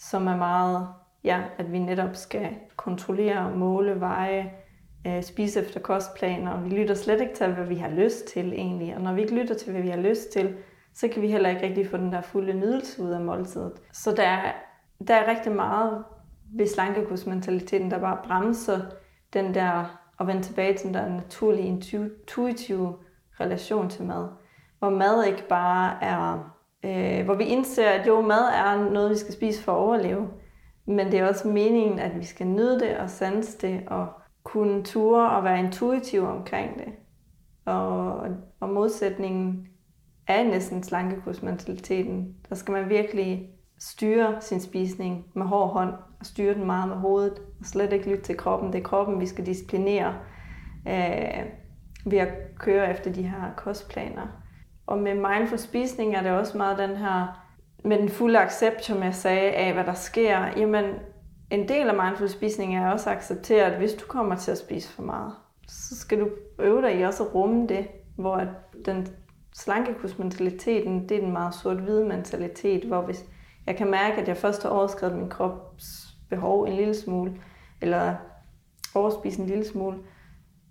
som 0.01 0.27
er 0.27 0.37
meget, 0.37 0.89
ja, 1.25 1.43
at 1.59 1.73
vi 1.73 1.79
netop 1.79 2.17
skal 2.17 2.49
kontrollere, 2.77 3.57
måle, 3.57 4.01
veje, 4.01 4.53
øh, 5.07 5.23
spise 5.23 5.61
efter 5.61 5.81
kostplaner, 5.81 6.51
og 6.51 6.65
vi 6.65 6.71
lytter 6.71 6.95
slet 6.95 7.21
ikke 7.21 7.35
til, 7.35 7.53
hvad 7.53 7.67
vi 7.67 7.77
har 7.77 7.91
lyst 7.91 8.27
til 8.27 8.53
egentlig. 8.53 8.97
Og 8.97 9.03
når 9.03 9.13
vi 9.13 9.21
ikke 9.21 9.35
lytter 9.35 9.55
til, 9.55 9.73
hvad 9.73 9.83
vi 9.83 9.89
har 9.89 10.01
lyst 10.01 10.33
til, 10.33 10.57
så 10.95 11.09
kan 11.09 11.23
vi 11.23 11.31
heller 11.31 11.49
ikke 11.49 11.63
rigtig 11.63 11.91
få 11.91 11.97
den 11.97 12.13
der 12.13 12.21
fulde 12.21 12.55
nydelse 12.55 13.03
ud 13.03 13.11
af 13.11 13.21
måltidet. 13.21 13.73
Så 13.93 14.15
der 14.15 14.23
er, 14.23 14.53
der 15.09 15.15
er 15.15 15.31
rigtig 15.31 15.53
meget 15.53 16.05
ved 16.53 16.67
slankekursmentaliteten, 16.67 17.91
der 17.91 17.99
bare 17.99 18.19
bremser 18.25 18.81
den 19.33 19.55
der 19.55 20.01
og 20.17 20.27
vende 20.27 20.43
tilbage 20.43 20.77
til 20.77 20.87
den 20.87 20.95
der 20.95 21.09
naturlige, 21.09 21.67
intuitive 21.67 22.97
relation 23.41 23.91
til 23.91 24.05
mad. 24.05 24.29
Hvor 24.79 24.91
mad 24.91 25.25
ikke 25.25 25.49
bare 25.49 26.05
er, 26.05 26.55
øh, 26.85 27.25
hvor 27.25 27.35
vi 27.35 27.45
indser, 27.45 27.89
at 27.89 28.07
jo, 28.07 28.21
mad 28.21 28.49
er 28.55 28.91
noget, 28.91 29.11
vi 29.11 29.17
skal 29.17 29.35
spise 29.35 29.63
for 29.63 29.73
at 29.73 29.79
overleve. 29.79 30.29
Men 30.87 31.13
det 31.13 31.19
er 31.19 31.29
også 31.29 31.49
meningen, 31.49 31.99
at 31.99 32.19
vi 32.19 32.25
skal 32.25 32.47
nyde 32.47 32.81
det 32.81 32.97
og 32.97 33.11
sanse 33.11 33.59
det 33.59 33.81
og 33.87 34.07
kunne 34.43 34.83
ture 34.83 35.31
og 35.31 35.45
være 35.45 35.59
intuitiv 35.59 36.23
omkring 36.23 36.79
det. 36.79 36.93
Og, 37.65 38.21
og 38.61 38.69
modsætningen 38.69 39.67
er 40.27 40.45
næsten 40.45 40.83
slankekursmentaliteten. 40.83 42.35
Der 42.49 42.55
skal 42.55 42.73
man 42.73 42.89
virkelig 42.89 43.51
styre 43.79 44.41
sin 44.41 44.61
spisning 44.61 45.27
med 45.35 45.47
hård 45.47 45.73
hånd 45.73 45.95
og 46.21 46.27
styre 46.27 46.55
den 46.55 46.67
meget 46.67 46.89
med 46.89 46.97
hovedet 46.97 47.39
og 47.61 47.67
slet 47.67 47.93
ikke 47.93 48.11
lytte 48.11 48.25
til 48.25 48.37
kroppen. 48.37 48.73
Det 48.73 48.79
er 48.79 48.83
kroppen, 48.83 49.21
vi 49.21 49.27
skal 49.27 49.47
disciplinere 49.47 50.15
øh, 50.89 51.45
ved 52.07 52.19
at 52.19 52.29
køre 52.59 52.91
efter 52.91 53.13
de 53.13 53.23
her 53.23 53.55
kostplaner. 53.57 54.40
Og 54.91 54.99
med 54.99 55.15
mindful 55.15 55.59
spisning 55.59 56.15
er 56.15 56.23
det 56.23 56.31
også 56.31 56.57
meget 56.57 56.79
den 56.79 56.97
her, 56.97 57.43
med 57.85 57.99
den 57.99 58.09
fulde 58.09 58.39
accept, 58.39 58.85
som 58.85 59.03
jeg 59.03 59.15
sagde, 59.15 59.51
af 59.51 59.73
hvad 59.73 59.85
der 59.85 59.95
sker. 59.95 60.47
Jamen, 60.57 60.85
en 61.51 61.69
del 61.69 61.89
af 61.89 62.05
mindful 62.05 62.29
spisning 62.29 62.77
er 62.77 62.91
også 62.91 63.11
at 63.11 63.17
acceptere, 63.17 63.65
at 63.65 63.79
hvis 63.79 63.93
du 63.93 64.07
kommer 64.07 64.37
til 64.37 64.51
at 64.51 64.59
spise 64.59 64.93
for 64.93 65.03
meget, 65.03 65.33
så 65.69 65.97
skal 65.97 66.21
du 66.21 66.29
øve 66.59 66.83
dig 66.83 66.99
i 66.99 67.03
også 67.03 67.25
at 67.25 67.35
rumme 67.35 67.67
det, 67.67 67.89
hvor 68.17 68.43
den 68.85 69.09
slankekursmentaliteten, 69.55 71.09
det 71.09 71.17
er 71.17 71.21
den 71.21 71.33
meget 71.33 71.55
sort-hvide 71.55 72.05
mentalitet, 72.05 72.85
hvor 72.85 73.03
hvis 73.03 73.25
jeg 73.67 73.77
kan 73.77 73.91
mærke, 73.91 74.17
at 74.17 74.29
jeg 74.29 74.37
først 74.37 74.63
har 74.63 74.71
overskrevet 74.71 75.17
min 75.17 75.29
krops 75.29 75.85
behov 76.31 76.65
en 76.65 76.73
lille 76.73 76.95
smule, 76.95 77.35
eller 77.81 78.15
overspise 78.95 79.41
en 79.41 79.47
lille 79.47 79.65
smule, 79.65 79.97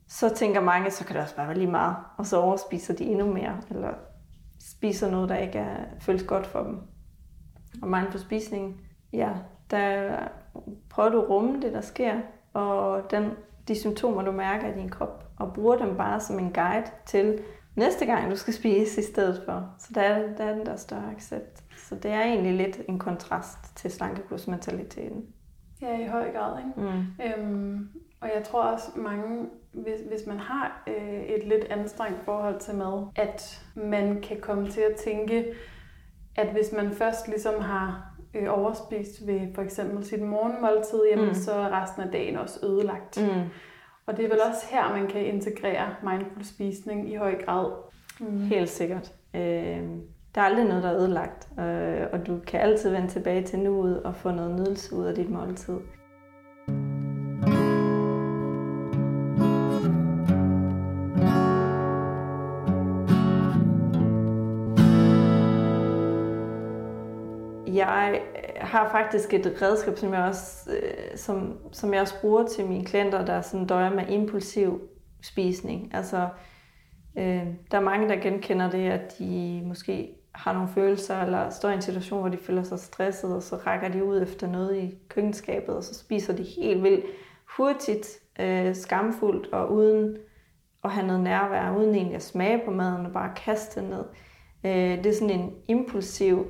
så 0.08 0.36
tænker 0.36 0.62
mange, 0.62 0.92
så 0.92 1.06
kan 1.06 1.16
det 1.16 1.24
også 1.24 1.36
bare 1.36 1.48
være 1.48 1.58
lige 1.58 1.72
meget, 1.72 1.96
og 2.18 2.26
så 2.26 2.38
overspiser 2.38 2.94
de 2.94 3.04
endnu 3.04 3.34
mere, 3.34 3.58
eller 3.70 3.94
spiser 4.60 5.12
noget, 5.12 5.30
der 5.30 5.36
ikke 5.36 5.60
er, 5.60 5.86
føles 6.00 6.24
godt 6.24 6.48
for 6.48 6.64
dem. 6.64 6.80
Og 7.82 7.88
mindful 7.88 8.20
spisning, 8.20 8.82
ja, 9.14 9.30
der 9.72 10.18
prøver 10.90 11.10
du 11.10 11.22
at 11.22 11.30
rumme 11.30 11.62
det, 11.62 11.74
der 11.74 11.82
sker, 11.82 12.20
og 12.54 13.12
den, 13.12 13.32
de 13.68 13.80
symptomer, 13.80 14.22
du 14.22 14.32
mærker 14.32 14.68
i 14.68 14.80
din 14.80 14.90
krop, 14.90 15.26
og 15.40 15.54
bruger 15.54 15.78
dem 15.78 15.98
bare 15.98 16.20
som 16.20 16.40
en 16.40 16.54
guide 16.54 16.92
til 17.06 17.40
næste 17.76 18.06
gang, 18.06 18.32
du 18.32 18.36
skal 18.36 18.54
spise 18.62 19.02
i 19.02 19.04
stedet 19.04 19.42
for. 19.46 19.76
Så 19.80 19.92
der 19.96 20.02
er, 20.02 20.36
der 20.36 20.44
er 20.44 20.56
den 20.56 20.66
der 20.66 20.76
større 20.76 21.12
accept. 21.12 21.64
Så 21.78 21.96
det 21.96 22.12
er 22.12 22.22
egentlig 22.22 22.54
lidt 22.54 22.82
en 22.88 23.00
kontrast 23.00 23.76
til 23.76 23.92
slankekursmentaliteten. 23.92 25.26
Ja, 25.82 26.00
i 26.00 26.08
høj 26.08 26.32
grad. 26.32 26.58
Ikke? 26.58 26.92
Mm. 26.92 27.44
Øhm, 27.44 27.90
og 28.22 28.30
jeg 28.36 28.44
tror 28.44 28.64
også 28.64 28.92
mange, 28.96 29.50
hvis, 29.72 30.00
hvis 30.08 30.28
man 30.28 30.40
har 30.40 30.84
øh, 30.88 31.24
et 31.24 31.48
lidt 31.48 31.64
anstrengt 31.70 32.20
forhold 32.26 32.60
til 32.60 32.76
mad, 32.76 33.08
at 33.16 33.66
man 33.76 34.22
kan 34.22 34.40
komme 34.42 34.70
til 34.70 34.82
at 34.82 34.96
tænke, 34.96 35.46
at 36.36 36.48
hvis 36.48 36.72
man 36.76 36.92
først 36.92 37.28
ligesom 37.28 37.62
har 37.62 38.16
øh, 38.34 38.48
overspist 38.50 39.28
ved 39.28 39.42
for 39.56 39.62
eksempel 39.62 40.06
sit 40.06 40.22
morgenmåltid, 40.22 41.00
jamen, 41.12 41.28
mm. 41.28 41.34
så 41.34 41.52
er 41.54 41.82
resten 41.82 42.02
af 42.02 42.12
dagen 42.12 42.36
også 42.36 42.66
ødelagt. 42.66 43.22
Mm. 43.22 43.50
Og 44.06 44.18
det 44.18 44.26
er 44.26 44.30
vel 44.30 44.42
også 44.50 44.66
her, 44.70 44.94
man 44.98 45.08
kan 45.08 45.26
integrere 45.26 45.96
mindful 46.04 46.44
spisning 46.44 47.12
i 47.12 47.16
høj 47.16 47.44
grad. 47.46 47.72
Mm. 48.20 48.40
Helt 48.40 48.70
sikkert. 48.70 49.14
Øh, 49.36 49.84
der 50.36 50.42
er 50.42 50.46
aldrig 50.46 50.66
noget, 50.66 50.84
der 50.84 50.90
er 50.90 50.98
ødelagt, 50.98 51.50
øh, 51.60 52.08
og 52.14 52.28
du 52.28 52.40
kan 52.48 52.60
altid 52.60 52.92
vende 52.92 53.08
tilbage 53.08 53.44
til 53.44 53.60
nuet 53.60 54.04
og 54.04 54.16
få 54.16 54.32
noget 54.32 54.60
nydelse 54.60 54.96
ud 54.96 55.06
af 55.06 55.16
dit 55.16 55.30
måltid. 55.30 55.78
Jeg 67.80 68.22
øh, 68.36 68.68
har 68.68 68.90
faktisk 68.92 69.34
et 69.34 69.58
redskab, 69.62 69.98
som 69.98 70.14
jeg 70.14 70.24
også, 70.24 70.72
øh, 70.72 71.18
som, 71.18 71.58
som 71.72 71.94
jeg 71.94 72.02
også 72.02 72.22
bruger 72.22 72.48
til 72.48 72.66
mine 72.66 72.86
klienter, 72.86 73.26
der 73.26 73.42
sådan 73.42 73.68
døjer 73.68 73.90
med 73.90 74.08
impulsiv 74.10 74.82
spisning. 75.22 75.96
Altså, 75.96 76.30
øh, 77.18 77.48
der 77.72 77.78
er 77.78 77.82
mange, 77.82 78.10
der 78.10 78.16
genkender 78.16 78.70
det, 78.70 78.90
at 78.90 79.20
de 79.20 79.62
måske 79.66 80.16
har 80.36 80.54
nogle 80.54 80.70
følelser, 80.70 81.22
eller 81.22 81.50
står 81.50 81.70
i 81.70 81.74
en 81.74 81.82
situation, 81.82 82.20
hvor 82.20 82.30
de 82.30 82.38
føler 82.38 82.64
sig 82.64 82.80
stresset, 82.80 83.36
og 83.36 83.44
så 83.44 83.56
rækker 83.56 83.90
de 83.90 84.04
ud 84.04 84.22
efter 84.22 84.48
noget 84.48 84.78
i 84.78 84.98
køkkenskabet, 85.08 85.76
og 85.76 85.84
så 85.84 85.94
spiser 85.94 86.36
de 86.36 86.44
helt 86.44 86.84
vildt 86.84 87.06
hurtigt, 87.58 88.08
øh, 88.40 88.76
skamfuldt, 88.76 89.54
og 89.54 89.74
uden 89.74 90.18
at 90.84 90.92
have 90.92 91.08
noget 91.08 91.22
nærvær, 91.22 91.78
uden 91.78 91.96
egentlig 91.96 92.16
at 92.16 92.24
smage 92.24 92.62
på 92.66 92.72
maden, 92.72 93.06
og 93.06 93.12
bare 93.12 93.32
kaste 93.36 93.82
ned. 93.82 94.04
Øh, 94.64 95.04
det 95.04 95.06
er 95.06 95.14
sådan 95.14 95.40
en 95.40 95.54
impulsiv 95.68 96.48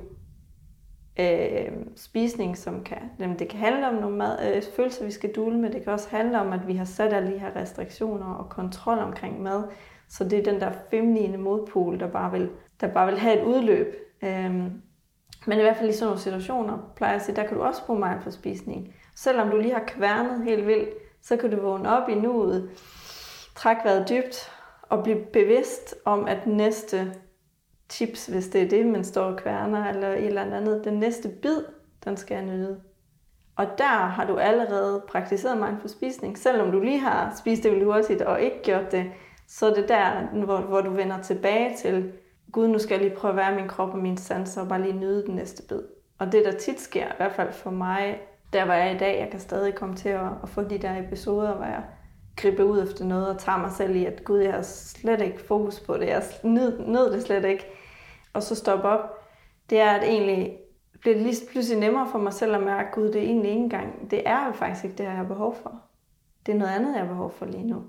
øh, 1.20 1.72
spisning, 1.96 2.58
som 2.58 2.84
kan, 2.84 2.98
jamen 3.18 3.38
det 3.38 3.48
kan 3.48 3.58
handle 3.58 3.88
om 3.88 3.94
nogle 3.94 4.16
mad, 4.16 4.54
øh, 4.54 4.62
følelser, 4.76 5.04
vi 5.04 5.10
skal 5.10 5.32
dule 5.32 5.58
med. 5.58 5.70
Det 5.70 5.84
kan 5.84 5.92
også 5.92 6.08
handle 6.10 6.40
om, 6.40 6.52
at 6.52 6.66
vi 6.66 6.74
har 6.74 6.84
sat 6.84 7.12
alle 7.12 7.32
de 7.32 7.38
her 7.38 7.56
restriktioner 7.56 8.34
og 8.34 8.48
kontrol 8.48 8.98
omkring 8.98 9.42
mad. 9.42 9.64
Så 10.08 10.24
det 10.24 10.38
er 10.38 10.52
den 10.52 10.60
der 10.60 10.72
feminine 10.90 11.36
modpol, 11.36 12.00
der 12.00 12.06
bare 12.06 12.32
vil, 12.32 12.50
der 12.80 12.88
bare 12.88 13.06
vil 13.06 13.18
have 13.18 13.40
et 13.40 13.44
udløb. 13.44 13.94
Øh, 14.22 14.54
men 15.46 15.58
i 15.58 15.62
hvert 15.62 15.76
fald 15.76 15.88
i 15.88 15.92
sådan 15.92 16.06
nogle 16.06 16.20
situationer, 16.20 16.92
plejer 16.96 17.12
jeg 17.12 17.20
at 17.20 17.26
sige, 17.26 17.36
der 17.36 17.46
kan 17.46 17.56
du 17.56 17.62
også 17.62 17.86
bruge 17.86 18.08
mindful 18.08 18.32
spisning. 18.32 18.94
Selvom 19.16 19.50
du 19.50 19.56
lige 19.56 19.74
har 19.74 19.84
kværnet 19.86 20.44
helt 20.44 20.66
vildt, 20.66 20.88
så 21.22 21.36
kan 21.36 21.50
du 21.50 21.60
vågne 21.60 21.96
op 21.96 22.08
i 22.08 22.14
nuet, 22.14 22.70
trække 23.56 23.84
vejret 23.84 24.08
dybt 24.08 24.50
og 24.82 25.02
blive 25.02 25.18
bevidst 25.32 25.94
om, 26.04 26.26
at 26.26 26.46
næste 26.46 27.12
chips, 27.90 28.26
hvis 28.26 28.48
det 28.48 28.62
er 28.62 28.68
det, 28.68 28.86
man 28.86 29.04
står 29.04 29.24
og 29.24 29.38
kværner, 29.38 29.88
eller 29.88 30.08
et 30.08 30.26
eller 30.26 30.56
andet. 30.56 30.84
Den 30.84 30.94
næste 30.94 31.28
bid, 31.28 31.56
den 32.04 32.16
skal 32.16 32.34
jeg 32.34 32.44
nyde. 32.44 32.80
Og 33.56 33.66
der 33.78 34.06
har 34.06 34.26
du 34.26 34.36
allerede 34.36 35.02
praktiseret 35.08 35.56
mindful 35.58 35.88
spisning. 35.88 36.38
Selvom 36.38 36.70
du 36.72 36.80
lige 36.80 36.98
har 37.00 37.34
spist 37.38 37.62
det 37.62 37.84
hurtigt 37.84 38.22
og 38.22 38.40
ikke 38.40 38.62
gjort 38.62 38.92
det, 38.92 39.04
så 39.48 39.70
er 39.70 39.74
det 39.74 39.88
der, 39.88 40.26
hvor, 40.44 40.60
hvor 40.60 40.80
du 40.80 40.90
vender 40.90 41.22
tilbage 41.22 41.76
til, 41.76 42.12
Gud, 42.52 42.68
nu 42.68 42.78
skal 42.78 42.94
jeg 42.94 43.04
lige 43.04 43.16
prøve 43.16 43.30
at 43.30 43.36
være 43.36 43.54
min 43.54 43.68
krop 43.68 43.88
og 43.88 43.98
mine 43.98 44.18
sanser 44.18 44.62
og 44.62 44.68
bare 44.68 44.82
lige 44.82 44.98
nyde 44.98 45.26
den 45.26 45.34
næste 45.34 45.62
bid. 45.68 45.80
Og 46.18 46.32
det, 46.32 46.44
der 46.44 46.52
tit 46.52 46.80
sker, 46.80 47.06
i 47.06 47.16
hvert 47.16 47.32
fald 47.32 47.52
for 47.52 47.70
mig, 47.70 48.20
der 48.52 48.64
var 48.64 48.74
jeg 48.74 48.94
i 48.94 48.98
dag, 48.98 49.20
jeg 49.20 49.30
kan 49.30 49.40
stadig 49.40 49.74
komme 49.74 49.96
til 49.96 50.08
at, 50.08 50.28
at 50.42 50.48
få 50.48 50.62
de 50.62 50.78
der 50.78 50.98
episoder, 50.98 51.54
hvor 51.54 51.64
jeg 51.64 51.82
griber 52.36 52.62
ud 52.62 52.82
efter 52.82 53.04
noget 53.04 53.28
og 53.28 53.38
tager 53.38 53.58
mig 53.58 53.70
selv 53.70 53.96
i, 53.96 54.04
at 54.04 54.24
Gud, 54.24 54.38
jeg 54.38 54.52
har 54.52 54.62
slet 54.62 55.22
ikke 55.22 55.40
fokus 55.40 55.80
på 55.80 55.96
det, 55.96 56.06
jeg 56.06 56.22
nød, 56.42 56.86
nød 56.86 57.12
det 57.12 57.22
slet 57.22 57.44
ikke 57.44 57.66
og 58.32 58.42
så 58.42 58.54
stoppe 58.54 58.88
op, 58.88 59.28
det 59.70 59.80
er 59.80 59.90
at 59.90 60.02
egentlig 60.02 60.58
bliver 61.00 61.16
det 61.16 61.26
lige 61.26 61.46
pludselig 61.52 61.80
nemmere 61.80 62.08
for 62.12 62.18
mig 62.18 62.32
selv 62.32 62.54
at 62.54 62.62
mærke, 62.62 62.88
Gud, 62.92 63.04
det 63.04 63.16
er 63.16 63.26
egentlig 63.26 63.50
ikke 63.50 63.62
engang, 63.62 64.10
det 64.10 64.22
er 64.26 64.46
jo 64.46 64.52
faktisk 64.52 64.84
ikke 64.84 64.96
det, 64.96 65.04
jeg 65.04 65.12
har 65.12 65.24
behov 65.24 65.54
for. 65.62 65.82
Det 66.46 66.54
er 66.54 66.58
noget 66.58 66.72
andet, 66.72 66.92
jeg 66.92 67.00
har 67.00 67.08
behov 67.08 67.30
for 67.30 67.46
lige 67.46 67.66
nu. 67.66 67.82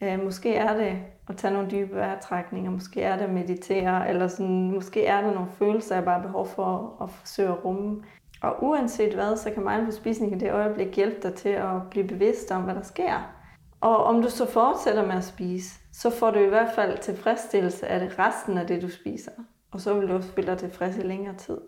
Øh, 0.00 0.24
måske 0.24 0.54
er 0.54 0.76
det 0.76 0.98
at 1.28 1.36
tage 1.36 1.54
nogle 1.54 1.70
dybe 1.70 1.96
vejrtrækninger, 1.96 2.70
måske 2.70 3.02
er 3.02 3.16
det 3.16 3.24
at 3.24 3.30
meditere, 3.30 4.08
eller 4.08 4.28
sådan, 4.28 4.70
måske 4.72 5.06
er 5.06 5.20
der 5.20 5.34
nogle 5.34 5.50
følelser, 5.50 5.94
jeg 5.94 6.04
bare 6.04 6.20
har 6.20 6.26
behov 6.26 6.46
for 6.46 6.96
at, 7.00 7.06
at 7.06 7.10
forsøge 7.10 7.48
at 7.48 7.64
rumme. 7.64 8.02
Og 8.42 8.56
uanset 8.62 9.14
hvad, 9.14 9.36
så 9.36 9.50
kan 9.50 9.64
mindful 9.64 9.92
spisning 9.92 10.36
i 10.36 10.38
det 10.38 10.52
øjeblik 10.52 10.96
hjælpe 10.96 11.20
dig 11.22 11.34
til 11.34 11.48
at 11.48 11.82
blive 11.90 12.06
bevidst 12.06 12.50
om, 12.50 12.62
hvad 12.62 12.74
der 12.74 12.82
sker. 12.82 13.34
Og 13.80 14.04
om 14.04 14.22
du 14.22 14.30
så 14.30 14.46
fortsætter 14.46 15.06
med 15.06 15.14
at 15.14 15.24
spise, 15.24 15.80
så 15.92 16.10
får 16.10 16.30
du 16.30 16.38
i 16.38 16.48
hvert 16.48 16.74
fald 16.74 16.98
tilfredsstillelse 16.98 17.86
af 17.86 18.00
det 18.00 18.18
resten 18.18 18.58
af 18.58 18.66
det, 18.66 18.82
du 18.82 18.88
spiser. 18.88 19.32
Og 19.70 19.80
så 19.80 19.94
vil 19.94 20.08
du 20.08 20.12
også 20.12 20.28
føle 20.28 20.46
dig 20.46 20.58
tilfreds 20.58 20.96
i 20.96 21.00
længere 21.00 21.36
tid. 21.36 21.58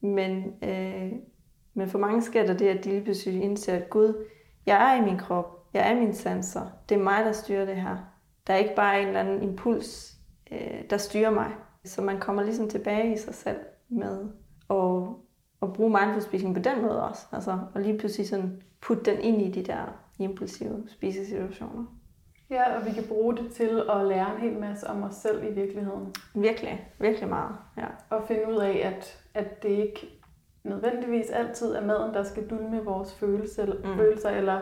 Men, 0.00 0.54
øh, 0.64 1.12
Men 1.74 1.88
for 1.88 1.98
mange 1.98 2.22
sker 2.22 2.46
der 2.46 2.54
det, 2.54 2.68
at 2.68 2.84
de 2.84 2.88
lige 2.90 3.04
pludselig 3.04 3.42
indser, 3.42 3.76
at 3.76 3.90
Gud, 3.90 4.26
jeg 4.66 4.92
er 4.92 5.02
i 5.02 5.04
min 5.04 5.18
krop, 5.18 5.70
jeg 5.74 5.90
er 5.90 5.94
min 6.00 6.14
sanser, 6.14 6.66
det 6.88 6.94
er 6.94 7.02
mig, 7.02 7.24
der 7.24 7.32
styrer 7.32 7.64
det 7.64 7.76
her. 7.76 7.96
Der 8.46 8.54
er 8.54 8.58
ikke 8.58 8.74
bare 8.76 9.00
en 9.00 9.06
eller 9.06 9.20
anden 9.20 9.42
impuls, 9.42 10.16
øh, 10.52 10.84
der 10.90 10.96
styrer 10.96 11.30
mig. 11.30 11.50
Så 11.84 12.02
man 12.02 12.20
kommer 12.20 12.42
ligesom 12.42 12.68
tilbage 12.68 13.12
i 13.12 13.16
sig 13.16 13.34
selv 13.34 13.58
med 13.88 14.28
at, 14.70 15.02
at 15.62 15.72
bruge 15.72 15.90
mindful 15.90 16.22
speaking 16.22 16.54
på 16.54 16.62
den 16.62 16.82
måde 16.82 17.08
også. 17.08 17.26
Altså 17.32 17.58
og 17.74 17.80
lige 17.80 17.98
pludselig 17.98 18.28
sådan 18.28 18.62
putte 18.80 19.10
den 19.10 19.20
ind 19.20 19.42
i 19.42 19.50
de 19.50 19.62
der 19.66 20.00
impulsive 20.18 20.84
spisesituationer. 20.86 21.84
Ja, 22.50 22.76
og 22.76 22.86
vi 22.86 22.90
kan 22.90 23.04
bruge 23.08 23.36
det 23.36 23.52
til 23.52 23.82
at 23.90 24.06
lære 24.06 24.34
en 24.34 24.40
hel 24.40 24.60
masse 24.60 24.86
om 24.86 25.02
os 25.02 25.14
selv 25.14 25.44
i 25.44 25.54
virkeligheden. 25.54 26.14
Virkelig, 26.34 26.88
virkelig 26.98 27.28
meget, 27.28 27.56
ja. 27.78 27.86
Og 28.10 28.22
finde 28.28 28.48
ud 28.48 28.56
af, 28.56 28.80
at, 28.84 29.24
at 29.34 29.62
det 29.62 29.68
ikke 29.68 30.20
nødvendigvis 30.64 31.30
altid 31.30 31.74
er 31.74 31.86
maden, 31.86 32.14
der 32.14 32.22
skal 32.22 32.46
dulme 32.46 32.84
vores 32.84 33.14
følelser, 33.14 33.66
mm. 33.66 33.96
følelser 33.96 34.30
eller 34.30 34.60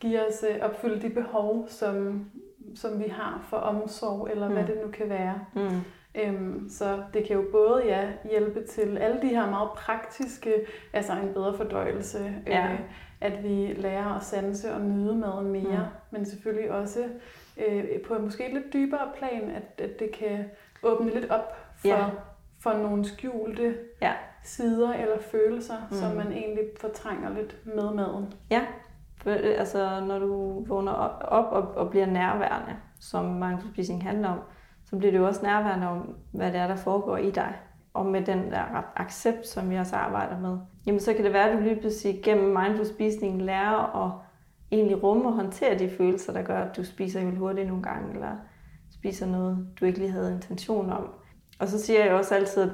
give 0.00 0.26
os 0.28 0.44
øh, 0.50 0.56
opfylde 0.62 1.02
de 1.02 1.10
behov, 1.10 1.68
som, 1.68 2.24
som 2.74 2.98
vi 2.98 3.08
har 3.08 3.46
for 3.48 3.56
omsorg, 3.56 4.28
eller 4.30 4.48
mm. 4.48 4.54
hvad 4.54 4.64
det 4.64 4.76
nu 4.84 4.90
kan 4.90 5.08
være. 5.08 5.40
Mm. 5.54 5.80
Øhm, 6.14 6.68
så 6.68 7.02
det 7.14 7.26
kan 7.26 7.36
jo 7.36 7.44
både 7.52 7.86
ja, 7.86 8.08
hjælpe 8.30 8.62
til 8.62 8.98
alle 8.98 9.22
de 9.22 9.28
her 9.28 9.50
meget 9.50 9.70
praktiske, 9.70 10.54
altså 10.92 11.12
en 11.12 11.34
bedre 11.34 11.56
fordøjelse, 11.56 12.34
ja. 12.46 12.72
øh, 12.72 12.80
at 13.20 13.42
vi 13.42 13.74
lærer 13.76 14.14
at 14.14 14.22
sanse 14.22 14.74
og 14.74 14.80
nyde 14.80 15.14
maden 15.14 15.52
mere, 15.52 15.88
mm. 15.90 16.18
men 16.18 16.26
selvfølgelig 16.26 16.70
også 16.70 17.08
øh, 17.68 17.84
på 18.08 18.14
en 18.14 18.22
måske 18.22 18.54
lidt 18.54 18.72
dybere 18.72 19.08
plan, 19.18 19.50
at, 19.50 19.84
at 19.84 19.98
det 19.98 20.12
kan 20.12 20.44
åbne 20.82 21.10
lidt 21.10 21.30
op 21.30 21.56
for, 21.76 21.88
ja. 21.88 22.06
for 22.60 22.72
nogle 22.72 23.04
skjulte 23.04 23.76
ja. 24.02 24.12
sider 24.42 24.92
eller 24.92 25.18
følelser, 25.20 25.76
mm. 25.90 25.96
som 25.96 26.16
man 26.16 26.32
egentlig 26.32 26.64
fortrænger 26.80 27.34
lidt 27.34 27.56
med 27.64 27.90
maden. 27.90 28.34
Ja, 28.50 28.62
øh, 29.26 29.58
altså 29.58 30.00
når 30.00 30.18
du 30.18 30.64
vågner 30.64 30.92
op 30.92 31.52
og, 31.52 31.74
og 31.74 31.90
bliver 31.90 32.06
nærværende, 32.06 32.76
som 33.00 33.24
mindful 33.24 33.70
spising 33.72 34.02
handler 34.02 34.28
om, 34.28 34.38
så 34.90 34.96
bliver 34.96 35.18
du 35.18 35.26
også 35.26 35.42
nærværende 35.42 35.88
om, 35.88 36.14
hvad 36.32 36.52
det 36.52 36.60
er, 36.60 36.66
der 36.66 36.76
foregår 36.76 37.16
i 37.16 37.30
dig. 37.30 37.54
Og 37.94 38.06
med 38.06 38.22
den 38.22 38.50
der 38.50 38.92
accept, 38.96 39.46
som 39.46 39.70
vi 39.70 39.76
også 39.76 39.96
arbejder 39.96 40.38
med. 40.38 40.58
Jamen 40.86 41.00
så 41.00 41.14
kan 41.14 41.24
det 41.24 41.32
være, 41.32 41.50
at 41.50 41.58
du 41.58 41.62
lige 41.62 41.80
pludselig 41.80 42.20
gennem 42.22 42.56
mindful 42.58 42.86
spisning 42.86 43.42
lærer 43.42 44.06
at 44.06 44.12
egentlig 44.72 45.02
rumme 45.02 45.26
og 45.26 45.32
håndtere 45.32 45.78
de 45.78 45.90
følelser, 45.90 46.32
der 46.32 46.42
gør, 46.42 46.58
at 46.58 46.76
du 46.76 46.84
spiser 46.84 47.20
helt 47.20 47.38
hurtigt 47.38 47.68
nogle 47.68 47.82
gange, 47.82 48.14
eller 48.14 48.36
spiser 48.90 49.26
noget, 49.26 49.68
du 49.80 49.84
ikke 49.84 49.98
lige 49.98 50.10
havde 50.10 50.32
intention 50.32 50.92
om. 50.92 51.10
Og 51.58 51.68
så 51.68 51.78
siger 51.78 52.04
jeg 52.04 52.14
også 52.14 52.34
altid, 52.34 52.62
at 52.62 52.70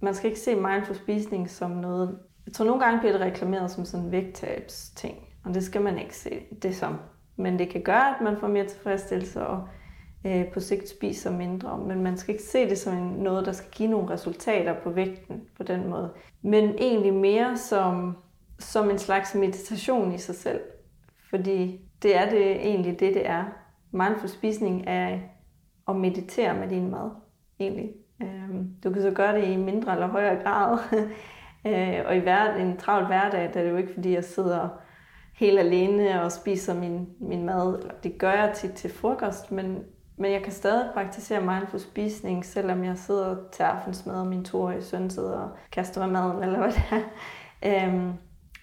man 0.00 0.14
skal 0.14 0.30
ikke 0.30 0.40
se 0.40 0.54
mindful 0.54 0.96
spisning 0.96 1.50
som 1.50 1.70
noget... 1.70 2.18
Jeg 2.46 2.54
tror, 2.54 2.64
nogle 2.64 2.84
gange 2.84 2.98
bliver 2.98 3.12
det 3.12 3.20
reklameret 3.20 3.70
som 3.70 3.84
sådan 3.84 4.06
en 4.06 4.12
vægttabsting, 4.12 5.16
og 5.44 5.54
det 5.54 5.64
skal 5.64 5.82
man 5.82 5.98
ikke 5.98 6.16
se 6.16 6.40
det 6.62 6.76
som. 6.76 6.98
Men 7.36 7.58
det 7.58 7.68
kan 7.68 7.82
gøre, 7.82 8.14
at 8.14 8.20
man 8.22 8.36
får 8.36 8.48
mere 8.48 8.66
tilfredsstillelse 8.66 9.46
og 9.46 9.68
øh, 10.26 10.52
på 10.52 10.60
sigt 10.60 10.88
spiser 10.88 11.30
mindre. 11.30 11.78
Men 11.78 12.02
man 12.02 12.16
skal 12.16 12.34
ikke 12.34 12.44
se 12.44 12.68
det 12.68 12.78
som 12.78 12.94
noget, 12.94 13.46
der 13.46 13.52
skal 13.52 13.70
give 13.70 13.88
nogle 13.88 14.10
resultater 14.10 14.74
på 14.82 14.90
vægten 14.90 15.40
på 15.56 15.62
den 15.62 15.88
måde. 15.88 16.10
Men 16.42 16.64
egentlig 16.78 17.14
mere 17.14 17.56
som, 17.56 18.16
som 18.58 18.90
en 18.90 18.98
slags 18.98 19.34
meditation 19.34 20.12
i 20.12 20.18
sig 20.18 20.34
selv. 20.34 20.60
Fordi 21.30 21.80
det 22.02 22.16
er 22.16 22.30
det 22.30 22.50
egentlig 22.50 23.00
det, 23.00 23.14
det 23.14 23.28
er. 23.28 23.44
Mindful 23.90 24.28
spisning 24.28 24.84
er 24.86 25.18
at 25.88 25.96
meditere 25.96 26.54
med 26.54 26.68
din 26.68 26.90
mad, 26.90 27.10
egentlig. 27.60 27.90
Øhm, 28.22 28.68
du 28.84 28.92
kan 28.92 29.02
så 29.02 29.10
gøre 29.10 29.40
det 29.40 29.48
i 29.48 29.56
mindre 29.56 29.92
eller 29.92 30.06
højere 30.06 30.42
grad. 30.42 30.78
Øh, 31.66 32.00
og 32.06 32.16
i 32.16 32.18
hver, 32.18 32.54
en 32.54 32.76
travl 32.76 33.06
hverdag, 33.06 33.50
der 33.54 33.60
er 33.60 33.64
det 33.64 33.70
jo 33.70 33.76
ikke, 33.76 33.92
fordi 33.94 34.14
jeg 34.14 34.24
sidder 34.24 34.68
helt 35.34 35.58
alene 35.58 36.22
og 36.22 36.32
spiser 36.32 36.74
min, 36.74 37.08
min 37.20 37.44
mad. 37.44 37.90
Det 38.02 38.18
gør 38.18 38.30
jeg 38.30 38.52
tit 38.54 38.72
til 38.72 38.90
frokost, 38.90 39.52
men 39.52 39.78
men 40.16 40.32
jeg 40.32 40.42
kan 40.42 40.52
stadig 40.52 40.90
praktisere 40.94 41.40
mindful 41.40 41.80
spisning, 41.80 42.44
selvom 42.44 42.84
jeg 42.84 42.98
sidder 42.98 43.36
til 43.52 43.62
aftensmad, 43.62 44.20
og 44.20 44.26
min 44.26 44.44
toårige 44.44 44.82
søn 44.82 45.10
sidder 45.10 45.38
og 45.38 45.50
kaster 45.72 46.00
mig 46.00 46.12
maden, 46.12 46.42
eller 46.42 46.58
hvad 46.58 46.72
det 46.72 46.82
er. 46.90 47.02
Øhm, 47.64 48.12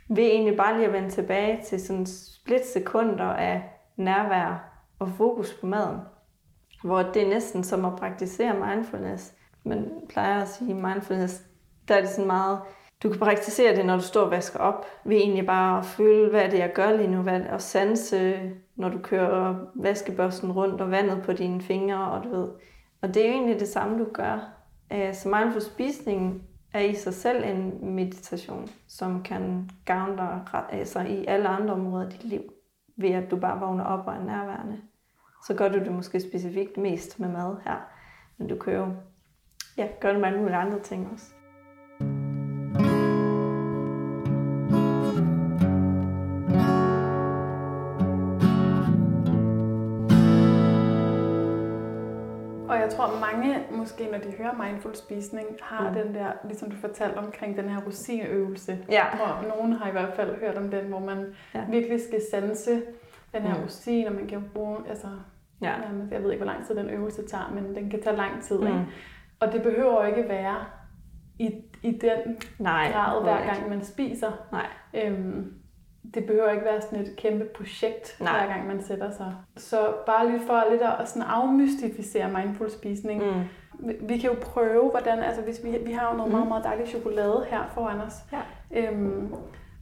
ved 0.09 0.23
egentlig 0.23 0.57
bare 0.57 0.75
lige 0.75 0.87
at 0.87 0.93
vende 0.93 1.09
tilbage 1.09 1.63
til 1.65 1.81
sådan 1.81 2.05
split 2.05 2.65
sekunder 2.65 3.25
af 3.25 3.63
nærvær 3.97 4.71
og 4.99 5.09
fokus 5.09 5.53
på 5.53 5.65
maden. 5.65 5.97
Hvor 6.83 7.01
det 7.01 7.23
er 7.23 7.29
næsten 7.29 7.63
som 7.63 7.85
at 7.85 7.95
praktisere 7.95 8.67
mindfulness. 8.67 9.33
Man 9.65 9.91
plejer 10.09 10.41
at 10.41 10.47
sige 10.47 10.73
mindfulness, 10.73 11.41
der 11.87 11.95
er 11.95 12.01
det 12.01 12.09
sådan 12.09 12.27
meget 12.27 12.59
du 13.03 13.09
kan 13.09 13.19
praktisere 13.19 13.75
det, 13.75 13.85
når 13.85 13.95
du 13.95 14.01
står 14.01 14.21
og 14.21 14.31
vasker 14.31 14.59
op, 14.59 14.85
ved 15.05 15.17
egentlig 15.17 15.45
bare 15.45 15.79
at 15.79 15.85
føle, 15.85 16.29
hvad 16.29 16.45
det 16.45 16.53
er, 16.53 16.65
jeg 16.65 16.73
gør 16.73 16.91
lige 16.91 17.11
nu, 17.11 17.21
hvad, 17.21 17.41
og 17.41 17.61
sanse, 17.61 18.39
når 18.79 18.89
du 18.89 18.99
kører 18.99 19.55
vaskebørsten 19.75 20.51
rundt, 20.51 20.81
og 20.81 20.91
vandet 20.91 21.21
på 21.23 21.33
dine 21.33 21.61
fingre, 21.61 22.11
og 22.11 22.23
du 22.23 22.29
ved. 22.29 22.47
Og 23.01 23.13
det 23.13 23.25
er 23.25 23.27
jo 23.27 23.33
egentlig 23.33 23.59
det 23.59 23.67
samme, 23.67 23.99
du 23.99 24.07
gør. 24.13 24.53
Øh, 24.93 25.13
så 25.13 25.29
mindful 25.29 25.61
spisning 25.61 26.43
er 26.73 26.79
i 26.79 26.95
sig 26.95 27.13
selv 27.13 27.43
en 27.43 27.95
meditation, 27.95 28.69
som 28.87 29.23
kan 29.23 29.69
gavne 29.85 30.17
dig 30.17 30.63
altså 30.69 30.99
i 30.99 31.25
alle 31.25 31.47
andre 31.47 31.73
områder 31.73 32.05
af 32.05 32.11
dit 32.11 32.23
liv, 32.23 32.41
ved 32.97 33.09
at 33.09 33.31
du 33.31 33.35
bare 33.35 33.59
vågner 33.59 33.83
op 33.83 34.07
og 34.07 34.13
er 34.13 34.23
nærværende. 34.23 34.77
Så 35.47 35.53
gør 35.53 35.69
du 35.69 35.79
det 35.79 35.91
måske 35.91 36.19
specifikt 36.19 36.77
mest 36.77 37.19
med 37.19 37.29
mad 37.29 37.55
her, 37.65 37.77
men 38.37 38.47
du 38.47 38.55
kan 38.55 38.73
jo 38.73 38.87
ja, 39.77 39.87
gøre 40.01 40.11
det 40.11 40.19
med 40.19 40.27
alle 40.27 40.39
mulige 40.39 40.57
andre 40.57 40.79
ting 40.79 41.09
også. 41.13 41.38
Mange 53.19 53.63
måske, 53.71 54.07
når 54.11 54.17
de 54.17 54.31
hører 54.37 54.63
mindful 54.65 54.95
spisning, 54.95 55.47
har 55.61 55.89
mm. 55.89 55.95
den 55.95 56.15
der, 56.15 56.31
ligesom 56.43 56.71
du 56.71 56.77
fortalte 56.77 57.17
omkring 57.17 57.57
den 57.57 57.69
her 57.69 57.81
rosinøvelse. 57.85 58.77
Ja. 58.89 59.05
Tror, 59.17 59.57
nogen 59.57 59.73
har 59.73 59.89
i 59.89 59.91
hvert 59.91 60.13
fald 60.15 60.39
hørt 60.39 60.57
om 60.57 60.69
den, 60.71 60.85
hvor 60.85 60.99
man 60.99 61.35
ja. 61.55 61.65
virkelig 61.69 62.01
skal 62.01 62.21
sanse 62.31 62.81
den 63.33 63.41
her 63.41 63.55
mm. 63.55 63.63
rosin, 63.63 64.07
og 64.07 64.13
man 64.13 64.27
kan 64.27 64.49
bruge, 64.53 64.77
altså, 64.89 65.07
ja. 65.61 65.73
jeg 66.11 66.23
ved 66.23 66.31
ikke, 66.31 66.43
hvor 66.43 66.53
lang 66.53 66.67
tid 66.67 66.75
den 66.75 66.89
øvelse 66.89 67.27
tager, 67.27 67.51
men 67.53 67.75
den 67.75 67.89
kan 67.89 68.01
tage 68.03 68.15
lang 68.15 68.43
tid. 68.43 68.59
Mm. 68.59 68.67
Ikke? 68.67 68.85
Og 69.39 69.51
det 69.53 69.63
behøver 69.63 70.05
ikke 70.05 70.29
være 70.29 70.65
i, 71.39 71.51
i 71.83 71.91
den 71.91 72.37
Nej, 72.59 72.91
grad, 72.91 73.23
hver 73.23 73.45
gang 73.45 73.69
man 73.69 73.83
spiser. 73.83 74.31
Nej. 74.51 74.67
Øhm, 74.93 75.53
det 76.13 76.25
behøver 76.25 76.51
ikke 76.51 76.65
være 76.65 76.81
sådan 76.81 76.99
et 76.99 77.15
kæmpe 77.15 77.45
projekt, 77.45 78.17
Nej. 78.19 78.31
hver 78.31 78.53
gang 78.53 78.67
man 78.67 78.83
sætter 78.83 79.11
sig. 79.11 79.33
Så 79.57 79.93
bare 80.05 80.29
lige 80.29 80.41
for 80.47 80.63
lidt 80.71 80.81
at 80.81 81.09
sådan 81.09 81.21
afmystificere 81.21 82.31
mindful 82.31 82.69
spisning. 82.69 83.23
Mm. 83.25 83.43
Vi 84.01 84.17
kan 84.17 84.29
jo 84.29 84.35
prøve, 84.41 84.89
hvordan, 84.89 85.19
altså 85.19 85.41
hvis 85.41 85.61
vi, 85.63 85.77
vi 85.85 85.91
har 85.91 86.11
jo 86.11 86.17
noget 86.17 86.31
mm. 86.31 86.35
meget, 86.35 86.47
meget 86.47 86.63
dejligt 86.63 86.89
chokolade 86.89 87.45
her 87.49 87.71
foran 87.73 87.99
os. 87.99 88.13
Ja. 88.31 88.41
Øhm, 88.81 89.33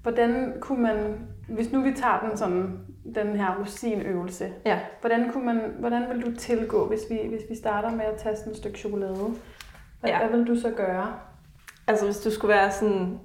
hvordan 0.02 0.54
kunne 0.60 0.84
man, 0.84 1.28
hvis 1.50 1.72
nu 1.72 1.82
vi 1.82 1.94
tager 1.94 2.20
den 2.20 2.38
sådan, 2.38 2.80
den 3.16 3.28
her 3.28 3.60
rosinøvelse, 3.60 4.54
ja. 4.66 4.80
hvordan, 5.02 5.32
kunne 5.32 5.46
man, 5.46 5.62
hvordan 5.80 6.10
vil 6.10 6.26
du 6.26 6.36
tilgå, 6.36 6.88
hvis 6.88 7.02
vi, 7.10 7.20
hvis 7.30 7.42
vi 7.50 7.56
starter 7.56 7.92
med 7.92 8.06
at 8.06 8.16
tage 8.18 8.36
sådan 8.36 8.52
et 8.52 8.58
stykke 8.58 8.80
chokolade? 8.80 9.34
Hvad, 10.00 10.10
ja. 10.10 10.20
hvad 10.20 10.38
vil 10.38 10.48
du 10.48 10.60
så 10.60 10.70
gøre? 10.70 11.14
Altså 11.88 12.06
hvis 12.06 12.20
du 12.20 12.32
skulle 12.32 12.56
være 12.56 12.72
sådan 12.72 13.20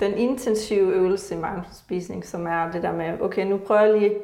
den 0.00 0.14
intensive 0.14 0.92
øvelse 0.92 1.34
i 1.34 1.38
mindfulness 1.38 2.28
som 2.30 2.46
er 2.46 2.70
det 2.72 2.82
der 2.82 2.92
med, 2.92 3.20
okay, 3.20 3.46
nu 3.46 3.56
prøver 3.56 3.80
jeg 3.80 3.98
lige, 4.00 4.14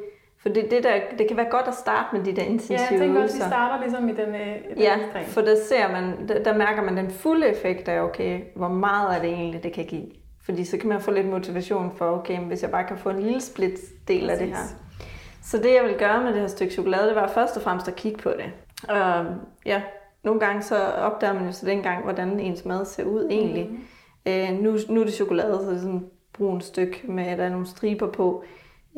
for 0.41 0.49
det, 0.49 0.71
det, 0.71 0.83
der, 0.83 0.93
det 1.17 1.27
kan 1.27 1.37
være 1.37 1.49
godt 1.49 1.67
at 1.67 1.73
starte 1.73 2.15
med 2.15 2.25
de 2.25 2.35
der 2.35 2.41
intensive 2.41 2.79
øvelser. 2.79 2.95
Ja, 2.95 2.99
jeg 2.99 2.99
tænker 3.01 3.23
også, 3.23 3.35
at 3.35 3.45
vi 3.45 3.49
starter 3.49 3.83
ligesom 3.83 4.09
i 4.09 4.11
den, 4.11 4.35
øh, 4.35 4.55
i 4.71 4.73
den 4.73 4.77
Ja, 4.77 4.95
ekstrem. 4.95 5.25
for 5.25 5.41
der 5.41 5.55
ser 5.69 5.91
man, 5.91 6.27
der, 6.27 6.43
der 6.43 6.57
mærker 6.57 6.83
man 6.83 6.97
den 6.97 7.11
fulde 7.11 7.47
effekt 7.47 7.87
af, 7.87 8.01
okay, 8.01 8.41
hvor 8.55 8.67
meget 8.67 9.17
er 9.17 9.21
det 9.21 9.29
egentlig, 9.29 9.63
det 9.63 9.73
kan 9.73 9.85
give. 9.85 10.05
Fordi 10.45 10.65
så 10.65 10.77
kan 10.77 10.89
man 10.89 11.01
få 11.01 11.11
lidt 11.11 11.27
motivation 11.27 11.91
for, 11.97 12.05
okay, 12.05 12.39
hvis 12.39 12.61
jeg 12.63 12.71
bare 12.71 12.83
kan 12.83 12.97
få 12.97 13.09
en 13.09 13.19
lille 13.19 13.41
split 13.41 13.79
del 14.07 14.19
Præcis. 14.19 14.29
af 14.29 14.37
det 14.37 14.47
her. 14.47 14.63
Så 15.43 15.57
det 15.57 15.73
jeg 15.73 15.83
vil 15.83 15.95
gøre 15.97 16.23
med 16.23 16.33
det 16.33 16.41
her 16.41 16.47
stykke 16.47 16.73
chokolade, 16.73 17.07
det 17.07 17.15
var 17.15 17.27
først 17.27 17.57
og 17.57 17.61
fremmest 17.63 17.87
at 17.87 17.95
kigge 17.95 18.17
på 18.17 18.29
det. 18.29 18.51
Og 18.89 19.25
ja, 19.65 19.81
nogle 20.23 20.39
gange 20.39 20.61
så 20.61 20.75
opdager 20.85 21.33
man 21.33 21.45
jo 21.45 21.51
så 21.51 21.65
dengang, 21.65 22.03
hvordan 22.03 22.39
ens 22.39 22.65
mad 22.65 22.85
ser 22.85 23.03
ud 23.03 23.27
egentlig. 23.31 23.67
Mm. 23.71 23.79
Øh, 24.27 24.59
nu, 24.59 24.77
nu 24.89 25.01
er 25.01 25.05
det 25.05 25.13
chokolade, 25.13 25.59
så 25.59 25.69
det 25.69 25.75
er 25.75 25.81
sådan 25.81 25.95
et 25.95 26.09
brunt 26.33 26.63
stykke 26.63 27.03
med, 27.07 27.37
der 27.37 27.43
er 27.43 27.49
nogle 27.49 27.67
striber 27.67 28.11
på. 28.11 28.43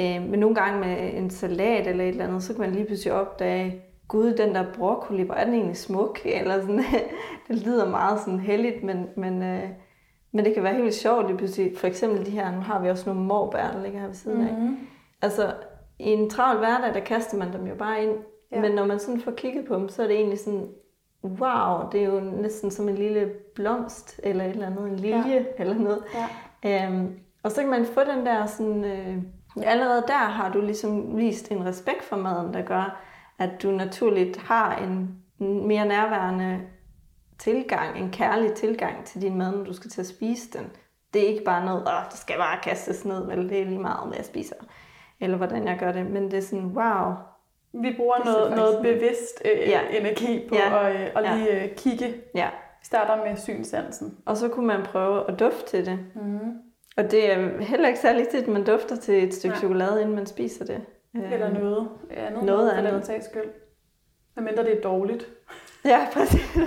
Øh, 0.02 0.22
men 0.30 0.40
nogle 0.40 0.56
gange 0.56 0.80
med 0.80 1.14
en 1.14 1.30
salat 1.30 1.88
eller 1.88 2.04
et 2.04 2.10
eller 2.10 2.28
andet, 2.28 2.44
så 2.44 2.54
kan 2.54 2.62
man 2.62 2.72
lige 2.72 2.86
pludselig 2.86 3.14
opdage, 3.14 3.82
gud, 4.08 4.34
den 4.34 4.56
der 4.56 4.74
broccoli, 4.74 5.24
hvor 5.24 5.36
er 5.36 5.46
den 5.46 5.54
egentlig 5.54 5.78
smuk? 5.78 6.20
Eller 6.40 6.62
sådan, 6.62 6.84
det 7.48 7.66
lyder 7.66 7.90
meget 7.90 8.20
sådan 8.20 8.40
heldigt, 8.40 8.84
men, 8.84 9.06
men, 9.18 9.44
øh, 9.44 9.70
men 10.32 10.46
det 10.46 10.54
kan 10.54 10.64
være 10.64 10.76
helt 10.76 10.94
sjovt 10.94 11.28
lige 11.28 11.38
pludselig. 11.38 11.78
For 11.78 11.88
eksempel 11.88 12.26
de 12.26 12.32
her, 12.32 12.56
nu 12.56 12.62
har 12.62 12.82
vi 12.82 12.90
også 12.90 13.10
nogle 13.10 13.26
morbær, 13.26 13.72
der 13.72 13.84
ligger 13.84 14.00
her 14.00 14.08
ved 14.08 14.16
siden 14.16 14.48
af. 14.48 14.54
Mm-hmm. 14.54 14.78
Altså, 15.22 15.54
i 16.00 16.10
en 16.10 16.30
travl 16.30 16.58
hverdag, 16.58 16.94
der 16.94 17.00
kaster 17.00 17.38
man 17.38 17.54
dem 17.54 17.68
jo 17.68 17.76
bare 17.76 18.04
ind. 18.04 18.16
Ja. 18.52 18.62
Men 18.62 18.72
når 18.72 18.86
man 18.86 19.00
sådan 19.00 19.22
får 19.22 19.32
kigget 19.32 19.66
på 19.66 19.76
dem, 19.76 19.90
så 19.90 20.04
er 20.04 20.08
det 20.08 20.16
egentlig 20.16 20.40
sådan, 20.40 20.68
wow, 21.24 21.90
det 21.92 22.04
er 22.04 22.06
jo 22.06 22.20
næsten 22.20 22.72
som 22.72 22.90
en 22.90 22.96
lille 22.96 23.32
blomst, 23.56 24.20
eller 24.24 24.44
et 24.44 24.50
eller 24.50 24.68
andet, 24.68 24.88
en 24.88 24.96
lilje, 24.96 25.28
ja. 25.28 25.44
eller 25.58 25.74
noget. 25.74 26.04
Ja. 26.64 26.86
Øhm, 26.88 27.20
Og 27.44 27.52
så 27.52 27.62
kan 27.62 27.70
man 27.70 27.86
få 27.86 28.00
den 28.16 28.26
der 28.26 28.46
sådan... 28.46 28.86
Øh, 28.86 29.18
allerede 29.64 30.04
der 30.08 30.18
har 30.18 30.52
du 30.52 30.62
ligesom 30.62 31.18
vist 31.18 31.52
en 31.52 31.66
respekt 31.66 32.04
for 32.04 32.16
maden, 32.16 32.54
der 32.54 32.62
gør, 32.62 33.02
at 33.40 33.50
du 33.64 33.72
naturligt 33.72 34.38
har 34.38 34.76
en 34.76 35.16
mere 35.40 35.86
nærværende 35.86 36.60
tilgang, 37.38 37.98
en 37.98 38.12
kærlig 38.12 38.54
tilgang 38.54 39.06
til 39.06 39.22
din 39.22 39.38
mad, 39.38 39.52
når 39.58 39.64
du 39.64 39.74
skal 39.74 39.90
til 39.92 40.02
at 40.02 40.08
spise 40.08 40.58
den. 40.58 40.66
Det 41.14 41.24
er 41.24 41.28
ikke 41.28 41.44
bare 41.44 41.66
noget, 41.66 41.82
åh, 41.82 42.10
det 42.12 42.20
skal 42.20 42.38
bare 42.38 42.60
kastes 42.64 43.06
ned, 43.06 43.26
vel 43.26 43.50
det 43.50 43.62
er 43.62 43.66
lige 43.66 43.80
meget, 43.80 44.08
hvad 44.08 44.18
jeg 44.18 44.26
spiser. 44.26 44.56
Eller 45.20 45.38
hvordan 45.38 45.68
jeg 45.68 45.78
gør 45.80 45.92
det. 45.92 46.06
Men 46.06 46.24
det 46.32 46.34
er 46.34 46.42
sådan, 46.42 46.66
wow. 46.66 47.14
Vi 47.74 47.94
bruger 47.98 48.26
noget, 48.26 48.56
noget 48.56 48.82
bevidst 48.82 49.42
øh, 49.46 49.70
ja. 49.70 49.82
energi 49.90 50.46
på 50.50 50.56
ja. 50.56 50.90
at, 50.90 50.96
øh, 50.96 51.08
at 51.16 51.38
lige 51.38 51.56
ja. 51.56 51.64
øh, 51.64 51.76
kigge. 51.76 52.16
Ja. 52.36 52.50
Vi 52.80 52.86
starter 52.86 53.26
med 53.26 53.38
synsansen. 53.38 54.18
Og 54.26 54.38
så 54.38 54.48
kunne 54.48 54.68
man 54.68 54.84
prøve 54.84 55.30
at 55.30 55.40
dufte 55.40 55.66
til 55.66 55.86
det. 55.86 56.00
Mm. 56.16 56.54
Og 56.98 57.12
det 57.12 57.32
er 57.32 57.62
heller 57.62 57.88
ikke 57.88 58.00
særlig 58.00 58.28
tit, 58.28 58.42
at 58.42 58.48
man 58.48 58.64
dufter 58.64 58.96
til 58.96 59.24
et 59.24 59.34
stykke 59.34 59.56
ja. 59.56 59.60
chokolade, 59.60 60.02
inden 60.02 60.16
man 60.16 60.26
spiser 60.26 60.66
det. 60.66 60.82
Eller 61.14 61.54
noget 61.54 61.90
andet. 62.12 62.44
Noget 62.44 62.72
andet. 62.72 63.06
For 63.06 63.14
den 63.14 63.22
skyld. 63.22 63.50
Hvad 64.34 64.66
det 64.66 64.78
er 64.78 64.82
dårligt. 64.82 65.30
Ja, 65.86 66.08
præcis. 66.14 66.58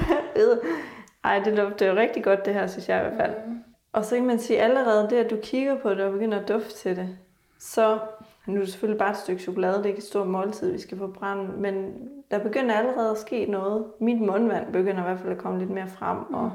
Ej, 1.24 1.38
det 1.38 1.52
lugter 1.52 1.86
jo 1.86 1.94
rigtig 1.94 2.24
godt, 2.24 2.44
det 2.44 2.54
her, 2.54 2.66
synes 2.66 2.88
jeg 2.88 2.98
i 2.98 3.08
hvert 3.08 3.16
fald. 3.16 3.46
Mm. 3.46 3.58
Og 3.92 4.04
så 4.04 4.14
kan 4.14 4.26
man 4.26 4.38
sige, 4.38 4.60
allerede 4.60 5.10
det, 5.10 5.16
at 5.16 5.30
du 5.30 5.36
kigger 5.42 5.78
på 5.78 5.90
det 5.90 6.00
og 6.00 6.12
begynder 6.12 6.40
at 6.40 6.48
dufte 6.48 6.74
til 6.74 6.96
det, 6.96 7.18
så 7.58 7.98
nu 8.46 8.54
er 8.54 8.58
det 8.58 8.68
selvfølgelig 8.68 8.98
bare 8.98 9.10
et 9.10 9.16
stykke 9.16 9.42
chokolade, 9.42 9.76
det 9.76 9.84
er 9.84 9.88
ikke 9.88 9.98
et 9.98 10.04
stort 10.04 10.26
måltid, 10.26 10.72
vi 10.72 10.78
skal 10.78 10.98
få 10.98 11.06
brændt, 11.06 11.58
men 11.58 11.92
der 12.30 12.38
begynder 12.38 12.74
allerede 12.74 13.10
at 13.10 13.18
ske 13.18 13.46
noget. 13.46 13.84
Mit 14.00 14.20
mundvand 14.20 14.72
begynder 14.72 15.00
i 15.00 15.04
hvert 15.04 15.18
fald 15.18 15.32
at 15.32 15.38
komme 15.38 15.58
lidt 15.58 15.70
mere 15.70 15.88
frem, 15.88 16.16
mm. 16.16 16.34
og, 16.34 16.52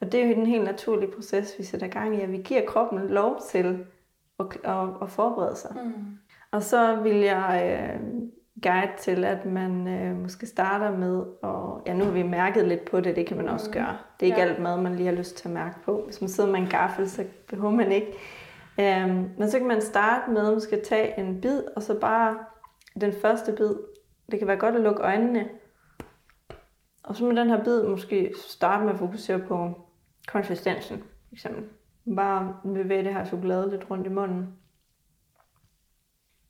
og 0.00 0.12
det 0.12 0.22
er 0.22 0.26
jo 0.26 0.32
en 0.32 0.46
helt 0.46 0.64
naturlig 0.64 1.10
proces, 1.10 1.54
vi 1.58 1.64
sætter 1.64 1.86
gang 1.86 2.16
i, 2.16 2.20
at 2.20 2.32
vi 2.32 2.36
giver 2.36 2.66
kroppen 2.66 3.08
lov 3.08 3.40
til 3.50 3.86
at, 4.38 4.46
at, 4.64 4.88
at 5.02 5.10
forberede 5.10 5.56
sig. 5.56 5.76
Mm. 5.84 6.18
Og 6.50 6.62
så 6.62 6.96
vil 6.96 7.16
jeg 7.16 7.78
øh, 7.80 8.00
guide 8.62 8.92
til, 8.98 9.24
at 9.24 9.46
man 9.46 9.88
øh, 9.88 10.16
måske 10.16 10.46
starter 10.46 10.96
med, 10.96 11.24
og 11.42 11.82
ja, 11.86 11.94
nu 11.94 12.04
har 12.04 12.12
vi 12.12 12.22
mærket 12.22 12.68
lidt 12.68 12.90
på 12.90 13.00
det, 13.00 13.16
det 13.16 13.26
kan 13.26 13.36
man 13.36 13.48
også 13.48 13.66
mm. 13.70 13.72
gøre. 13.72 13.96
Det 14.20 14.26
er 14.26 14.30
ikke 14.30 14.40
ja. 14.40 14.46
alt 14.46 14.62
mad, 14.62 14.80
man 14.80 14.96
lige 14.96 15.08
har 15.08 15.14
lyst 15.14 15.36
til 15.36 15.48
at 15.48 15.54
mærke 15.54 15.76
på. 15.84 16.02
Hvis 16.04 16.20
man 16.20 16.30
sidder 16.30 16.50
med 16.50 16.60
en 16.60 16.68
gaffel, 16.68 17.10
så 17.10 17.24
behøver 17.48 17.70
man 17.70 17.92
ikke. 17.92 18.12
Øhm, 18.80 19.30
men 19.38 19.50
så 19.50 19.58
kan 19.58 19.68
man 19.68 19.80
starte 19.80 20.30
med 20.30 20.46
at 20.46 20.54
måske 20.54 20.82
tage 20.84 21.20
en 21.20 21.40
bid, 21.40 21.62
og 21.76 21.82
så 21.82 22.00
bare 22.00 22.38
den 23.00 23.12
første 23.12 23.52
bid. 23.52 23.74
Det 24.30 24.38
kan 24.38 24.48
være 24.48 24.56
godt 24.56 24.74
at 24.74 24.80
lukke 24.80 25.02
øjnene. 25.02 25.48
Og 27.02 27.16
så 27.16 27.24
med 27.24 27.36
den 27.36 27.48
her 27.48 27.64
bid 27.64 27.82
måske 27.82 28.34
starte 28.48 28.84
med 28.84 28.92
at 28.92 28.98
fokusere 28.98 29.38
på 29.38 29.86
konsistensen, 30.28 30.98
for 30.98 31.32
eksempel. 31.32 31.64
Bare 32.16 32.56
bevæge 32.64 33.04
det 33.04 33.14
her 33.14 33.24
chokolade 33.24 33.70
lidt 33.70 33.90
rundt 33.90 34.06
i 34.06 34.10
munden. 34.10 34.48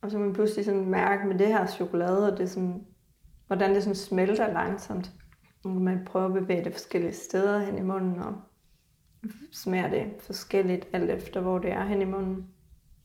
Og 0.01 0.11
så 0.11 0.17
kan 0.17 0.25
man 0.25 0.33
pludselig 0.33 0.65
sådan 0.65 0.89
mærke 0.89 1.27
med 1.27 1.39
det 1.39 1.47
her 1.47 1.65
chokolade, 1.65 2.31
og 2.31 2.37
det 2.37 2.49
sådan, 2.49 2.85
hvordan 3.47 3.75
det 3.75 3.83
sådan 3.83 3.95
smelter 3.95 4.53
langsomt. 4.53 5.11
Og 5.65 5.71
man 5.71 6.05
prøver 6.05 6.25
at 6.25 6.33
bevæge 6.33 6.63
det 6.63 6.73
forskellige 6.73 7.13
steder 7.13 7.59
hen 7.59 7.77
i 7.77 7.81
munden, 7.81 8.19
og 8.19 8.35
smager 9.51 9.89
det 9.89 10.05
forskelligt 10.19 10.87
alt 10.93 11.11
efter, 11.11 11.41
hvor 11.41 11.59
det 11.59 11.71
er 11.71 11.85
hen 11.85 12.01
i 12.01 12.05
munden. 12.05 12.47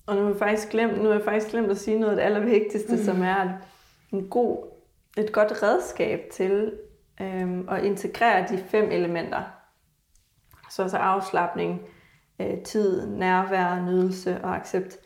Og 0.06 0.16
nu 0.16 0.22
har 0.22 0.28
jeg 0.28 0.38
faktisk 0.38 0.68
glemt, 0.68 0.98
nu 0.98 1.04
har 1.04 1.14
jeg 1.14 1.24
faktisk 1.24 1.50
glemt 1.50 1.70
at 1.70 1.78
sige 1.78 1.98
noget 1.98 2.10
af 2.10 2.16
det 2.16 2.22
allervigtigste, 2.22 2.96
mm. 2.96 3.02
som 3.02 3.22
er 3.22 3.48
en 4.12 4.28
god, 4.28 4.66
et 5.18 5.32
godt 5.32 5.62
redskab 5.62 6.20
til 6.32 6.72
øhm, 7.20 7.68
at 7.68 7.84
integrere 7.84 8.46
de 8.48 8.58
fem 8.58 8.90
elementer. 8.90 9.42
Så 10.70 10.82
altså 10.82 10.96
afslappning, 10.96 11.80
øh, 12.40 12.62
tid, 12.64 13.06
nærvær, 13.06 13.82
nydelse 13.82 14.40
og 14.44 14.56
accept 14.56 14.98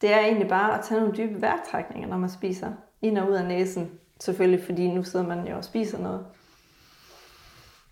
det 0.00 0.12
er 0.12 0.18
egentlig 0.18 0.48
bare 0.48 0.78
at 0.78 0.84
tage 0.84 1.00
nogle 1.00 1.16
dybe 1.16 1.40
vejrtrækninger, 1.40 2.08
når 2.08 2.16
man 2.16 2.30
spiser. 2.30 2.72
Ind 3.02 3.18
og 3.18 3.28
ud 3.28 3.34
af 3.34 3.44
næsen. 3.44 3.90
Selvfølgelig, 4.20 4.66
fordi 4.66 4.88
nu 4.88 5.02
sidder 5.02 5.26
man 5.26 5.46
jo 5.46 5.56
og 5.56 5.64
spiser 5.64 5.98
noget. 5.98 6.26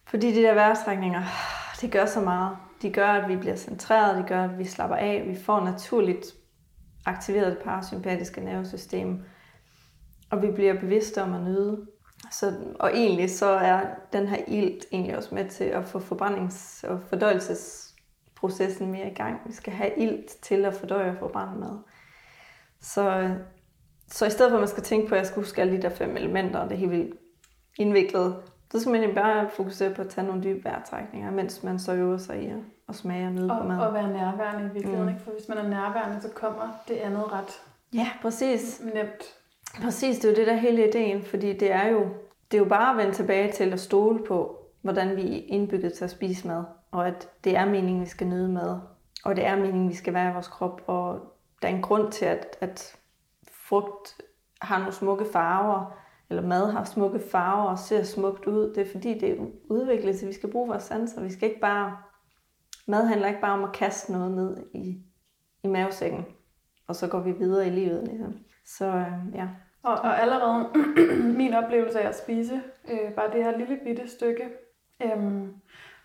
Fordi 0.06 0.34
de 0.34 0.42
der 0.42 0.54
vejrtrækninger, 0.54 1.22
det 1.80 1.92
gør 1.92 2.06
så 2.06 2.20
meget. 2.20 2.56
De 2.82 2.92
gør, 2.92 3.08
at 3.08 3.28
vi 3.28 3.36
bliver 3.36 3.56
centreret, 3.56 4.22
de 4.22 4.28
gør, 4.28 4.44
at 4.44 4.58
vi 4.58 4.64
slapper 4.64 4.96
af, 4.96 5.24
vi 5.26 5.36
får 5.36 5.64
naturligt 5.64 6.34
aktiveret 7.06 7.56
det 7.56 7.64
parasympatiske 7.64 8.40
nervesystem, 8.40 9.22
og 10.30 10.42
vi 10.42 10.50
bliver 10.50 10.80
bevidste 10.80 11.22
om 11.22 11.34
at 11.34 11.42
nyde. 11.42 11.86
Så, 12.32 12.54
og 12.80 12.90
egentlig 12.94 13.30
så 13.30 13.46
er 13.46 13.86
den 14.12 14.26
her 14.26 14.38
ilt 14.48 14.84
egentlig 14.92 15.16
også 15.16 15.34
med 15.34 15.48
til 15.48 15.64
at 15.64 15.84
få 15.84 15.98
forbrændings- 15.98 16.86
og 16.88 17.00
fordøjelsesprocessen 17.08 18.90
mere 18.90 19.10
i 19.10 19.14
gang. 19.14 19.40
Vi 19.46 19.52
skal 19.52 19.72
have 19.72 19.90
ilt 19.96 20.30
til 20.42 20.64
at 20.64 20.74
fordøje 20.74 21.10
og 21.10 21.16
forbrænde 21.18 21.60
med. 21.60 21.78
Så, 22.80 23.34
så 24.08 24.26
i 24.26 24.30
stedet 24.30 24.50
for 24.50 24.56
at 24.56 24.60
man 24.60 24.68
skal 24.68 24.82
tænke 24.82 25.08
på, 25.08 25.14
at 25.14 25.18
jeg 25.18 25.26
skal 25.26 25.42
huske 25.42 25.60
alle 25.60 25.76
de 25.76 25.82
der 25.82 25.90
fem 25.90 26.16
elementer, 26.16 26.58
og 26.58 26.68
det 26.68 26.74
er 26.74 26.78
helt 26.78 26.90
vildt 26.90 27.14
indviklet, 27.78 28.36
så 28.72 28.80
skal 28.80 28.92
man 28.92 29.14
bare 29.14 29.48
fokusere 29.50 29.94
på 29.94 30.02
at 30.02 30.08
tage 30.08 30.26
nogle 30.26 30.42
dybe 30.42 30.64
vejrtrækninger, 30.64 31.30
mens 31.30 31.62
man 31.62 31.78
så 31.78 31.94
øver 31.94 32.18
sig 32.18 32.42
i 32.42 32.52
at, 32.88 32.94
smage 32.94 33.26
og 33.26 33.32
nyde 33.32 33.50
og, 33.50 33.62
på 33.62 33.68
mad. 33.68 33.78
Og 33.78 33.94
være 33.94 34.12
nærværende 34.12 34.70
i 34.70 34.72
virkeligheden, 34.72 35.02
mm. 35.02 35.08
ikke? 35.08 35.20
For 35.20 35.30
hvis 35.30 35.48
man 35.48 35.58
er 35.58 35.68
nærværende, 35.68 36.22
så 36.22 36.28
kommer 36.34 36.82
det 36.88 36.94
andet 36.94 37.32
ret 37.32 37.62
Ja, 37.94 38.08
præcis. 38.22 38.80
Nemt. 38.94 39.34
Præcis, 39.82 40.18
det 40.18 40.24
er 40.24 40.28
jo 40.28 40.36
det 40.36 40.46
der 40.46 40.54
hele 40.54 40.88
ideen, 40.88 41.22
fordi 41.22 41.52
det 41.52 41.72
er 41.72 41.88
jo, 41.88 42.00
det 42.50 42.56
er 42.56 42.62
jo 42.62 42.68
bare 42.68 42.90
at 42.90 42.96
vende 42.96 43.12
tilbage 43.12 43.52
til 43.52 43.72
at 43.72 43.80
stole 43.80 44.24
på, 44.24 44.58
hvordan 44.82 45.16
vi 45.16 45.38
er 45.38 45.42
indbygget 45.46 45.92
til 45.92 46.04
at 46.04 46.10
spise 46.10 46.46
mad, 46.46 46.64
og 46.90 47.06
at 47.06 47.28
det 47.44 47.56
er 47.56 47.64
meningen, 47.64 48.00
vi 48.00 48.06
skal 48.06 48.26
nyde 48.26 48.48
mad, 48.48 48.80
og 49.24 49.36
det 49.36 49.46
er 49.46 49.56
meningen, 49.56 49.88
vi 49.88 49.94
skal 49.94 50.14
være 50.14 50.30
i 50.30 50.32
vores 50.32 50.48
krop, 50.48 50.82
og 50.86 51.20
der 51.62 51.68
er 51.68 51.72
en 51.72 51.82
grund 51.82 52.12
til, 52.12 52.24
at, 52.24 52.56
at 52.60 52.96
frugt 53.52 54.20
har 54.62 54.78
nogle 54.78 54.92
smukke 54.92 55.26
farver, 55.32 55.98
eller 56.30 56.42
mad 56.42 56.70
har 56.70 56.84
smukke 56.84 57.20
farver 57.20 57.70
og 57.70 57.78
ser 57.78 58.02
smukt 58.02 58.46
ud. 58.46 58.74
Det 58.74 58.86
er 58.86 58.92
fordi, 58.92 59.18
det 59.18 59.30
er 59.30 59.46
udviklet, 59.70 60.18
så 60.18 60.26
vi 60.26 60.32
skal 60.32 60.50
bruge 60.50 60.68
vores 60.68 60.82
sanser. 60.82 61.22
Vi 61.22 61.32
skal 61.32 61.48
ikke 61.48 61.60
bare... 61.60 61.96
Mad 62.86 63.06
handler 63.06 63.28
ikke 63.28 63.40
bare 63.40 63.58
om 63.58 63.64
at 63.64 63.72
kaste 63.72 64.12
noget 64.12 64.32
ned 64.32 64.56
i, 64.74 65.02
i 65.64 65.68
mavesækken, 65.68 66.26
og 66.88 66.96
så 66.96 67.08
går 67.08 67.20
vi 67.20 67.32
videre 67.32 67.66
i 67.66 67.70
livet. 67.70 68.08
Ligesom. 68.08 68.34
Så 68.66 68.86
øh, 68.86 69.12
ja. 69.34 69.48
Og, 69.82 69.92
og 69.92 70.20
allerede 70.20 70.68
min 71.40 71.54
oplevelse 71.54 72.00
af 72.00 72.08
at 72.08 72.18
spise 72.18 72.62
øh, 72.88 73.12
bare 73.16 73.32
det 73.32 73.44
her 73.44 73.58
lille 73.58 73.78
bitte 73.84 74.08
stykke, 74.08 74.48
øh, 75.02 75.42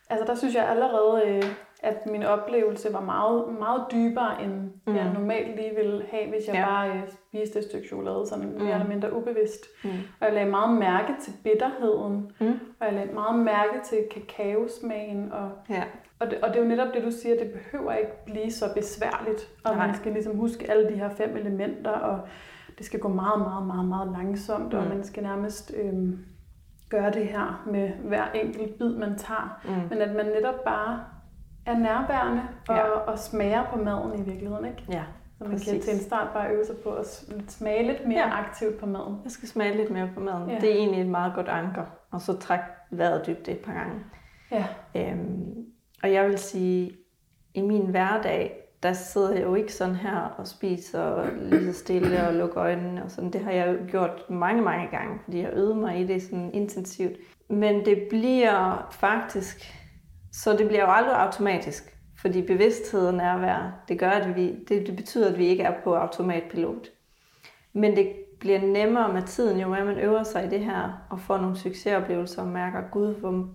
altså 0.09 0.25
der 0.27 0.35
synes 0.35 0.55
jeg 0.55 0.69
allerede, 0.69 1.27
øh, 1.27 1.43
at 1.83 2.05
min 2.05 2.23
oplevelse 2.23 2.93
var 2.93 3.01
meget, 3.01 3.59
meget 3.59 3.83
dybere, 3.91 4.43
end 4.43 4.53
mm. 4.87 4.95
jeg 4.95 5.13
normalt 5.13 5.55
lige 5.55 5.75
ville 5.75 6.05
have, 6.11 6.29
hvis 6.29 6.47
jeg 6.47 6.55
ja. 6.55 6.65
bare 6.65 6.89
øh, 6.89 7.01
spiste 7.09 7.59
et 7.59 7.65
stykke 7.65 7.87
chokolade, 7.87 8.27
sådan 8.27 8.49
mm. 8.49 8.61
mere 8.61 8.73
eller 8.73 8.87
mindre 8.87 9.17
ubevidst. 9.17 9.65
Mm. 9.83 9.89
Og 10.19 10.25
jeg 10.25 10.33
lagde 10.33 10.49
meget 10.49 10.77
mærke 10.77 11.13
til 11.21 11.33
bitterheden, 11.43 12.31
mm. 12.39 12.59
og 12.79 12.85
jeg 12.85 12.93
lagde 12.93 13.13
meget 13.13 13.39
mærke 13.39 13.79
til 13.83 13.97
kakaosmagen. 14.11 15.31
Og, 15.31 15.51
ja. 15.69 15.83
og, 16.19 16.31
det, 16.31 16.41
og 16.41 16.49
det 16.49 16.55
er 16.57 16.61
jo 16.61 16.67
netop 16.67 16.93
det, 16.93 17.03
du 17.03 17.11
siger, 17.11 17.35
det 17.35 17.51
behøver 17.51 17.93
ikke 17.93 18.25
blive 18.25 18.51
så 18.51 18.65
besværligt, 18.75 19.49
og 19.63 19.75
Nej. 19.75 19.87
man 19.87 19.95
skal 19.95 20.11
ligesom 20.13 20.35
huske 20.37 20.71
alle 20.71 20.89
de 20.89 20.95
her 20.95 21.09
fem 21.09 21.37
elementer, 21.37 21.91
og 21.91 22.19
det 22.77 22.85
skal 22.85 22.99
gå 22.99 23.07
meget, 23.07 23.39
meget, 23.39 23.67
meget, 23.67 23.85
meget 23.85 24.11
langsomt, 24.11 24.73
mm. 24.73 24.79
og 24.79 24.87
man 24.87 25.03
skal 25.03 25.23
nærmest... 25.23 25.73
Øh, 25.77 26.13
gøre 26.89 27.11
det 27.11 27.27
her 27.27 27.63
med 27.71 27.89
hver 27.89 28.31
enkelt 28.31 28.77
bid, 28.77 28.89
man 28.89 29.17
tager. 29.17 29.61
Mm. 29.65 29.89
Men 29.89 30.01
at 30.01 30.15
man 30.15 30.25
netop 30.25 30.63
bare 30.65 31.03
er 31.65 31.77
nærværende 31.77 32.41
og, 32.67 32.75
ja. 32.75 32.83
og 32.83 33.19
smager 33.19 33.63
på 33.73 33.77
maden 33.77 34.19
i 34.19 34.23
virkeligheden, 34.29 34.65
ikke? 34.65 34.83
Ja, 34.89 35.03
Så 35.37 35.43
man 35.43 35.51
præcis. 35.51 35.71
kan 35.71 35.81
til 35.81 35.93
en 35.93 35.99
start 35.99 36.27
bare 36.33 36.49
øve 36.49 36.65
sig 36.65 36.75
på 36.83 36.89
at 36.89 37.25
smage 37.47 37.87
lidt 37.87 38.07
mere 38.07 38.27
ja. 38.27 38.39
aktivt 38.39 38.79
på 38.79 38.85
maden. 38.85 39.17
Jeg 39.23 39.31
skal 39.31 39.49
smage 39.49 39.77
lidt 39.77 39.91
mere 39.91 40.09
på 40.13 40.19
maden. 40.19 40.49
Ja. 40.49 40.59
Det 40.59 40.71
er 40.71 40.75
egentlig 40.75 41.01
et 41.01 41.07
meget 41.07 41.33
godt 41.35 41.47
anker. 41.47 41.83
Og 42.11 42.21
så 42.21 42.37
træk 42.37 42.59
vejret 42.91 43.27
dybt 43.27 43.47
et 43.47 43.57
par 43.57 43.73
gange. 43.73 43.95
Ja. 44.51 44.65
Øhm, 44.95 45.65
og 46.03 46.13
jeg 46.13 46.25
vil 46.25 46.37
sige, 46.37 46.91
i 47.53 47.61
min 47.61 47.85
hverdag, 47.85 48.59
der 48.83 48.93
sidder 48.93 49.33
jeg 49.33 49.43
jo 49.43 49.55
ikke 49.55 49.73
sådan 49.73 49.95
her 49.95 50.35
og 50.37 50.47
spiser 50.47 51.25
lige 51.35 51.73
så 51.73 51.79
stille 51.79 52.27
og 52.27 52.33
lukker 52.33 52.61
øjnene 52.63 53.03
og 53.03 53.11
sådan. 53.11 53.31
Det 53.31 53.41
har 53.41 53.51
jeg 53.51 53.67
jo 53.67 53.77
gjort 53.91 54.29
mange, 54.29 54.61
mange 54.61 54.87
gange, 54.91 55.19
fordi 55.23 55.41
jeg 55.41 55.49
øvede 55.53 55.75
mig 55.75 55.99
i 55.99 56.07
det 56.07 56.23
sådan 56.23 56.51
intensivt. 56.53 57.17
Men 57.49 57.85
det 57.85 58.03
bliver 58.09 58.87
faktisk 58.91 59.73
så 60.33 60.53
det 60.57 60.67
bliver 60.67 60.81
jo 60.81 60.91
aldrig 60.91 61.15
automatisk, 61.15 61.97
fordi 62.21 62.41
bevidsthed 62.41 63.07
og 63.07 63.13
nærvær, 63.13 63.83
det 63.87 63.99
gør, 63.99 64.09
at 64.09 64.35
vi, 64.35 64.55
det, 64.67 64.87
det 64.87 64.95
betyder, 64.95 65.31
at 65.31 65.37
vi 65.37 65.45
ikke 65.45 65.63
er 65.63 65.81
på 65.83 65.95
automatpilot. 65.95 66.87
Men 67.73 67.95
det 67.95 68.13
bliver 68.39 68.61
nemmere 68.61 69.13
med 69.13 69.21
tiden, 69.21 69.59
jo 69.59 69.67
mere 69.67 69.85
man 69.85 69.99
øver 69.99 70.23
sig 70.23 70.45
i 70.45 70.49
det 70.49 70.59
her, 70.59 71.05
og 71.09 71.19
får 71.19 71.37
nogle 71.37 71.57
succesoplevelser 71.57 72.41
og 72.41 72.47
mærker, 72.47 72.81
gud, 72.91 73.15
hvor, 73.15 73.49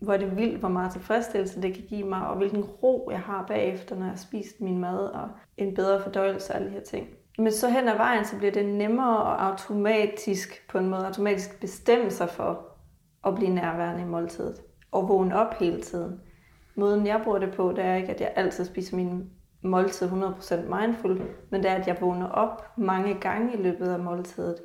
hvor 0.00 0.12
er 0.12 0.18
det 0.18 0.36
vildt, 0.36 0.58
hvor 0.58 0.68
meget 0.68 0.92
tilfredsstillelse 0.92 1.62
det 1.62 1.74
kan 1.74 1.84
give 1.88 2.06
mig, 2.06 2.26
og 2.26 2.36
hvilken 2.36 2.64
ro 2.64 3.08
jeg 3.10 3.20
har 3.20 3.44
bagefter, 3.48 3.96
når 3.96 4.02
jeg 4.02 4.10
har 4.10 4.16
spist 4.16 4.60
min 4.60 4.78
mad, 4.78 4.98
og 4.98 5.28
en 5.56 5.74
bedre 5.74 6.02
fordøjelse 6.02 6.52
af 6.52 6.56
alle 6.56 6.68
de 6.68 6.74
her 6.74 6.80
ting. 6.80 7.08
Men 7.38 7.52
så 7.52 7.68
hen 7.68 7.88
ad 7.88 7.96
vejen, 7.96 8.24
så 8.24 8.36
bliver 8.36 8.52
det 8.52 8.66
nemmere 8.66 9.16
og 9.16 9.46
automatisk, 9.46 10.68
på 10.68 10.78
en 10.78 10.88
måde 10.88 11.06
automatisk 11.06 11.60
bestemme 11.60 12.10
sig 12.10 12.30
for 12.30 12.66
at 13.26 13.34
blive 13.34 13.50
nærværende 13.50 14.02
i 14.02 14.06
måltidet 14.06 14.65
og 14.96 15.08
vågne 15.08 15.36
op 15.36 15.54
hele 15.54 15.82
tiden. 15.82 16.20
Måden 16.74 17.06
jeg 17.06 17.20
bruger 17.24 17.38
det 17.38 17.54
på, 17.54 17.72
det 17.72 17.84
er 17.84 17.94
ikke, 17.94 18.14
at 18.14 18.20
jeg 18.20 18.32
altid 18.36 18.64
spiser 18.64 18.96
min 18.96 19.30
måltid 19.62 20.08
100% 20.08 20.54
mindful, 20.80 21.22
men 21.50 21.62
det 21.62 21.70
er, 21.70 21.74
at 21.74 21.86
jeg 21.86 21.96
vågner 22.00 22.28
op 22.28 22.78
mange 22.78 23.14
gange 23.14 23.54
i 23.54 23.62
løbet 23.62 23.88
af 23.88 23.98
måltidet, 23.98 24.56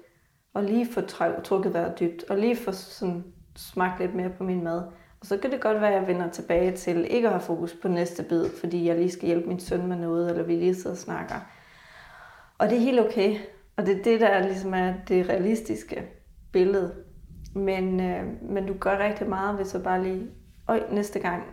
og 0.54 0.64
lige 0.64 0.94
får 0.94 1.02
trukket 1.44 1.74
vejret 1.74 2.00
dybt, 2.00 2.24
og 2.30 2.38
lige 2.38 2.56
får 2.56 2.72
sådan 2.72 3.24
smagt 3.56 4.00
lidt 4.00 4.16
mere 4.16 4.30
på 4.38 4.44
min 4.44 4.64
mad. 4.64 4.84
Og 5.22 5.28
så 5.28 5.38
kan 5.38 5.52
det 5.52 5.62
godt 5.62 5.82
være, 5.82 5.94
at 5.94 6.00
jeg 6.00 6.08
vender 6.08 6.30
tilbage 6.30 6.72
til 6.72 7.08
ikke 7.10 7.28
at 7.28 7.34
have 7.34 7.42
fokus 7.42 7.76
på 7.82 7.88
næste 7.88 8.24
bid, 8.24 8.46
fordi 8.60 8.88
jeg 8.88 8.96
lige 8.96 9.12
skal 9.12 9.26
hjælpe 9.26 9.48
min 9.48 9.60
søn 9.60 9.88
med 9.88 9.98
noget, 9.98 10.30
eller 10.30 10.44
vi 10.44 10.56
lige 10.56 10.76
sidder 10.76 10.92
og 10.92 10.98
snakker. 10.98 11.36
Og 12.58 12.70
det 12.70 12.78
er 12.78 12.82
helt 12.82 13.00
okay. 13.00 13.36
Og 13.78 13.86
det 13.86 14.00
er 14.00 14.04
det, 14.04 14.20
der 14.20 14.48
ligesom 14.48 14.74
er 14.74 14.94
det 15.08 15.30
realistiske 15.30 16.04
billede. 16.52 16.96
Men, 17.54 18.00
øh, 18.00 18.24
men 18.42 18.66
du 18.66 18.74
gør 18.74 18.98
rigtig 18.98 19.30
meget, 19.30 19.56
hvis 19.56 19.72
du 19.72 19.80
bare 19.80 20.04
lige, 20.04 20.28
øj, 20.68 20.84
næste 20.92 21.20
gang 21.20 21.44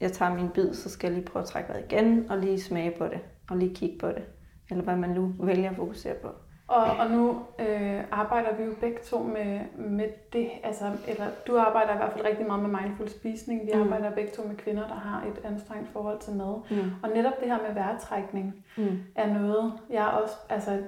jeg 0.00 0.12
tager 0.12 0.34
min 0.34 0.48
bid, 0.48 0.74
så 0.74 0.90
skal 0.90 1.08
jeg 1.08 1.18
lige 1.18 1.26
prøve 1.26 1.42
at 1.42 1.48
trække 1.48 1.68
vejret 1.68 1.92
igen, 1.92 2.30
og 2.30 2.38
lige 2.38 2.60
smage 2.60 2.94
på 2.98 3.04
det, 3.04 3.20
og 3.50 3.56
lige 3.56 3.74
kigge 3.74 3.98
på 3.98 4.08
det. 4.08 4.24
Eller 4.70 4.84
hvad 4.84 4.96
man 4.96 5.10
nu 5.10 5.34
vælger 5.40 5.70
at 5.70 5.76
fokusere 5.76 6.14
på. 6.14 6.28
Og, 6.68 6.84
og 6.84 7.10
nu 7.10 7.42
øh, 7.58 8.00
arbejder 8.10 8.56
vi 8.56 8.62
jo 8.62 8.72
begge 8.80 8.98
to 9.04 9.22
med, 9.22 9.60
med 9.78 10.08
det, 10.32 10.48
altså, 10.62 10.84
eller 11.08 11.26
du 11.46 11.58
arbejder 11.58 11.94
i 11.94 11.96
hvert 11.96 12.12
fald 12.12 12.24
rigtig 12.24 12.46
meget 12.46 12.62
med 12.62 12.80
mindful 12.80 13.08
spisning. 13.08 13.60
Vi 13.66 13.70
mm. 13.74 13.80
arbejder 13.80 14.10
begge 14.10 14.30
to 14.30 14.42
med 14.48 14.56
kvinder, 14.56 14.88
der 14.88 14.94
har 14.94 15.24
et 15.26 15.44
anstrengt 15.44 15.88
forhold 15.92 16.18
til 16.20 16.32
mad. 16.32 16.60
Mm. 16.70 16.90
Og 17.02 17.08
netop 17.14 17.32
det 17.40 17.48
her 17.48 17.58
med 17.66 17.74
vejrtrækning 17.74 18.64
mm. 18.76 18.98
er 19.14 19.32
noget, 19.38 19.72
jeg 19.90 20.06
også 20.06 20.34
altså, 20.48 20.82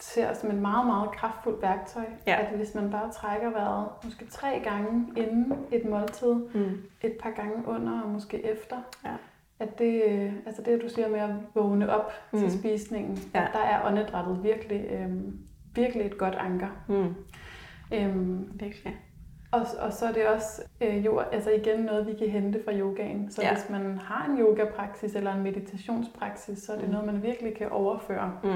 ser 0.00 0.34
som 0.34 0.50
et 0.50 0.56
meget, 0.56 0.86
meget 0.86 1.10
kraftfuldt 1.10 1.62
værktøj. 1.62 2.04
Ja. 2.26 2.36
At 2.40 2.56
hvis 2.56 2.74
man 2.74 2.90
bare 2.90 3.12
trækker 3.12 3.50
vejret 3.50 3.88
måske 4.04 4.26
tre 4.26 4.60
gange 4.64 5.12
inden 5.16 5.52
et 5.72 5.84
måltid, 5.84 6.34
mm. 6.34 6.82
et 7.02 7.16
par 7.22 7.30
gange 7.30 7.68
under 7.68 8.00
og 8.00 8.08
måske 8.08 8.46
efter, 8.46 8.76
ja 9.04 9.14
at 9.58 9.78
det, 9.78 10.02
altså 10.46 10.62
det, 10.62 10.82
du 10.82 10.88
siger 10.88 11.08
med 11.08 11.20
at 11.20 11.30
vågne 11.54 11.90
op 11.90 12.12
mm. 12.32 12.38
til 12.38 12.58
spisningen, 12.58 13.18
ja. 13.34 13.46
der 13.52 13.58
er 13.58 13.86
åndedrættet 13.86 14.42
virkelig, 14.42 14.86
øhm, 14.90 15.38
virkelig 15.74 16.06
et 16.06 16.18
godt 16.18 16.34
anker. 16.34 16.68
Mm. 16.88 17.14
Øhm, 17.94 18.50
virkelig. 18.54 18.96
Og, 19.50 19.66
og 19.78 19.92
så 19.92 20.06
er 20.06 20.12
det 20.12 20.26
også 20.26 20.62
øh, 20.80 21.06
jo, 21.06 21.18
altså 21.18 21.50
igen 21.50 21.80
noget, 21.80 22.06
vi 22.06 22.14
kan 22.14 22.28
hente 22.28 22.60
fra 22.64 22.72
yogaen. 22.72 23.30
Så 23.30 23.42
ja. 23.42 23.54
hvis 23.54 23.70
man 23.70 23.98
har 23.98 24.26
en 24.30 24.38
yogapraksis 24.38 25.14
eller 25.14 25.34
en 25.34 25.42
meditationspraksis, 25.42 26.58
så 26.58 26.72
er 26.72 26.76
det 26.76 26.84
mm. 26.84 26.92
noget, 26.92 27.06
man 27.06 27.22
virkelig 27.22 27.56
kan 27.56 27.68
overføre 27.68 28.32
mm. 28.44 28.50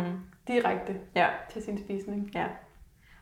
direkte 0.48 0.96
ja. 1.16 1.26
til 1.52 1.62
sin 1.62 1.78
spisning. 1.78 2.30
Ja. 2.34 2.46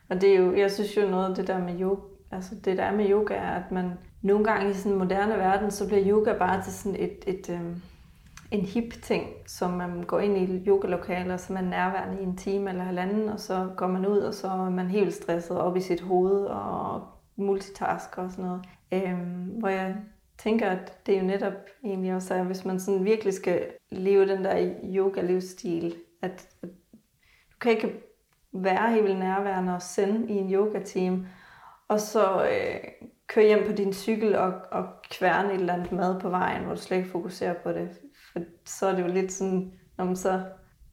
Og 0.09 0.21
det 0.21 0.29
er 0.29 0.39
jo, 0.39 0.55
jeg 0.55 0.71
synes 0.71 0.97
jo 0.97 1.01
noget 1.01 1.29
af 1.29 1.35
det 1.35 1.47
der 1.47 1.59
med 1.59 1.81
yoga, 1.81 2.01
altså 2.31 2.55
det 2.55 2.77
der 2.77 2.83
er 2.83 2.95
med 2.95 3.09
yoga, 3.09 3.33
er, 3.33 3.51
at 3.51 3.71
man 3.71 3.91
nogle 4.21 4.45
gange 4.45 4.69
i 4.69 4.73
sådan 4.73 4.91
en 4.91 4.97
moderne 4.97 5.33
verden, 5.33 5.71
så 5.71 5.87
bliver 5.87 6.03
yoga 6.07 6.37
bare 6.37 6.63
til 6.63 6.73
sådan 6.73 6.99
et, 6.99 7.23
et, 7.27 7.49
øh, 7.49 7.61
en 8.51 8.65
hip 8.65 8.93
ting, 9.01 9.27
som 9.47 9.71
man 9.71 10.03
går 10.03 10.19
ind 10.19 10.37
i 10.37 10.67
yogalokaler, 10.67 11.37
så 11.37 11.53
man 11.53 11.65
er 11.65 11.69
nærværende 11.69 12.21
i 12.21 12.23
en 12.23 12.37
time 12.37 12.69
eller 12.69 12.83
halvanden, 12.83 13.29
og 13.29 13.39
så 13.39 13.69
går 13.77 13.87
man 13.87 14.07
ud, 14.07 14.17
og 14.17 14.33
så 14.33 14.47
er 14.47 14.69
man 14.69 14.87
helt 14.87 15.13
stresset 15.13 15.57
op 15.57 15.77
i 15.77 15.81
sit 15.81 16.01
hoved 16.01 16.45
og 16.45 17.01
multitasker 17.35 18.21
og 18.21 18.31
sådan 18.31 18.45
noget. 18.45 18.61
Øhm, 18.93 19.45
hvor 19.59 19.69
jeg 19.69 19.95
tænker, 20.37 20.69
at 20.69 21.05
det 21.05 21.15
er 21.15 21.19
jo 21.19 21.25
netop 21.25 21.53
egentlig 21.83 22.15
også, 22.15 22.33
at 22.33 22.45
hvis 22.45 22.65
man 22.65 22.79
sådan 22.79 23.05
virkelig 23.05 23.33
skal 23.33 23.67
leve 23.89 24.27
den 24.27 24.45
der 24.45 24.73
yoga-livsstil, 24.83 25.95
at, 26.21 26.47
at 26.61 26.69
du 27.51 27.57
kan 27.61 27.71
ikke 27.71 28.01
være 28.53 28.91
helt 28.91 29.19
nærværende 29.19 29.75
og 29.75 29.81
sende 29.81 30.33
i 30.33 30.37
en 30.37 30.53
yoga-team, 30.53 31.25
og 31.87 31.99
så 31.99 32.43
øh, 32.43 32.91
køre 33.27 33.45
hjem 33.45 33.67
på 33.67 33.71
din 33.71 33.93
cykel 33.93 34.35
og, 34.35 34.53
og 34.71 34.85
kværne 35.11 35.53
et 35.53 35.59
eller 35.59 35.73
andet 35.73 35.91
mad 35.91 36.19
på 36.19 36.29
vejen, 36.29 36.63
hvor 36.63 36.73
du 36.75 36.81
slet 36.81 36.97
ikke 36.97 37.09
fokuserer 37.09 37.53
på 37.53 37.71
det. 37.71 37.89
For 38.33 38.39
så 38.65 38.87
er 38.87 38.95
det 38.95 39.03
jo 39.03 39.07
lidt 39.07 39.31
sådan, 39.31 39.71
når 39.97 40.05
man 40.05 40.15
så, 40.15 40.43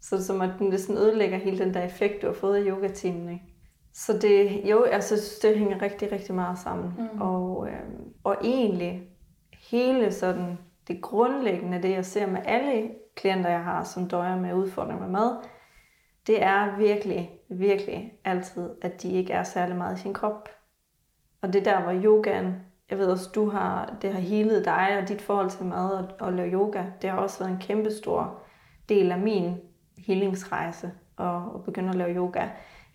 så 0.01 0.14
er 0.14 0.18
det 0.18 0.26
som 0.26 0.41
at 0.41 0.51
den 0.59 0.78
sådan 0.78 1.03
ødelægger 1.03 1.39
hele 1.39 1.59
den 1.59 1.74
der 1.74 1.82
effekt, 1.82 2.22
du 2.22 2.26
har 2.26 2.34
fået 2.34 2.57
af 2.57 2.66
yogatimen. 2.66 3.28
Ikke? 3.28 3.47
Så 3.99 4.12
det, 4.12 4.61
jo, 4.70 4.86
jeg 4.92 5.05
synes, 5.05 5.38
det 5.38 5.59
hænger 5.59 5.82
rigtig, 5.82 6.12
rigtig 6.12 6.34
meget 6.34 6.59
sammen. 6.59 6.94
Mm. 6.99 7.20
Og, 7.20 7.68
øh, 7.68 7.80
og 8.24 8.36
egentlig 8.44 9.03
hele 9.70 10.12
sådan 10.12 10.59
det 10.88 11.03
grundlæggende, 11.03 11.82
det 11.82 11.90
jeg 11.90 12.05
ser 12.05 12.26
med 12.26 12.40
alle 12.44 12.90
klienter, 13.16 13.51
jeg 13.51 13.64
har, 13.64 13.84
som 13.84 14.09
døjer 14.09 14.36
med 14.36 14.55
udfordringer 14.55 15.01
med 15.01 15.09
mad, 15.09 15.36
det 16.26 16.42
er 16.42 16.76
virkelig, 16.76 17.30
virkelig 17.51 18.12
altid, 18.24 18.70
at 18.82 19.03
de 19.03 19.12
ikke 19.12 19.32
er 19.32 19.42
særlig 19.42 19.76
meget 19.76 19.99
i 19.99 20.03
sin 20.03 20.14
krop. 20.14 20.49
Og 21.42 21.53
det 21.53 21.64
der, 21.64 21.82
hvor 21.82 22.03
yogaen, 22.05 22.55
jeg 22.90 22.99
ved 22.99 23.07
også, 23.07 23.30
du 23.34 23.51
har, 23.51 23.96
det 24.03 24.12
har 24.12 24.20
helet 24.20 24.64
dig 24.64 24.99
og 25.03 25.09
dit 25.09 25.22
forhold 25.22 25.51
til 25.51 25.66
mad 25.66 25.90
og, 25.90 26.09
og 26.20 26.32
lave 26.32 26.53
yoga. 26.53 26.84
Det 27.03 27.11
har 27.11 27.18
også 27.18 27.38
været 27.38 27.53
en 27.53 27.61
kæmpe 27.61 27.90
stor 27.90 28.42
del 28.88 29.12
af 29.12 29.18
min 29.18 29.57
healingsrejse 30.07 30.90
at, 31.18 31.36
at 31.55 31.64
begynde 31.64 31.88
at 31.88 31.94
lave 31.94 32.16
yoga. 32.16 32.49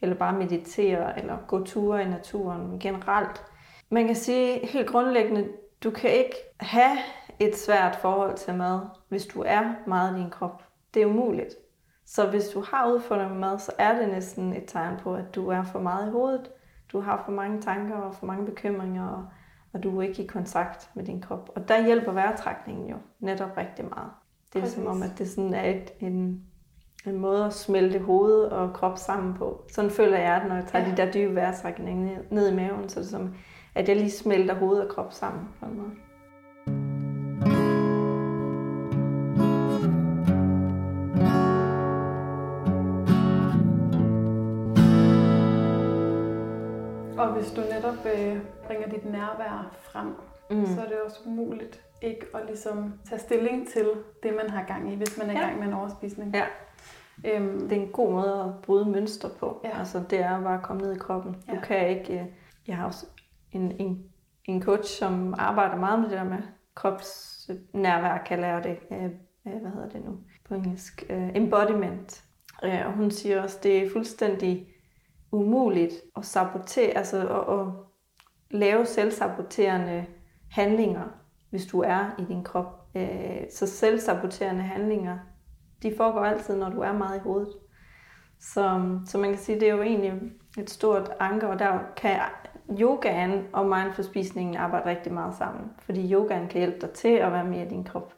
Eller 0.04 0.16
bare 0.16 0.34
meditere, 0.34 1.20
eller 1.20 1.38
gå 1.48 1.64
ture 1.64 2.04
i 2.04 2.10
naturen 2.10 2.80
generelt. 2.80 3.44
Man 3.90 4.08
kan 4.08 4.16
sige 4.16 4.68
helt 4.68 4.90
grundlæggende, 4.90 5.48
du 5.84 5.92
kan 5.92 6.10
ikke 6.10 6.36
have 6.60 6.98
et 7.40 7.58
svært 7.58 7.96
forhold 7.96 8.38
til 8.38 8.54
mad, 8.54 8.80
hvis 9.10 9.26
du 9.26 9.44
er 9.46 9.74
meget 9.88 10.18
i 10.18 10.22
din 10.22 10.30
krop. 10.30 10.64
Det 10.94 11.02
er 11.02 11.06
umuligt. 11.06 11.56
Så 12.06 12.30
hvis 12.30 12.48
du 12.48 12.64
har 12.68 12.92
udfordringer 12.94 13.34
med 13.34 13.40
mad, 13.40 13.60
så 13.60 13.72
er 13.78 14.00
det 14.00 14.10
næsten 14.10 14.54
et 14.54 14.64
tegn 14.68 14.98
på, 14.98 15.16
at 15.16 15.36
du 15.36 15.50
er 15.50 15.64
for 15.64 15.80
meget 15.80 16.08
i 16.08 16.12
hovedet 16.12 16.50
du 16.94 17.00
har 17.00 17.24
for 17.26 17.32
mange 17.32 17.62
tanker 17.62 17.96
og 17.96 18.16
for 18.16 18.26
mange 18.26 18.46
bekymringer, 18.46 19.08
og, 19.08 19.26
og 19.74 19.84
du 19.84 20.00
er 20.00 20.04
ikke 20.04 20.24
i 20.24 20.28
kontakt 20.28 20.90
med 20.94 21.06
din 21.06 21.22
krop. 21.22 21.50
Og 21.56 21.68
der 21.68 21.86
hjælper 21.86 22.12
vejrtrækningen 22.12 22.90
jo 22.90 22.98
netop 23.20 23.58
rigtig 23.58 23.86
meget. 23.86 24.12
Det 24.54 24.60
er 24.60 24.60
Præcis. 24.60 24.76
som 24.76 24.88
om, 24.88 25.04
at 25.04 25.12
det 25.18 25.30
sådan 25.30 25.54
er 25.54 25.64
et, 25.64 25.92
en, 26.00 26.44
en 27.06 27.20
måde 27.20 27.46
at 27.46 27.54
smelte 27.54 28.00
hoved 28.00 28.42
og 28.44 28.74
krop 28.74 28.98
sammen 28.98 29.34
på. 29.34 29.64
Sådan 29.72 29.92
føler 29.92 30.18
jeg 30.18 30.42
det, 30.42 30.50
når 30.50 30.56
jeg 30.56 30.66
tager 30.66 30.86
ja. 30.86 30.92
de 30.92 30.98
der 30.98 31.12
dybe 31.12 31.36
vejrtrækninger 31.36 32.18
ned 32.30 32.52
i 32.52 32.56
maven. 32.56 32.90
Så 32.90 33.00
det 33.00 33.06
er 33.06 33.10
som, 33.10 33.36
at 33.76 33.90
jeg 33.90 33.96
lige 33.96 34.12
smelter 34.12 34.56
hoved 34.56 34.80
og 34.80 34.90
krop 34.90 35.14
sammen 35.14 35.44
på 35.60 35.66
en 35.66 35.78
måde. 35.78 35.92
hvis 47.44 47.52
du 47.52 47.62
netop 47.62 48.06
øh, 48.06 48.38
bringer 48.68 48.88
dit 48.88 49.06
nærvær 49.06 49.76
frem, 49.82 50.08
mm. 50.50 50.66
så 50.66 50.82
er 50.82 50.86
det 50.86 50.98
også 51.06 51.20
umuligt 51.26 51.82
ikke 52.02 52.26
at 52.34 52.42
ligesom 52.48 52.94
tage 53.10 53.20
stilling 53.20 53.68
til 53.68 53.90
det, 54.24 54.34
man 54.34 54.50
har 54.50 54.64
gang 54.64 54.94
i, 54.94 54.96
hvis 54.96 55.18
man 55.18 55.30
er 55.30 55.34
i 55.34 55.38
ja. 55.38 55.46
gang 55.46 55.60
med 55.60 55.68
en 55.68 55.74
overspisning. 55.74 56.36
Ja. 56.36 56.46
Øhm, 57.26 57.60
det 57.70 57.78
er 57.78 57.82
en 57.82 57.92
god 57.92 58.12
måde 58.12 58.44
at 58.44 58.62
bryde 58.62 58.86
mønster 58.86 59.30
på. 59.30 59.62
Ja. 59.64 59.80
Altså, 59.80 60.04
det 60.10 60.20
er 60.20 60.44
bare 60.44 60.58
at 60.58 60.64
komme 60.64 60.82
ned 60.82 60.96
i 60.96 61.00
kroppen. 61.00 61.36
Ja. 61.48 61.56
Du 61.56 61.60
kan 61.64 61.90
ikke... 61.90 62.20
Øh, 62.20 62.26
jeg 62.68 62.78
har 62.78 62.86
også 62.86 63.06
en, 63.52 63.72
en, 63.80 64.04
en 64.46 64.62
coach, 64.62 65.00
som 65.00 65.34
arbejder 65.38 65.76
meget 65.76 66.00
med 66.00 66.10
det 66.10 66.18
der 66.18 66.24
med 66.24 66.38
kropsnærvær, 66.76 68.18
kalder 68.18 68.48
jeg 68.48 68.64
det. 68.64 68.78
Øh, 68.92 69.04
øh, 69.48 69.62
hvad 69.62 69.72
hedder 69.72 69.90
det 69.90 70.06
nu 70.06 70.18
på 70.46 70.54
engelsk? 70.54 71.06
embodiment. 71.10 72.24
og 72.62 72.94
hun 72.94 73.12
siger 73.12 73.42
også, 73.42 73.60
det 73.64 73.78
er 73.78 73.90
fuldstændig 73.92 74.68
umuligt 75.32 75.94
at 76.18 76.26
sabotere, 76.26 76.98
altså 76.98 77.28
at, 77.28 77.60
at 77.60 77.68
lave 78.52 78.86
selvsaboterende 78.86 80.06
handlinger, 80.52 81.04
hvis 81.50 81.66
du 81.66 81.82
er 81.82 82.16
i 82.20 82.24
din 82.24 82.44
krop. 82.44 82.80
Så 83.52 83.68
selvsaboterende 83.68 84.62
handlinger, 84.62 85.18
de 85.84 85.94
foregår 85.98 86.26
altid, 86.26 86.56
når 86.56 86.70
du 86.70 86.82
er 86.82 86.94
meget 86.94 87.18
i 87.18 87.22
hovedet. 87.24 87.54
Så, 88.40 88.98
så 89.06 89.18
man 89.18 89.30
kan 89.30 89.40
sige, 89.40 89.60
det 89.60 89.70
er 89.70 89.76
jo 89.76 89.82
egentlig 89.82 90.14
et 90.58 90.70
stort 90.70 91.12
anker, 91.20 91.48
og 91.48 91.60
der 91.60 91.80
kan 91.98 92.20
yogaen 92.80 93.46
og 93.54 93.66
mindful-spisningen 93.66 94.56
arbejde 94.56 94.90
rigtig 94.90 95.14
meget 95.14 95.36
sammen. 95.36 95.72
Fordi 95.80 96.14
yogaen 96.14 96.48
kan 96.48 96.58
hjælpe 96.58 96.80
dig 96.82 96.90
til 96.90 97.14
at 97.14 97.32
være 97.32 97.46
mere 97.46 97.66
i 97.66 97.70
din 97.70 97.84
krop, 97.84 98.14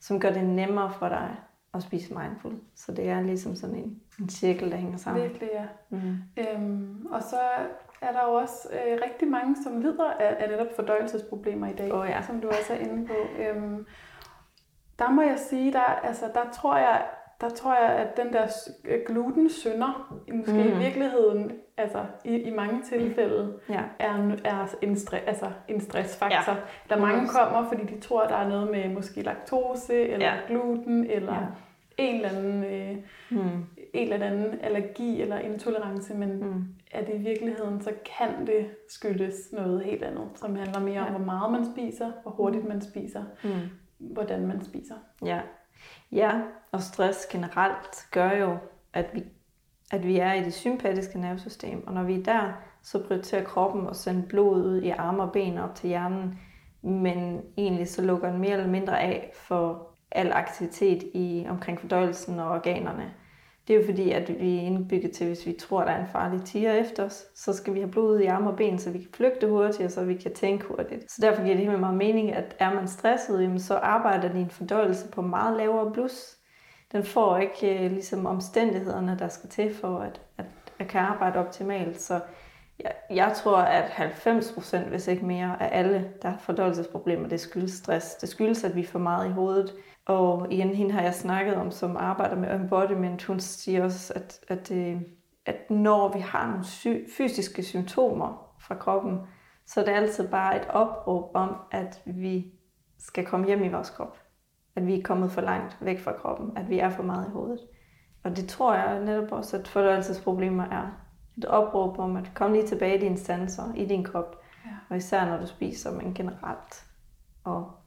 som 0.00 0.20
gør 0.20 0.30
det 0.32 0.44
nemmere 0.44 0.92
for 0.98 1.08
dig 1.08 1.36
at 1.74 1.82
spise 1.82 2.14
mindful. 2.14 2.52
Så 2.74 2.92
det 2.92 3.08
er 3.08 3.20
ligesom 3.20 3.54
sådan 3.54 3.76
en, 3.76 4.00
en 4.20 4.28
cirkel, 4.28 4.70
der 4.70 4.76
hænger 4.76 4.98
sammen. 4.98 5.22
Virkelig, 5.22 5.48
ja. 5.52 5.64
Mm. 5.90 6.16
Øhm, 6.38 7.06
og 7.10 7.22
så 7.22 7.40
er 8.00 8.12
der 8.12 8.24
jo 8.28 8.32
også 8.32 8.68
øh, 8.72 8.98
rigtig 9.04 9.28
mange, 9.28 9.56
som 9.62 9.80
lider 9.80 10.10
af, 10.20 10.36
af 10.38 10.48
netop 10.48 10.76
fordøjelsesproblemer 10.76 11.66
i 11.66 11.72
dag, 11.72 11.92
oh, 11.92 12.08
ja. 12.08 12.22
som 12.22 12.40
du 12.40 12.48
også 12.48 12.72
er 12.72 12.78
inde 12.78 13.06
på. 13.06 13.14
Øhm, 13.42 13.86
der 15.00 15.10
må 15.10 15.22
jeg 15.22 15.38
sige, 15.38 15.72
der, 15.72 15.80
altså, 15.80 16.24
der 16.34 16.50
tror 16.52 16.76
jeg, 16.76 17.02
der 17.40 17.48
tror 17.48 17.74
jeg, 17.74 17.90
at 17.90 18.16
den 18.16 18.32
der 18.32 18.46
gluten 19.06 19.50
synder, 19.50 20.20
måske 20.34 20.52
mm. 20.52 20.58
i 20.58 20.78
virkeligheden, 20.78 21.52
altså 21.76 22.04
i, 22.24 22.36
i 22.36 22.50
mange 22.50 22.82
tilfælde, 22.82 23.58
ja. 23.68 23.82
er, 23.98 24.36
er 24.44 24.74
en, 24.82 24.96
stre, 24.96 25.18
altså, 25.18 25.46
en 25.68 25.80
stressfaktor. 25.80 26.52
Ja. 26.52 26.58
Der 26.94 27.00
mange 27.00 27.28
kommer, 27.28 27.68
fordi 27.68 27.94
de 27.94 28.00
tror, 28.00 28.26
der 28.26 28.36
er 28.36 28.48
noget 28.48 28.70
med 28.70 28.88
måske 28.88 29.22
laktose, 29.22 29.94
eller 29.94 30.26
ja. 30.26 30.34
gluten, 30.46 31.10
eller 31.10 31.34
ja. 31.34 31.46
en 31.98 32.14
eller 32.14 32.28
anden... 32.28 32.64
Øh, 32.64 32.96
mm 33.30 33.64
en 33.92 34.12
eller 34.12 34.26
anden 34.26 34.58
allergi 34.60 35.22
eller 35.22 35.38
intolerance, 35.38 36.14
men 36.14 36.44
mm. 36.44 36.64
at 36.92 37.08
i 37.08 37.18
virkeligheden, 37.18 37.80
så 37.80 37.92
kan 38.16 38.46
det 38.46 38.66
skyldes 38.88 39.34
noget 39.52 39.84
helt 39.84 40.02
andet, 40.02 40.24
som 40.34 40.56
handler 40.56 40.80
mere 40.80 41.02
ja. 41.02 41.06
om, 41.06 41.10
hvor 41.10 41.24
meget 41.24 41.52
man 41.52 41.64
spiser, 41.72 42.12
hvor 42.22 42.30
hurtigt 42.30 42.64
man 42.64 42.80
spiser, 42.80 43.22
mm 43.44 43.50
hvordan 44.00 44.46
man 44.46 44.64
spiser. 44.64 44.94
Ja, 45.24 45.40
Ja, 46.12 46.40
og 46.72 46.82
stress 46.82 47.26
generelt 47.26 48.08
gør 48.10 48.30
jo, 48.30 48.56
at 48.92 49.06
vi, 49.14 49.24
at 49.92 50.06
vi 50.06 50.18
er 50.18 50.32
i 50.32 50.44
det 50.44 50.54
sympatiske 50.54 51.20
nervesystem, 51.20 51.86
og 51.86 51.94
når 51.94 52.02
vi 52.02 52.14
er 52.14 52.22
der, 52.22 52.52
så 52.82 53.06
prioriterer 53.06 53.44
kroppen 53.44 53.88
at 53.88 53.96
sende 53.96 54.22
blod 54.28 54.64
ud 54.66 54.82
i 54.82 54.90
arme 54.90 55.22
og 55.22 55.32
ben 55.32 55.58
op 55.58 55.74
til 55.74 55.88
hjernen, 55.88 56.38
men 56.82 57.42
egentlig 57.56 57.88
så 57.88 58.02
lukker 58.02 58.30
den 58.30 58.40
mere 58.40 58.52
eller 58.52 58.66
mindre 58.66 59.00
af 59.00 59.32
for 59.34 59.88
al 60.10 60.32
aktivitet 60.32 61.02
i 61.14 61.46
omkring 61.48 61.80
fordøjelsen 61.80 62.38
og 62.38 62.50
organerne. 62.50 63.14
Det 63.70 63.76
er 63.76 63.80
jo 63.80 63.86
fordi, 63.86 64.10
at 64.10 64.28
vi 64.40 64.56
er 64.56 64.60
indbygget 64.60 65.12
til, 65.12 65.26
hvis 65.26 65.46
vi 65.46 65.52
tror, 65.52 65.84
der 65.84 65.90
er 65.90 66.00
en 66.00 66.08
farlig 66.12 66.42
tiger 66.44 66.72
efter 66.72 67.04
os, 67.04 67.24
så 67.34 67.52
skal 67.52 67.74
vi 67.74 67.80
have 67.80 67.90
blod 67.90 68.20
i 68.20 68.26
arme 68.26 68.50
og 68.50 68.56
ben, 68.56 68.78
så 68.78 68.90
vi 68.90 68.98
kan 68.98 69.08
flygte 69.14 69.48
hurtigt, 69.48 69.92
så 69.92 70.04
vi 70.04 70.14
kan 70.14 70.34
tænke 70.34 70.64
hurtigt. 70.64 71.12
Så 71.12 71.18
derfor 71.22 71.42
giver 71.42 71.56
det 71.56 71.66
helt 71.66 71.80
meget 71.80 71.96
mening, 71.96 72.32
at 72.32 72.56
er 72.58 72.74
man 72.74 72.88
stresset, 72.88 73.42
jamen, 73.42 73.60
så 73.60 73.74
arbejder 73.74 74.32
din 74.32 74.50
fordøjelse 74.50 75.08
på 75.08 75.22
meget 75.22 75.56
lavere 75.56 75.92
blus. 75.92 76.36
Den 76.92 77.04
får 77.04 77.38
ikke 77.38 77.84
øh, 77.84 77.90
ligesom 77.90 78.26
omstændighederne, 78.26 79.16
der 79.18 79.28
skal 79.28 79.50
til 79.50 79.74
for, 79.74 79.98
at, 79.98 80.20
at, 80.38 80.44
at 80.78 80.88
kan 80.88 81.00
arbejde 81.00 81.38
optimalt. 81.38 82.00
Så 82.00 82.20
jeg, 82.80 82.92
jeg 83.10 83.32
tror, 83.36 83.56
at 83.56 83.90
90 83.90 84.52
procent, 84.52 84.88
hvis 84.88 85.08
ikke 85.08 85.24
mere, 85.24 85.62
af 85.62 85.78
alle, 85.78 86.10
der 86.22 86.28
har 86.28 86.38
fordøjelsesproblemer, 86.38 87.28
det 87.28 87.40
skyldes 87.40 87.72
stress. 87.72 88.14
Det 88.14 88.28
skyldes, 88.28 88.64
at 88.64 88.76
vi 88.76 88.84
får 88.84 88.98
meget 88.98 89.28
i 89.28 89.32
hovedet. 89.32 89.74
Og 90.10 90.52
igen, 90.52 90.74
hende 90.74 90.92
har 90.92 91.02
jeg 91.02 91.14
snakket 91.14 91.54
om, 91.54 91.70
som 91.70 91.96
arbejder 91.96 92.36
med 92.36 92.54
embodiment. 92.54 93.24
Hun 93.24 93.40
siger 93.40 93.84
også, 93.84 94.12
at, 94.16 94.40
at, 94.48 94.70
øh, 94.70 95.00
at 95.46 95.70
når 95.70 96.12
vi 96.12 96.18
har 96.18 96.50
nogle 96.50 96.64
fysiske 97.16 97.62
symptomer 97.62 98.56
fra 98.60 98.74
kroppen, 98.74 99.18
så 99.66 99.80
er 99.80 99.84
det 99.84 99.92
altid 99.92 100.28
bare 100.28 100.56
et 100.56 100.68
opråb 100.68 101.30
om, 101.34 101.56
at 101.70 102.02
vi 102.06 102.52
skal 102.98 103.26
komme 103.26 103.46
hjem 103.46 103.64
i 103.64 103.68
vores 103.68 103.90
krop. 103.90 104.18
At 104.76 104.86
vi 104.86 104.98
er 104.98 105.02
kommet 105.02 105.30
for 105.30 105.40
langt 105.40 105.76
væk 105.80 106.00
fra 106.00 106.12
kroppen. 106.12 106.56
At 106.56 106.68
vi 106.68 106.78
er 106.78 106.90
for 106.90 107.02
meget 107.02 107.26
i 107.26 107.30
hovedet. 107.30 107.60
Og 108.24 108.36
det 108.36 108.48
tror 108.48 108.74
jeg 108.74 109.04
netop 109.04 109.32
også, 109.32 109.56
at 109.56 109.68
fordøjelsesproblemer 109.68 110.64
er 110.64 110.90
et 111.38 111.44
opråb 111.44 111.98
om 111.98 112.16
at 112.16 112.30
komme 112.34 112.56
lige 112.56 112.68
tilbage 112.68 112.96
i 112.96 113.00
dine 113.00 113.18
sanser, 113.18 113.74
i 113.74 113.84
din 113.84 114.04
krop. 114.04 114.42
Ja. 114.64 114.70
Og 114.90 114.96
især 114.96 115.24
når 115.24 115.36
du 115.36 115.46
spiser, 115.46 115.92
men 115.92 116.14
generelt. 116.14 116.86
Og, 117.44 117.79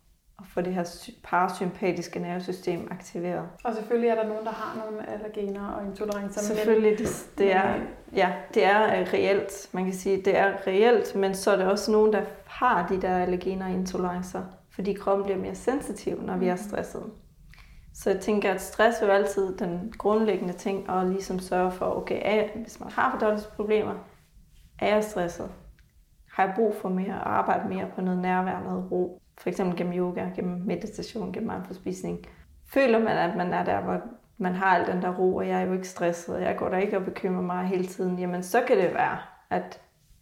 og 0.43 0.49
få 0.53 0.61
det 0.61 0.73
her 0.73 1.11
parasympatiske 1.23 2.19
nervesystem 2.19 2.87
aktiveret. 2.91 3.47
Og 3.63 3.73
selvfølgelig 3.73 4.09
er 4.09 4.15
der 4.15 4.27
nogen, 4.27 4.45
der 4.45 4.51
har 4.51 4.85
nogle 4.85 5.09
allergener 5.09 5.67
og 5.67 5.85
intolerancer. 5.85 6.41
Selvfølgelig, 6.41 6.99
det, 6.99 7.29
det, 7.37 7.55
er, 7.55 7.75
ja, 8.15 8.33
det 8.53 8.65
er 8.65 8.99
øh, 8.99 9.07
reelt. 9.13 9.69
Man 9.71 9.83
kan 9.83 9.93
sige, 9.93 10.21
det 10.21 10.37
er 10.37 10.67
reelt, 10.67 11.15
men 11.15 11.35
så 11.35 11.51
er 11.51 11.55
der 11.55 11.65
også 11.65 11.91
nogen, 11.91 12.13
der 12.13 12.21
har 12.45 12.87
de 12.87 13.01
der 13.01 13.17
allergener 13.17 13.65
og 13.65 13.71
intolerancer, 13.71 14.43
fordi 14.75 14.93
kroppen 14.93 15.23
bliver 15.23 15.39
mere 15.39 15.55
sensitiv, 15.55 16.21
når 16.21 16.37
vi 16.37 16.47
er 16.47 16.55
mm. 16.55 16.61
stresset. 16.61 17.03
Så 17.93 18.09
jeg 18.09 18.19
tænker, 18.19 18.53
at 18.53 18.61
stress 18.61 19.01
er 19.01 19.05
jo 19.05 19.11
altid 19.11 19.57
den 19.57 19.93
grundlæggende 19.97 20.53
ting, 20.53 20.89
og 20.89 21.05
ligesom 21.05 21.39
sørge 21.39 21.71
for, 21.71 21.85
okay, 21.85 22.21
er, 22.21 22.47
hvis 22.61 22.79
man 22.79 22.91
har 22.91 23.11
fordøjelsesproblemer, 23.11 23.93
er 24.79 24.93
jeg 24.93 25.03
stresset? 25.03 25.51
Har 26.31 26.43
jeg 26.43 26.53
brug 26.55 26.75
for 26.81 26.89
mere 26.89 27.15
at 27.15 27.21
arbejde 27.25 27.69
mere 27.69 27.87
på 27.95 28.01
noget 28.01 28.19
nærvær, 28.19 28.59
noget 28.59 28.91
ro? 28.91 29.22
For 29.37 29.49
eksempel 29.49 29.77
gennem 29.77 29.93
yoga, 29.93 30.29
gennem 30.35 30.61
meditation, 30.65 31.33
gennem 31.33 31.51
mindfulspisning. 31.51 32.19
Føler 32.65 32.99
man, 32.99 33.17
at 33.17 33.37
man 33.37 33.53
er 33.53 33.63
der, 33.63 33.81
hvor 33.81 34.01
man 34.37 34.53
har 34.53 34.65
al 34.77 34.93
den 34.93 35.01
der 35.01 35.15
ro, 35.15 35.35
og 35.35 35.47
jeg 35.47 35.61
er 35.61 35.65
jo 35.65 35.73
ikke 35.73 35.87
stresset, 35.87 36.35
og 36.35 36.41
jeg 36.41 36.57
går 36.57 36.69
der 36.69 36.77
ikke 36.77 36.97
og 36.97 37.05
bekymrer 37.05 37.41
mig 37.41 37.65
hele 37.65 37.85
tiden, 37.85 38.19
jamen 38.19 38.43
så 38.43 38.61
kan 38.67 38.77
det 38.77 38.93
være, 38.93 39.17
at 39.49 39.81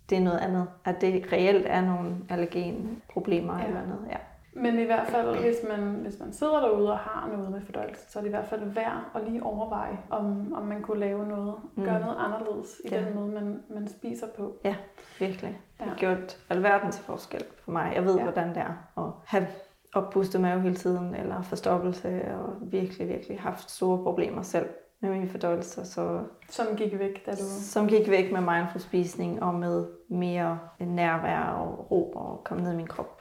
det 0.09 0.17
er 0.17 0.21
noget 0.21 0.39
andet. 0.39 0.67
At 0.85 1.01
det 1.01 1.33
reelt 1.33 1.65
er 1.69 1.81
nogle 1.81 2.15
allergenproblemer 2.29 3.59
ja. 3.59 3.67
eller 3.67 3.85
noget. 3.87 4.07
Ja. 4.09 4.17
Men 4.53 4.79
i 4.79 4.83
hvert 4.83 5.07
fald, 5.07 5.37
hvis 5.39 5.57
man, 5.69 5.79
hvis 5.79 6.19
man 6.19 6.33
sidder 6.33 6.59
derude 6.59 6.91
og 6.91 6.97
har 6.97 7.27
noget 7.27 7.51
med 7.51 7.61
fordøjelse, 7.61 8.11
så 8.11 8.19
er 8.19 8.23
det 8.23 8.29
i 8.29 8.33
hvert 8.33 8.47
fald 8.47 8.63
værd 8.63 9.03
at 9.15 9.21
lige 9.27 9.43
overveje, 9.43 9.99
om, 10.09 10.53
om 10.53 10.63
man 10.63 10.81
kunne 10.81 10.99
lave 10.99 11.27
noget, 11.27 11.55
mm. 11.75 11.83
gøre 11.83 11.99
noget 11.99 12.15
anderledes 12.19 12.81
i 12.85 12.87
ja. 12.91 12.99
den 12.99 13.15
måde, 13.15 13.31
man, 13.31 13.63
man 13.69 13.87
spiser 13.87 14.27
på. 14.37 14.55
Ja, 14.65 14.75
virkelig. 15.19 15.61
Det 15.79 15.87
har 15.87 15.95
gjort 15.95 16.37
alverden 16.49 16.91
til 16.91 17.03
forskel 17.03 17.43
for 17.63 17.71
mig. 17.71 17.91
Jeg 17.95 18.05
ved, 18.05 18.15
ja. 18.15 18.23
hvordan 18.23 18.49
det 18.49 18.57
er 18.57 19.01
at 19.03 19.11
have 19.25 19.47
oppustet 19.93 20.41
mave 20.41 20.61
hele 20.61 20.75
tiden, 20.75 21.15
eller 21.15 21.41
forstoppelse, 21.41 22.35
og 22.35 22.53
virkelig, 22.61 23.07
virkelig 23.07 23.39
haft 23.39 23.71
store 23.71 24.03
problemer 24.03 24.41
selv 24.41 24.69
med 24.99 25.09
mine 25.09 25.29
fordøjelser. 25.29 25.83
Så, 25.83 26.23
som 26.49 26.65
gik 26.77 26.99
væk, 26.99 27.25
da 27.25 27.31
du... 27.31 27.43
Som 27.61 27.87
gik 27.87 28.09
væk 28.09 28.31
med 28.31 28.41
mindful 28.41 28.81
spisning, 28.81 29.43
og 29.43 29.55
med 29.55 29.87
mere 30.07 30.59
nærvær 30.79 31.39
og 31.39 31.91
ro, 31.91 32.11
og 32.11 32.41
komme 32.43 32.63
ned 32.63 32.73
i 32.73 32.75
min 32.75 32.87
krop. 32.87 33.20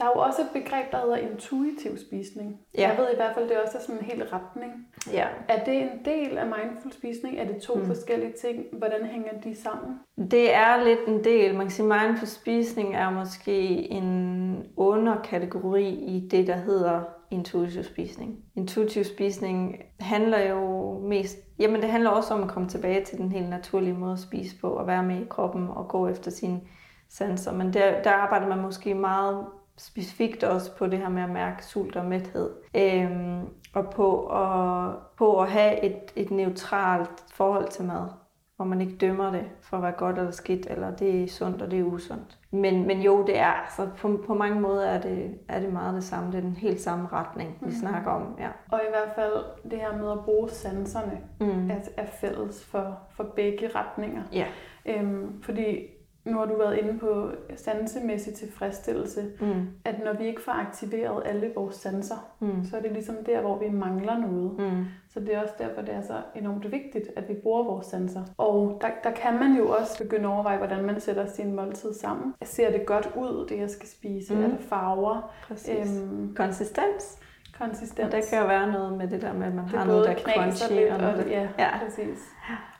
Der 0.00 0.06
er 0.06 0.10
jo 0.16 0.20
også 0.20 0.42
et 0.42 0.62
begreb, 0.62 0.92
der 0.92 1.00
hedder 1.00 1.16
intuitiv 1.16 1.98
spisning. 1.98 2.60
Ja. 2.78 2.88
Jeg 2.88 2.98
ved 2.98 3.12
i 3.12 3.16
hvert 3.16 3.34
fald, 3.34 3.48
det 3.48 3.56
også 3.64 3.78
er 3.78 3.82
sådan 3.82 3.98
en 3.98 4.04
hel 4.04 4.24
retning. 4.24 4.72
Ja. 5.12 5.26
Er 5.48 5.64
det 5.64 5.82
en 5.82 6.04
del 6.04 6.38
af 6.38 6.46
mindful 6.46 6.92
spisning? 6.92 7.38
Er 7.38 7.44
det 7.44 7.62
to 7.62 7.74
mm. 7.74 7.86
forskellige 7.86 8.32
ting? 8.40 8.64
Hvordan 8.78 9.04
hænger 9.04 9.40
de 9.44 9.56
sammen? 9.56 9.98
Det 10.30 10.54
er 10.54 10.84
lidt 10.84 11.00
en 11.06 11.24
del. 11.24 11.54
Man 11.54 11.66
kan 11.66 11.70
sige, 11.70 11.86
mindful 11.86 12.26
spisning 12.26 12.96
er 12.96 13.10
måske 13.10 13.58
en 13.90 14.66
underkategori 14.76 15.88
i 15.88 16.28
det, 16.28 16.46
der 16.46 16.56
hedder 16.56 17.00
intuitiv 17.30 17.82
spisning. 17.82 18.36
Intuitiv 18.56 19.04
spisning 19.04 19.76
handler 20.00 20.48
jo 20.48 20.92
mest... 20.98 21.38
Jamen, 21.58 21.82
det 21.82 21.90
handler 21.90 22.10
også 22.10 22.34
om 22.34 22.42
at 22.42 22.48
komme 22.48 22.68
tilbage 22.68 23.04
til 23.04 23.18
den 23.18 23.32
helt 23.32 23.48
naturlige 23.48 23.94
måde 23.94 24.12
at 24.12 24.18
spise 24.18 24.60
på, 24.60 24.68
og 24.68 24.86
være 24.86 25.02
med 25.02 25.20
i 25.20 25.26
kroppen 25.30 25.68
og 25.68 25.88
gå 25.88 26.08
efter 26.08 26.30
sine 26.30 26.60
sanser. 27.08 27.52
Men 27.52 27.72
der, 27.72 28.02
der 28.02 28.10
arbejder 28.10 28.48
man 28.48 28.58
måske 28.58 28.94
meget 28.94 29.46
specifikt 29.80 30.44
også 30.44 30.76
på 30.76 30.86
det 30.86 30.98
her 30.98 31.08
med 31.08 31.22
at 31.22 31.30
mærke 31.30 31.64
sult 31.64 31.96
og 31.96 32.04
mæthed. 32.04 32.50
Øhm, 32.74 33.40
og 33.74 33.90
på 33.90 34.26
at, 34.26 34.94
på 35.18 35.40
at 35.40 35.50
have 35.50 35.84
et, 35.84 36.12
et 36.16 36.30
neutralt 36.30 37.24
forhold 37.32 37.68
til 37.68 37.84
mad, 37.84 38.08
hvor 38.56 38.64
man 38.64 38.80
ikke 38.80 38.96
dømmer 38.96 39.30
det 39.30 39.44
for 39.60 39.76
at 39.76 39.82
være 39.82 39.92
godt 39.92 40.18
eller 40.18 40.30
skidt, 40.30 40.66
eller 40.70 40.96
det 40.96 41.22
er 41.22 41.28
sundt 41.28 41.62
og 41.62 41.70
det 41.70 41.78
er 41.78 41.84
usundt. 41.84 42.38
Men, 42.50 42.86
men 42.86 43.02
jo, 43.02 43.26
det 43.26 43.38
er 43.38 43.46
altså 43.46 43.88
på, 43.98 44.20
på 44.26 44.34
mange 44.34 44.60
måder 44.60 44.86
er 44.86 45.00
det, 45.00 45.38
er 45.48 45.60
det 45.60 45.72
meget 45.72 45.94
det 45.94 46.04
samme. 46.04 46.32
Det 46.32 46.38
er 46.38 46.42
den 46.42 46.56
helt 46.56 46.80
samme 46.80 47.08
retning, 47.12 47.58
vi 47.60 47.66
mm. 47.66 47.72
snakker 47.72 48.10
om. 48.10 48.36
Ja. 48.38 48.48
Og 48.72 48.80
i 48.88 48.90
hvert 48.90 49.14
fald 49.14 49.44
det 49.70 49.78
her 49.78 49.96
med 49.96 50.12
at 50.12 50.20
bruge 50.24 50.48
sanserne 50.48 51.20
mm. 51.40 51.70
er, 51.70 51.76
er 51.96 52.06
fælles 52.06 52.64
for, 52.64 52.98
for 53.10 53.24
begge 53.24 53.70
retninger. 53.74 54.22
Ja. 54.32 54.46
Øhm, 54.86 55.42
fordi 55.42 55.86
nu 56.24 56.38
har 56.38 56.46
du 56.46 56.56
været 56.56 56.76
inde 56.78 56.98
på 56.98 57.30
sansemæssig 57.56 58.34
tilfredsstillelse, 58.34 59.24
mm. 59.40 59.68
at 59.84 60.04
når 60.04 60.12
vi 60.12 60.26
ikke 60.26 60.42
får 60.42 60.52
aktiveret 60.52 61.22
alle 61.26 61.52
vores 61.54 61.74
sanser, 61.74 62.34
mm. 62.40 62.64
så 62.64 62.76
er 62.76 62.80
det 62.80 62.92
ligesom 62.92 63.16
der, 63.26 63.40
hvor 63.40 63.58
vi 63.58 63.68
mangler 63.70 64.18
noget. 64.18 64.58
Mm. 64.58 64.84
Så 65.08 65.20
det 65.20 65.34
er 65.34 65.42
også 65.42 65.54
derfor, 65.58 65.80
det 65.80 65.94
er 65.94 66.02
så 66.02 66.22
enormt 66.36 66.72
vigtigt, 66.72 67.08
at 67.16 67.28
vi 67.28 67.34
bruger 67.34 67.64
vores 67.64 67.86
sanser. 67.86 68.22
Og 68.38 68.78
der, 68.80 68.88
der 69.04 69.10
kan 69.10 69.34
man 69.34 69.56
jo 69.56 69.68
også 69.68 70.02
begynde 70.02 70.24
at 70.28 70.32
overveje, 70.32 70.58
hvordan 70.58 70.84
man 70.84 71.00
sætter 71.00 71.26
sin 71.26 71.54
måltid 71.54 71.94
sammen. 71.94 72.34
Ser 72.42 72.70
det 72.70 72.86
godt 72.86 73.10
ud, 73.16 73.46
det 73.48 73.58
jeg 73.58 73.70
skal 73.70 73.88
spise? 73.88 74.34
Mm. 74.34 74.44
Er 74.44 74.48
der 74.48 74.58
farver? 74.58 75.32
Præcis. 75.48 76.02
Øhm, 76.02 76.34
Konsistens? 76.34 77.18
Konsistens. 77.60 78.06
Og 78.06 78.12
der 78.12 78.22
kan 78.30 78.38
jo 78.40 78.46
være 78.46 78.72
noget 78.72 78.98
med 78.98 79.08
det 79.08 79.22
der 79.22 79.32
med, 79.32 79.46
at 79.46 79.54
man 79.54 79.64
det 79.64 79.72
har 79.72 79.84
noget, 79.84 80.06
der 80.06 80.14
crunchy. 80.14 80.72
Lidt, 80.72 80.92
og 80.92 80.98
noget, 81.00 81.24
og, 81.24 81.30
ja, 81.30 81.48
ja, 81.58 81.78
præcis. 81.84 82.18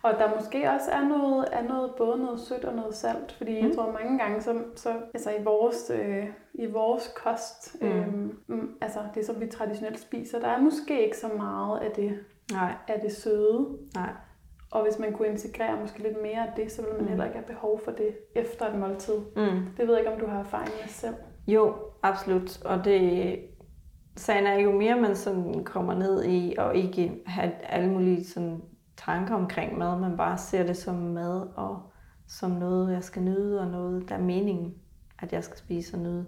Og 0.03 0.13
der 0.19 0.35
måske 0.35 0.71
også 0.71 0.91
er 0.91 1.09
noget, 1.09 1.49
er 1.53 1.63
noget 1.63 1.91
både 1.99 2.19
noget 2.19 2.41
sødt 2.41 2.65
og 2.65 2.75
noget 2.75 2.95
salt, 2.95 3.33
fordi 3.33 3.61
mm. 3.61 3.69
jeg 3.69 3.77
tror 3.77 3.93
mange 3.93 4.19
gange, 4.19 4.43
så, 4.43 4.63
så 4.77 4.93
altså 5.15 5.31
i 5.31 5.43
vores, 5.45 5.91
øh, 5.95 6.27
i 6.55 6.67
vores 6.67 7.13
kost, 7.25 7.83
mm. 7.83 8.39
øh, 8.49 8.63
altså 8.81 8.99
det 9.15 9.27
som 9.27 9.41
vi 9.41 9.47
traditionelt 9.47 10.01
spiser, 10.01 10.41
der 10.41 10.49
er 10.49 10.61
måske 10.61 11.05
ikke 11.05 11.17
så 11.17 11.29
meget 11.37 11.81
af 11.81 11.91
det, 11.91 12.19
Nej. 12.53 12.73
af 12.89 13.01
det 13.01 13.13
søde. 13.13 13.79
Nej. 13.95 14.11
Og 14.71 14.83
hvis 14.83 14.99
man 14.99 15.13
kunne 15.13 15.29
integrere 15.29 15.81
måske 15.81 16.03
lidt 16.03 16.23
mere 16.23 16.47
af 16.47 16.53
det, 16.57 16.73
så 16.73 16.83
ville 16.83 16.95
man 16.95 17.03
mm. 17.03 17.09
heller 17.09 17.25
ikke 17.25 17.37
have 17.37 17.47
behov 17.47 17.81
for 17.85 17.91
det 17.91 18.17
efter 18.35 18.67
et 18.67 18.79
måltid. 18.79 19.19
Mm. 19.37 19.67
Det 19.77 19.89
ved 19.89 19.95
jeg 19.95 19.99
ikke, 19.99 20.13
om 20.13 20.21
du 20.21 20.27
har 20.27 20.39
erfaring 20.39 20.71
med 20.81 20.89
selv. 20.89 21.15
Jo, 21.47 21.75
absolut. 22.03 22.63
Og 22.65 22.85
det, 22.85 23.39
sagen 24.21 24.47
er 24.47 24.55
jo 24.55 24.73
mere, 24.73 25.01
man 25.01 25.17
sådan 25.17 25.65
kommer 25.65 25.95
ned 25.95 26.25
i, 26.25 26.55
og 26.59 26.77
ikke 26.77 27.23
have 27.27 27.53
alle 27.63 27.91
mulige 27.91 28.25
sådan 28.25 28.61
tanker 28.97 29.35
omkring 29.35 29.79
mad, 29.79 30.01
man 30.01 30.17
bare 30.17 30.39
ser 30.39 30.67
det 30.67 30.77
som 30.77 30.95
mad, 30.95 31.47
og 31.57 31.93
som 32.29 32.51
noget, 32.51 32.93
jeg 32.93 33.05
skal 33.05 33.23
nyde, 33.23 33.61
og 33.61 33.67
noget, 33.67 34.09
der 34.09 34.15
er 34.15 34.21
meningen, 34.21 34.75
at 35.19 35.33
jeg 35.33 35.45
skal 35.45 35.59
spise 35.59 35.97
og 35.97 36.01
nyde. 36.01 36.27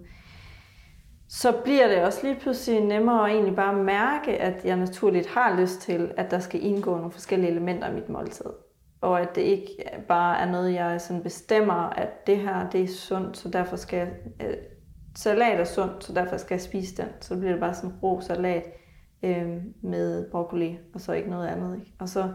Så 1.28 1.61
bliver 1.64 1.88
det 1.88 2.05
også 2.05 2.18
lige 2.22 2.40
pludselig 2.40 2.84
nemmere 2.84 3.30
at 3.30 3.34
egentlig 3.34 3.57
bare 3.57 3.74
mærke, 3.74 4.38
at 4.38 4.64
jeg 4.64 4.76
naturligt 4.76 5.26
har 5.26 5.61
lyst 5.61 5.80
til, 5.80 6.12
at 6.16 6.30
der 6.30 6.38
skal 6.38 6.64
indgå 6.64 6.97
nogle 6.97 7.11
forskellige 7.11 7.51
elementer 7.51 7.90
i 7.90 7.95
mit 7.95 8.09
måltid. 8.09 8.51
Og 9.01 9.20
at 9.20 9.34
det 9.34 9.43
ikke 9.43 9.76
bare 10.09 10.40
er 10.40 10.51
noget, 10.51 10.74
jeg 10.74 11.01
sådan 11.01 11.22
bestemmer, 11.22 11.74
at 11.74 12.26
det 12.26 12.36
her 12.36 12.70
det 12.70 12.82
er 12.82 12.88
sundt, 12.88 13.36
så 13.36 13.49
derfor 13.49 13.76
skal 13.76 13.99
jeg 13.99 14.09
øh, 14.40 14.57
salat 15.14 15.60
er 15.60 15.64
sundt, 15.64 16.04
så 16.04 16.12
derfor 16.12 16.36
skal 16.36 16.54
jeg 16.54 16.62
spise 16.62 16.96
den. 16.96 17.08
Så 17.20 17.36
bliver 17.36 17.52
det 17.52 17.60
bare 17.60 17.74
sådan 17.74 17.94
rå 18.02 18.20
salat 18.20 18.64
øh, 19.22 19.56
med 19.82 20.30
broccoli, 20.30 20.78
og 20.94 21.00
så 21.00 21.12
ikke 21.12 21.30
noget 21.30 21.48
andet. 21.48 21.74
Ikke? 21.74 21.92
Og 21.98 22.08
så, 22.08 22.28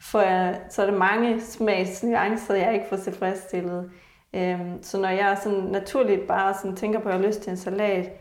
får 0.00 0.20
jeg, 0.20 0.60
så 0.70 0.82
er 0.82 0.86
det 0.86 0.98
mange 0.98 1.40
smagsnuancer, 1.40 2.54
jeg 2.54 2.74
ikke 2.74 2.86
får 2.88 2.96
tilfredsstillet. 2.96 3.90
Øh, 4.34 4.60
så 4.82 5.00
når 5.00 5.08
jeg 5.08 5.38
sådan 5.42 5.60
naturligt 5.60 6.26
bare 6.28 6.54
sådan 6.54 6.76
tænker 6.76 7.00
på, 7.00 7.08
at 7.08 7.14
jeg 7.14 7.20
har 7.20 7.26
lyst 7.26 7.42
til 7.42 7.50
en 7.50 7.56
salat, 7.56 8.12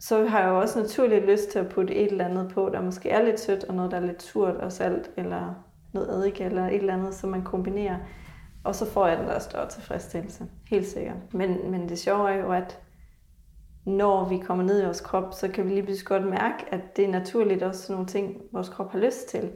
så 0.00 0.26
har 0.26 0.40
jeg 0.40 0.48
jo 0.48 0.58
også 0.60 0.80
naturligt 0.80 1.26
lyst 1.26 1.50
til 1.50 1.58
at 1.58 1.68
putte 1.68 1.94
et 1.94 2.10
eller 2.10 2.24
andet 2.24 2.50
på, 2.54 2.70
der 2.72 2.80
måske 2.80 3.10
er 3.10 3.22
lidt 3.22 3.40
sødt, 3.40 3.64
og 3.64 3.74
noget, 3.74 3.90
der 3.90 3.96
er 3.96 4.06
lidt 4.06 4.22
surt 4.22 4.54
og 4.56 4.72
salt, 4.72 5.10
eller 5.16 5.54
noget 5.94 6.10
eddike, 6.10 6.44
eller 6.44 6.66
et 6.66 6.74
eller 6.74 6.94
andet, 6.94 7.14
som 7.14 7.30
man 7.30 7.42
kombinerer. 7.42 7.96
Og 8.64 8.74
så 8.74 8.90
får 8.90 9.06
jeg 9.06 9.18
den 9.18 9.26
der 9.26 9.38
større 9.38 9.68
tilfredsstillelse, 9.68 10.44
helt 10.70 10.86
sikkert. 10.86 11.16
Men, 11.32 11.70
men 11.70 11.88
det 11.88 11.98
sjove 11.98 12.30
er 12.30 12.36
jo, 12.36 12.52
at 12.52 12.80
når 13.88 14.28
vi 14.28 14.38
kommer 14.38 14.64
ned 14.64 14.82
i 14.82 14.84
vores 14.84 15.00
krop, 15.00 15.34
så 15.34 15.48
kan 15.48 15.64
vi 15.64 15.70
lige 15.70 15.82
pludselig 15.82 16.06
godt 16.08 16.24
mærke, 16.26 16.64
at 16.70 16.96
det 16.96 17.04
er 17.04 17.08
naturligt 17.08 17.62
også 17.62 17.82
sådan 17.82 17.94
nogle 17.94 18.06
ting, 18.06 18.36
vores 18.52 18.68
krop 18.68 18.92
har 18.92 18.98
lyst 18.98 19.28
til. 19.28 19.50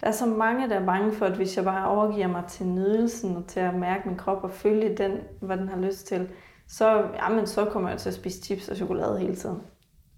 Der 0.00 0.06
er 0.06 0.10
så 0.10 0.26
mange, 0.26 0.68
der 0.68 0.80
er 0.80 0.86
bange 0.86 1.12
for, 1.12 1.26
at 1.26 1.36
hvis 1.36 1.56
jeg 1.56 1.64
bare 1.64 1.88
overgiver 1.88 2.26
mig 2.26 2.44
til 2.48 2.66
nydelsen 2.66 3.36
og 3.36 3.46
til 3.46 3.60
at 3.60 3.74
mærke 3.74 4.08
min 4.08 4.18
krop 4.18 4.44
og 4.44 4.50
følge 4.50 4.96
den, 4.96 5.12
hvad 5.40 5.56
den 5.56 5.68
har 5.68 5.80
lyst 5.80 6.06
til, 6.06 6.28
så, 6.68 7.08
jamen, 7.22 7.46
så 7.46 7.64
kommer 7.64 7.90
jeg 7.90 7.98
til 7.98 8.08
at 8.08 8.14
spise 8.14 8.42
chips 8.42 8.68
og 8.68 8.76
chokolade 8.76 9.18
hele 9.18 9.36
tiden. 9.36 9.62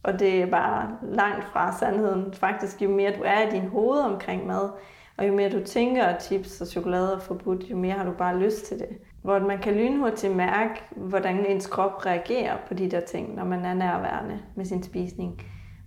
Og 0.03 0.19
det 0.19 0.43
er 0.43 0.47
bare 0.47 0.97
langt 1.03 1.45
fra 1.45 1.79
sandheden. 1.79 2.35
Faktisk, 2.35 2.83
jo 2.83 2.91
mere 2.91 3.17
du 3.17 3.23
er 3.25 3.49
i 3.49 3.51
din 3.51 3.69
hoved 3.69 4.01
omkring 4.01 4.47
mad, 4.47 4.71
og 5.17 5.29
jo 5.29 5.35
mere 5.35 5.51
du 5.51 5.65
tænker, 5.65 6.05
at 6.05 6.25
chips 6.25 6.61
og 6.61 6.67
chokolade 6.67 7.13
er 7.13 7.19
forbudt, 7.19 7.71
jo 7.71 7.77
mere 7.77 7.93
har 7.93 8.05
du 8.05 8.13
bare 8.19 8.39
lyst 8.39 8.67
til 8.67 8.79
det. 8.79 8.89
Hvor 9.29 9.39
man 9.39 9.59
kan 9.59 9.75
lynhurtigt 9.75 10.37
mærke, 10.37 10.83
hvordan 10.97 11.47
ens 11.47 11.67
krop 11.67 12.07
reagerer 12.07 12.57
på 12.69 12.75
de 12.75 12.91
der 12.91 13.01
ting, 13.01 13.35
når 13.35 13.45
man 13.45 13.65
er 13.65 13.75
nærværende 13.75 14.39
med 14.57 14.65
sin 14.65 14.83
spisning. 14.83 15.43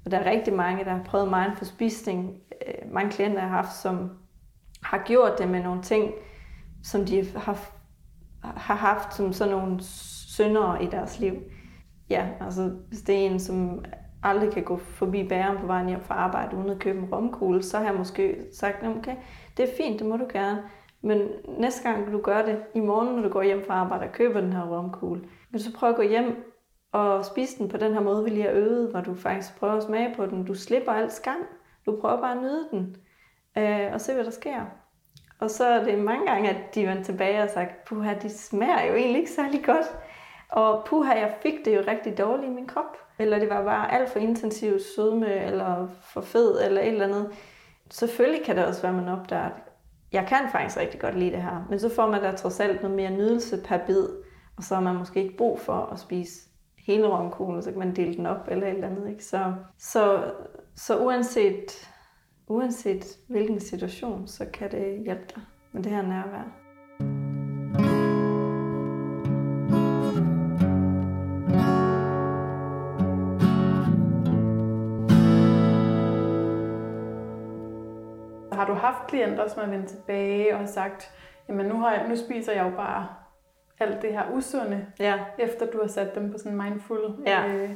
Og 0.05 0.11
der 0.11 0.17
er 0.17 0.31
rigtig 0.31 0.53
mange, 0.53 0.85
der 0.85 0.91
har 0.91 1.03
prøvet 1.03 1.27
mindful 1.27 1.67
spisning. 1.67 2.37
Øh, 2.67 2.93
mange 2.93 3.11
klienter, 3.11 3.39
jeg 3.39 3.49
har 3.49 3.55
haft, 3.55 3.75
som 3.75 4.09
har 4.83 5.03
gjort 5.05 5.31
det 5.39 5.47
med 5.47 5.63
nogle 5.63 5.81
ting, 5.81 6.11
som 6.83 7.05
de 7.05 7.25
har, 7.35 7.59
har 8.43 8.75
haft 8.75 9.13
som 9.13 9.33
sådan 9.33 9.53
nogle 9.53 9.83
synder 9.83 10.79
i 10.79 10.85
deres 10.85 11.19
liv. 11.19 11.33
Ja, 12.09 12.27
altså 12.41 12.71
hvis 12.87 13.01
det 13.01 13.15
er 13.15 13.29
en, 13.29 13.39
som 13.39 13.85
aldrig 14.23 14.51
kan 14.51 14.63
gå 14.63 14.77
forbi 14.77 15.27
bæren 15.27 15.57
på 15.57 15.67
vejen 15.67 15.87
hjem 15.87 16.01
fra 16.01 16.15
arbejde 16.15 16.57
uden 16.57 16.69
at 16.69 16.79
købe 16.79 16.99
en 16.99 17.13
romkugle, 17.13 17.63
så 17.63 17.77
har 17.77 17.85
jeg 17.85 17.95
måske 17.95 18.37
sagt, 18.53 18.83
okay, 18.83 19.15
det 19.57 19.69
er 19.69 19.73
fint, 19.77 19.99
det 19.99 20.07
må 20.07 20.17
du 20.17 20.27
gerne. 20.33 20.61
Men 21.01 21.29
næste 21.47 21.89
gang 21.89 22.11
du 22.11 22.21
gør 22.21 22.41
det, 22.41 22.63
i 22.75 22.79
morgen, 22.79 23.15
når 23.15 23.23
du 23.23 23.29
går 23.29 23.43
hjem 23.43 23.63
fra 23.67 23.73
arbejde 23.73 24.03
og 24.03 24.11
køber 24.11 24.41
den 24.41 24.53
her 24.53 24.63
romkugle, 24.63 25.21
vil 25.21 25.59
du 25.59 25.63
så 25.63 25.73
prøve 25.73 25.89
at 25.89 25.95
gå 25.95 26.01
hjem 26.01 26.51
og 26.91 27.25
spise 27.25 27.57
den 27.57 27.69
på 27.69 27.77
den 27.77 27.93
her 27.93 28.01
måde, 28.01 28.23
vi 28.23 28.29
lige 28.29 28.43
har 28.43 28.51
øvet, 28.51 28.91
hvor 28.91 29.01
du 29.01 29.15
faktisk 29.15 29.59
prøver 29.59 29.73
at 29.73 29.83
smage 29.83 30.15
på 30.15 30.25
den. 30.25 30.45
Du 30.45 30.55
slipper 30.55 30.91
alt 30.91 31.13
skam. 31.13 31.45
Du 31.85 31.97
prøver 32.01 32.21
bare 32.21 32.35
at 32.35 32.41
nyde 32.41 32.67
den, 32.71 32.95
øh, 33.57 33.93
og 33.93 34.01
se, 34.01 34.13
hvad 34.13 34.23
der 34.23 34.31
sker. 34.31 34.65
Og 35.39 35.49
så 35.49 35.65
er 35.65 35.83
det 35.83 35.99
mange 35.99 36.27
gange, 36.27 36.49
at 36.49 36.75
de 36.75 36.87
vendte 36.87 37.03
tilbage 37.03 37.43
og 37.43 37.49
sagt, 37.49 37.85
puha, 37.85 38.13
de 38.13 38.29
smager 38.29 38.85
jo 38.85 38.93
egentlig 38.93 39.19
ikke 39.19 39.31
særlig 39.31 39.65
godt. 39.65 39.97
Og 40.49 40.85
puha, 40.85 41.13
jeg 41.13 41.35
fik 41.41 41.65
det 41.65 41.75
jo 41.75 41.83
rigtig 41.87 42.17
dårligt 42.17 42.51
i 42.51 42.55
min 42.55 42.67
krop. 42.67 42.97
Eller 43.19 43.39
det 43.39 43.49
var 43.49 43.63
bare 43.63 43.93
alt 43.93 44.09
for 44.09 44.19
intensivt 44.19 44.81
sødme, 44.95 45.33
eller 45.33 45.87
for 46.01 46.21
fed, 46.21 46.65
eller 46.65 46.81
et 46.81 46.87
eller 46.87 47.05
andet. 47.05 47.31
Selvfølgelig 47.89 48.45
kan 48.45 48.57
det 48.57 48.65
også 48.65 48.81
være, 48.81 48.97
at 48.97 49.03
man 49.03 49.19
opdager, 49.19 49.49
jeg 50.11 50.25
kan 50.27 50.49
faktisk 50.51 50.77
rigtig 50.77 50.99
godt 50.99 51.19
lide 51.19 51.31
det 51.31 51.41
her. 51.41 51.65
Men 51.69 51.79
så 51.79 51.89
får 51.95 52.07
man 52.07 52.21
da 52.21 52.31
trods 52.31 52.59
alt 52.59 52.81
noget 52.81 52.95
mere 52.95 53.11
nydelse 53.11 53.63
per 53.65 53.77
bid. 53.85 54.07
Og 54.57 54.63
så 54.63 54.75
har 54.75 54.81
man 54.81 54.95
måske 54.95 55.23
ikke 55.23 55.37
brug 55.37 55.59
for 55.59 55.73
at 55.73 55.99
spise 55.99 56.39
hele 56.77 57.07
romkuglen, 57.07 57.63
så 57.63 57.69
kan 57.69 57.79
man 57.79 57.95
dele 57.95 58.15
den 58.17 58.25
op 58.25 58.47
eller 58.47 58.67
et 58.67 58.73
eller 58.73 58.87
andet. 58.87 59.09
Ikke? 59.09 59.25
Så, 59.25 59.53
så, 59.77 60.33
så 60.75 60.97
uanset, 60.97 61.89
uanset 62.47 63.17
hvilken 63.27 63.59
situation, 63.59 64.27
så 64.27 64.45
kan 64.53 64.71
det 64.71 65.03
hjælpe 65.03 65.25
dig 65.35 65.43
med 65.71 65.83
det 65.83 65.91
her 65.91 66.01
nærvær. 66.01 66.60
Du 78.71 78.79
haft 78.79 79.07
klienter, 79.07 79.47
som 79.47 79.63
har 79.63 79.69
vendt 79.69 79.89
tilbage 79.89 80.53
og 80.53 80.59
har 80.59 80.67
sagt, 80.67 81.11
jamen 81.49 81.65
nu, 81.65 81.77
har 81.77 81.93
jeg, 81.93 82.07
nu 82.09 82.15
spiser 82.15 82.53
jeg 82.53 82.65
jo 82.65 82.75
bare 82.75 83.07
alt 83.79 84.01
det 84.01 84.11
her 84.11 84.23
usunde, 84.33 84.85
ja. 84.99 85.19
efter 85.39 85.65
du 85.65 85.81
har 85.81 85.87
sat 85.87 86.15
dem 86.15 86.31
på 86.31 86.37
sådan 86.37 86.51
en 86.51 86.57
mindful... 86.63 86.99
Ja. 87.25 87.47
Øh, 87.47 87.69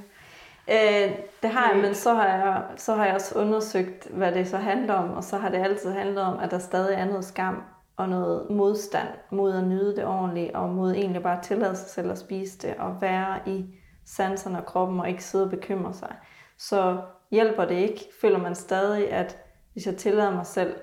øh, 0.67 1.11
det 1.41 1.49
har 1.49 1.71
jeg, 1.71 1.81
men 1.81 1.95
så 1.95 2.13
har 2.13 2.27
jeg, 2.27 2.63
så 2.75 2.95
har 2.95 3.05
jeg 3.05 3.15
også 3.15 3.39
undersøgt, 3.39 4.07
hvad 4.07 4.31
det 4.31 4.47
så 4.47 4.57
handler 4.57 4.93
om, 4.93 5.13
og 5.13 5.23
så 5.23 5.37
har 5.37 5.49
det 5.49 5.57
altid 5.57 5.91
handlet 5.91 6.23
om, 6.23 6.39
at 6.39 6.51
der 6.51 6.59
stadig 6.59 6.95
er 6.95 7.05
noget 7.05 7.25
skam 7.25 7.63
og 7.97 8.09
noget 8.09 8.49
modstand 8.49 9.07
mod 9.31 9.53
at 9.53 9.63
nyde 9.63 9.95
det 9.95 10.05
ordentligt, 10.05 10.51
og 10.51 10.69
mod 10.69 10.91
egentlig 10.91 11.23
bare 11.23 11.37
at 11.37 11.43
tillade 11.43 11.75
sig 11.75 11.89
selv 11.89 12.11
at 12.11 12.17
spise 12.17 12.57
det, 12.57 12.75
og 12.79 13.01
være 13.01 13.39
i 13.45 13.65
sanserne 14.05 14.57
og 14.57 14.65
kroppen, 14.65 14.99
og 14.99 15.09
ikke 15.09 15.23
sidde 15.23 15.43
og 15.43 15.49
bekymre 15.49 15.93
sig. 15.93 16.15
Så 16.57 16.97
hjælper 17.31 17.65
det 17.65 17.75
ikke, 17.75 18.05
føler 18.21 18.37
man 18.37 18.55
stadig, 18.55 19.11
at 19.11 19.37
hvis 19.73 19.85
jeg 19.85 19.97
tillader 19.97 20.31
mig 20.31 20.45
selv 20.45 20.75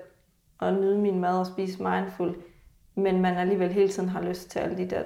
at 0.63 0.81
nyde 0.81 0.97
min 0.97 1.19
mad 1.19 1.39
og 1.39 1.47
spise 1.47 1.83
mindful, 1.83 2.35
men 2.95 3.21
man 3.21 3.37
alligevel 3.37 3.71
hele 3.71 3.89
tiden 3.89 4.09
har 4.09 4.21
lyst 4.21 4.49
til 4.49 4.59
alle 4.59 4.77
de 4.77 4.89
der 4.89 5.03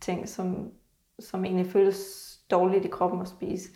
ting, 0.00 0.28
som, 0.28 0.70
som 1.18 1.44
egentlig 1.44 1.66
føles 1.66 2.30
dårligt 2.50 2.84
i 2.84 2.88
kroppen 2.88 3.20
at 3.20 3.28
spise, 3.28 3.68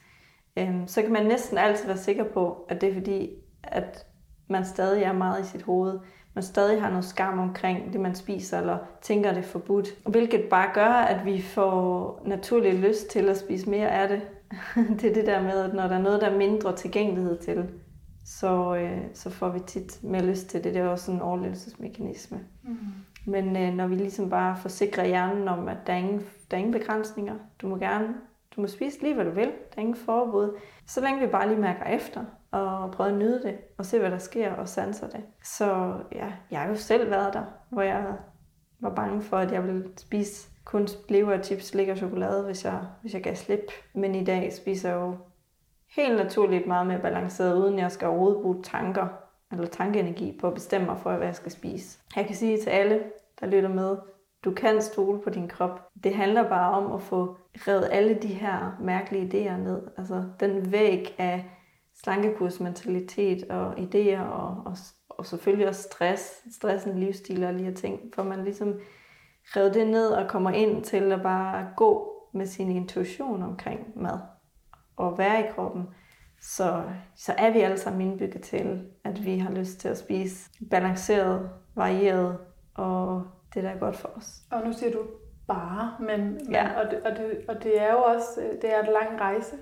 øhm, 0.57 0.87
så 0.87 1.03
kan 1.03 1.13
man 1.13 1.27
næsten 1.27 1.59
altid 1.59 1.87
være 1.87 1.97
sikker 1.97 2.25
på, 2.25 2.67
at 2.69 2.81
det 2.81 2.89
er 2.89 2.95
fordi, 2.95 3.31
at 3.63 4.07
man 4.49 4.65
stadig 4.65 5.03
er 5.03 5.13
meget 5.13 5.45
i 5.45 5.49
sit 5.49 5.63
hoved. 5.63 5.99
Man 6.35 6.43
stadig 6.43 6.83
har 6.83 6.89
noget 6.89 7.05
skam 7.05 7.39
omkring 7.39 7.93
det, 7.93 8.01
man 8.01 8.15
spiser, 8.15 8.61
eller 8.61 8.79
tænker, 9.03 9.33
det 9.33 9.39
er 9.39 9.49
forbudt. 9.49 9.89
Hvilket 10.07 10.45
bare 10.51 10.71
gør, 10.75 10.89
at 10.89 11.25
vi 11.25 11.41
får 11.41 12.23
naturlig 12.27 12.75
lyst 12.75 13.07
til 13.11 13.29
at 13.29 13.39
spise 13.39 13.71
mere 13.71 13.91
af 13.91 14.09
det. 14.09 14.23
det 15.01 15.11
er 15.11 15.15
det 15.15 15.27
der 15.27 15.43
med, 15.43 15.61
at 15.61 15.75
når 15.75 15.83
der 15.83 15.97
er 15.97 16.03
noget, 16.03 16.21
der 16.21 16.27
er 16.27 16.37
mindre 16.37 16.77
tilgængelighed 16.77 17.39
til, 17.39 17.71
så, 18.25 18.77
øh, 18.77 19.01
så 19.15 19.31
får 19.31 19.49
vi 19.49 19.61
tit 19.61 20.05
mere 20.05 20.27
lyst 20.27 20.47
til 20.47 20.65
det. 20.65 20.75
Det 20.75 20.83
er 20.83 20.89
også 20.89 21.13
en 21.13 21.21
overlevelsesmekanisme. 21.21 22.41
Mm. 22.63 22.79
Men 23.27 23.57
øh, 23.57 23.75
når 23.75 23.87
vi 23.87 23.95
ligesom 23.95 24.31
bare 24.31 24.57
forsikrer 24.57 25.07
hjernen 25.07 25.49
om, 25.49 25.69
at 25.69 25.77
der 25.87 25.93
er, 25.93 25.97
ingen, 25.97 26.21
der 26.51 26.57
er 26.57 26.59
ingen 26.59 26.73
begrænsninger, 26.73 27.35
du 27.63 27.69
må 27.69 27.77
gerne, 27.77 28.15
du 28.57 28.61
må 28.61 28.67
spise 28.67 29.03
lige, 29.03 29.15
hvad 29.15 29.25
du 29.25 29.31
vil, 29.31 29.47
der 29.47 29.77
er 29.77 29.81
ingen 29.81 29.97
forbud, 29.97 30.57
så 30.87 31.01
længe 31.01 31.21
vi 31.21 31.27
bare 31.27 31.49
lige 31.49 31.61
mærker 31.61 31.85
efter, 31.85 32.25
og 32.51 32.91
prøver 32.91 33.11
at 33.11 33.17
nyde 33.17 33.43
det, 33.43 33.57
og 33.79 33.87
se, 33.87 33.99
hvad 33.99 34.11
der 34.11 34.19
sker, 34.19 34.53
og 34.53 34.69
sanser 34.69 35.09
det. 35.09 35.21
Så 35.43 35.95
ja, 36.13 36.33
jeg 36.51 36.61
har 36.61 36.69
jo 36.69 36.77
selv 36.77 37.11
været 37.11 37.35
der, 37.35 37.45
hvor 37.69 37.83
jeg 37.83 38.05
var 38.81 38.95
bange 38.95 39.23
for, 39.23 39.37
at 39.37 39.53
jeg 39.53 39.65
ville 39.65 39.89
spise 39.97 40.49
kun 40.65 40.89
lever, 41.09 41.43
chips, 41.43 41.67
slik 41.67 41.89
og 41.89 41.97
chokolade, 41.97 42.45
hvis 42.45 42.65
jeg, 42.65 42.81
hvis 43.01 43.15
jeg 43.15 43.23
gav 43.23 43.35
slip. 43.35 43.71
Men 43.95 44.15
i 44.15 44.25
dag 44.25 44.53
spiser 44.53 44.89
jeg 44.89 45.01
jo 45.01 45.17
helt 45.97 46.17
naturligt 46.17 46.67
meget 46.67 46.87
mere 46.87 46.99
balanceret, 46.99 47.65
uden 47.65 47.79
jeg 47.79 47.93
skal 47.93 48.09
overhovedet 48.09 48.43
bruge 48.43 48.63
tanker 48.63 49.07
eller 49.53 49.67
tankeenergi 49.67 50.39
på 50.41 50.47
at 50.47 50.55
bestemme 50.55 50.87
mig 50.87 50.99
for, 50.99 51.17
hvad 51.17 51.27
jeg 51.27 51.37
skal 51.37 51.53
spise. 51.53 51.99
Jeg 52.17 52.27
kan 52.27 52.37
sige 52.37 52.63
til 52.63 52.71
alle, 52.71 53.03
der 53.41 53.47
lytter 53.47 53.69
med, 53.69 53.97
du 54.45 54.51
kan 54.51 54.83
stole 54.83 55.21
på 55.21 55.31
din 55.31 55.49
krop. 55.49 55.89
Det 56.05 56.15
handler 56.15 56.49
bare 56.49 56.73
om 56.73 56.93
at 56.93 57.03
få 57.03 57.37
revet 57.55 57.89
alle 57.93 58.15
de 58.15 58.29
her 58.29 58.77
mærkelige 58.81 59.25
idéer 59.25 59.57
ned. 59.57 59.83
Altså 59.97 60.25
den 60.41 60.73
væg 60.73 61.15
af 61.19 61.45
slankekursmentalitet 61.95 63.51
og 63.51 63.73
idéer 63.73 64.21
og, 64.21 64.63
og, 64.67 64.77
og 65.09 65.27
selvfølgelig 65.27 65.69
også 65.69 65.83
stress, 65.83 66.45
stressen, 66.57 66.99
livsstil 66.99 67.45
og 67.45 67.53
lige 67.53 67.65
her 67.65 67.75
ting. 67.75 68.01
For 68.15 68.23
man 68.23 68.45
ligesom 68.45 68.81
revet 69.45 69.75
det 69.75 69.87
ned 69.87 70.09
og 70.09 70.29
kommer 70.29 70.51
ind 70.51 70.85
til 70.85 71.13
at 71.13 71.23
bare 71.23 71.69
gå 71.77 72.11
med 72.33 72.47
sin 72.47 72.71
intuition 72.71 73.43
omkring 73.43 73.93
mad 73.97 74.19
og 74.97 75.19
være 75.19 75.41
i 75.41 75.51
kroppen, 75.55 75.89
så, 76.41 76.83
så 77.15 77.35
er 77.39 77.51
vi 77.51 77.61
alle 77.61 77.79
sammen 77.79 78.01
indbygget 78.01 78.43
til, 78.43 78.83
at 79.05 79.25
vi 79.25 79.39
har 79.39 79.51
lyst 79.51 79.81
til 79.81 79.89
at 79.89 79.99
spise 79.99 80.51
balanceret, 80.71 81.51
varieret 81.75 82.39
og 82.75 83.23
det, 83.55 83.63
der 83.63 83.71
er 83.71 83.79
godt 83.79 83.97
for 83.97 84.09
os. 84.17 84.43
Og 84.51 84.67
nu 84.67 84.73
siger 84.73 84.93
du 84.93 84.99
bare, 85.47 85.97
men, 86.01 86.41
ja. 86.51 86.69
men 86.69 86.77
og, 86.77 86.91
det, 86.91 87.03
og, 87.03 87.11
det, 87.11 87.45
og 87.49 87.63
det 87.63 87.81
er 87.81 87.93
jo 87.93 87.99
også 87.99 88.41
det 88.63 88.75
er 88.75 88.83
et 88.83 88.89
lang 88.89 89.21
rejse. 89.21 89.57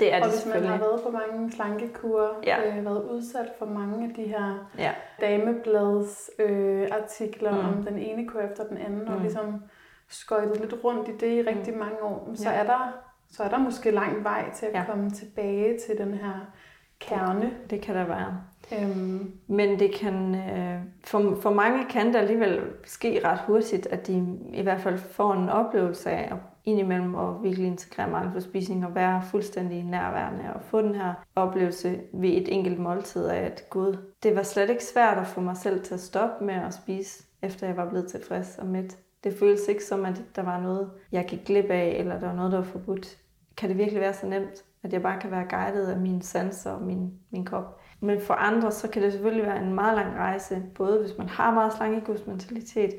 Det 0.00 0.14
er 0.14 0.16
det 0.16 0.26
Og 0.26 0.30
hvis 0.30 0.46
man 0.54 0.64
har 0.64 0.78
været 0.78 1.00
på 1.02 1.10
mange 1.10 1.52
slankekurer, 1.52 2.28
ja. 2.46 2.78
øh, 2.78 2.84
været 2.84 3.10
udsat 3.10 3.52
for 3.58 3.66
mange 3.66 4.08
af 4.08 4.14
de 4.14 4.22
her 4.22 4.70
ja. 4.78 4.92
dameblads 5.20 6.30
øh, 6.38 6.88
artikler 6.92 7.52
mm. 7.52 7.68
om 7.68 7.84
den 7.84 7.98
ene 7.98 8.28
kur 8.28 8.40
efter 8.40 8.64
den 8.68 8.76
anden, 8.76 9.04
mm. 9.04 9.14
og 9.14 9.20
ligesom 9.20 9.62
skøjtet 10.08 10.60
lidt 10.60 10.74
rundt 10.84 11.08
i 11.08 11.12
det 11.12 11.32
i 11.32 11.48
rigtig 11.48 11.72
mm. 11.72 11.78
mange 11.78 12.02
år, 12.02 12.30
så 12.34 12.50
ja. 12.50 12.56
er 12.56 12.64
der 12.64 12.92
så 13.36 13.42
er 13.42 13.48
der 13.48 13.58
måske 13.58 13.90
lang 13.90 14.24
vej 14.24 14.50
til 14.54 14.66
at 14.66 14.74
ja. 14.74 14.84
komme 14.84 15.10
tilbage 15.10 15.78
til 15.86 15.98
den 15.98 16.14
her 16.14 16.52
kerne. 17.00 17.50
Det 17.70 17.80
kan 17.80 17.94
der 17.94 18.04
være. 18.04 18.40
Øhm. 18.72 19.32
Men 19.46 19.78
det 19.78 19.94
kan, 19.94 20.34
øh, 20.34 20.80
for, 21.04 21.38
for 21.42 21.52
mange 21.52 21.84
kan 21.90 22.06
det 22.06 22.16
alligevel 22.16 22.60
ske 22.84 23.20
ret 23.24 23.40
hurtigt, 23.46 23.86
at 23.86 24.06
de 24.06 24.38
i 24.52 24.62
hvert 24.62 24.80
fald 24.80 24.98
får 24.98 25.32
en 25.32 25.48
oplevelse 25.48 26.10
af 26.10 26.32
at 26.32 26.38
indimellem 26.64 27.14
at 27.14 27.42
virkelig 27.42 27.66
integrere 27.66 28.20
mindful 28.20 28.42
spisning 28.42 28.86
og 28.86 28.94
være 28.94 29.22
fuldstændig 29.30 29.84
nærværende 29.84 30.54
og 30.54 30.62
få 30.62 30.82
den 30.82 30.94
her 30.94 31.14
oplevelse 31.36 32.00
ved 32.12 32.30
et 32.30 32.52
enkelt 32.52 32.78
måltid 32.78 33.26
af, 33.26 33.40
at 33.40 33.64
gud, 33.70 33.96
det 34.22 34.36
var 34.36 34.42
slet 34.42 34.70
ikke 34.70 34.84
svært 34.84 35.18
at 35.18 35.26
få 35.26 35.40
mig 35.40 35.56
selv 35.56 35.84
til 35.84 35.94
at 35.94 36.00
stoppe 36.00 36.44
med 36.44 36.54
at 36.54 36.74
spise, 36.74 37.22
efter 37.42 37.66
jeg 37.66 37.76
var 37.76 37.88
blevet 37.88 38.08
tilfreds 38.08 38.58
og 38.58 38.66
mæt. 38.66 38.96
Det 39.24 39.34
føles 39.38 39.68
ikke 39.68 39.84
som, 39.84 40.04
at 40.04 40.22
der 40.36 40.42
var 40.42 40.60
noget, 40.60 40.90
jeg 41.12 41.24
gik 41.28 41.44
glip 41.44 41.70
af, 41.70 41.96
eller 41.98 42.20
der 42.20 42.26
var 42.26 42.34
noget, 42.34 42.52
der 42.52 42.58
var 42.58 42.64
forbudt. 42.64 43.18
Kan 43.56 43.68
det 43.68 43.78
virkelig 43.78 44.00
være 44.00 44.14
så 44.14 44.26
nemt, 44.26 44.64
At 44.82 44.92
jeg 44.92 45.02
bare 45.02 45.20
kan 45.20 45.30
være 45.30 45.46
guidet 45.50 45.86
af 45.86 46.00
mine 46.00 46.22
sanser 46.22 46.70
og 46.70 46.82
min, 46.82 47.12
min 47.30 47.44
krop. 47.44 47.80
Men 48.00 48.20
for 48.20 48.34
andre, 48.34 48.72
så 48.72 48.88
kan 48.88 49.02
det 49.02 49.12
selvfølgelig 49.12 49.46
være 49.46 49.62
en 49.62 49.74
meget 49.74 49.96
lang 49.96 50.16
rejse, 50.16 50.62
både 50.74 51.00
hvis 51.00 51.18
man 51.18 51.28
har 51.28 51.54
meget 51.54 51.72
slankegodsmentalitet, 51.72 52.90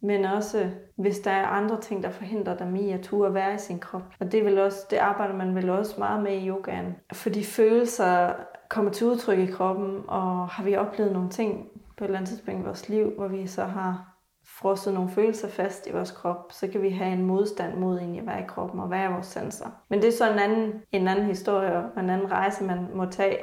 men 0.00 0.24
også 0.24 0.70
hvis 0.96 1.18
der 1.18 1.30
er 1.30 1.46
andre 1.46 1.80
ting, 1.80 2.02
der 2.02 2.10
forhindrer 2.10 2.56
dem 2.56 2.76
i 2.76 2.90
at 2.90 3.00
turde 3.00 3.34
være 3.34 3.54
i 3.54 3.58
sin 3.58 3.78
krop. 3.78 4.02
Og 4.20 4.32
det, 4.32 4.44
vil 4.44 4.58
også, 4.58 4.78
det 4.90 4.96
arbejder 4.96 5.34
man 5.34 5.54
vel 5.54 5.70
også 5.70 5.94
meget 5.98 6.22
med 6.22 6.32
i 6.32 6.48
yogaen. 6.48 6.96
Fordi 7.12 7.44
følelser 7.44 8.32
kommer 8.68 8.90
til 8.90 9.06
udtryk 9.06 9.38
i 9.38 9.46
kroppen, 9.46 10.00
og 10.08 10.48
har 10.48 10.64
vi 10.64 10.76
oplevet 10.76 11.12
nogle 11.12 11.28
ting 11.30 11.68
på 11.96 12.04
et 12.04 12.08
eller 12.08 12.18
andet 12.18 12.28
tidspunkt 12.28 12.60
i 12.60 12.64
vores 12.64 12.88
liv, 12.88 13.10
hvor 13.16 13.28
vi 13.28 13.46
så 13.46 13.64
har 13.64 14.17
frosset 14.60 14.94
nogle 14.94 15.10
følelser 15.10 15.48
fast 15.48 15.86
i 15.86 15.92
vores 15.92 16.10
krop, 16.10 16.52
så 16.52 16.68
kan 16.68 16.82
vi 16.82 16.90
have 16.90 17.12
en 17.12 17.24
modstand 17.24 17.78
mod 17.78 17.98
egentlig 17.98 18.22
i 18.22 18.26
være 18.26 18.40
i 18.40 18.46
kroppen 18.48 18.80
og 18.80 18.90
være 18.90 19.10
i 19.10 19.12
vores 19.12 19.26
sanser. 19.26 19.66
Men 19.88 20.02
det 20.02 20.08
er 20.08 20.12
så 20.12 20.32
en 20.32 20.38
anden, 20.38 20.72
en 20.92 21.08
anden 21.08 21.26
historie 21.26 21.76
og 21.76 22.00
en 22.00 22.10
anden 22.10 22.32
rejse, 22.32 22.64
man 22.64 22.86
må 22.94 23.04
tage, 23.04 23.36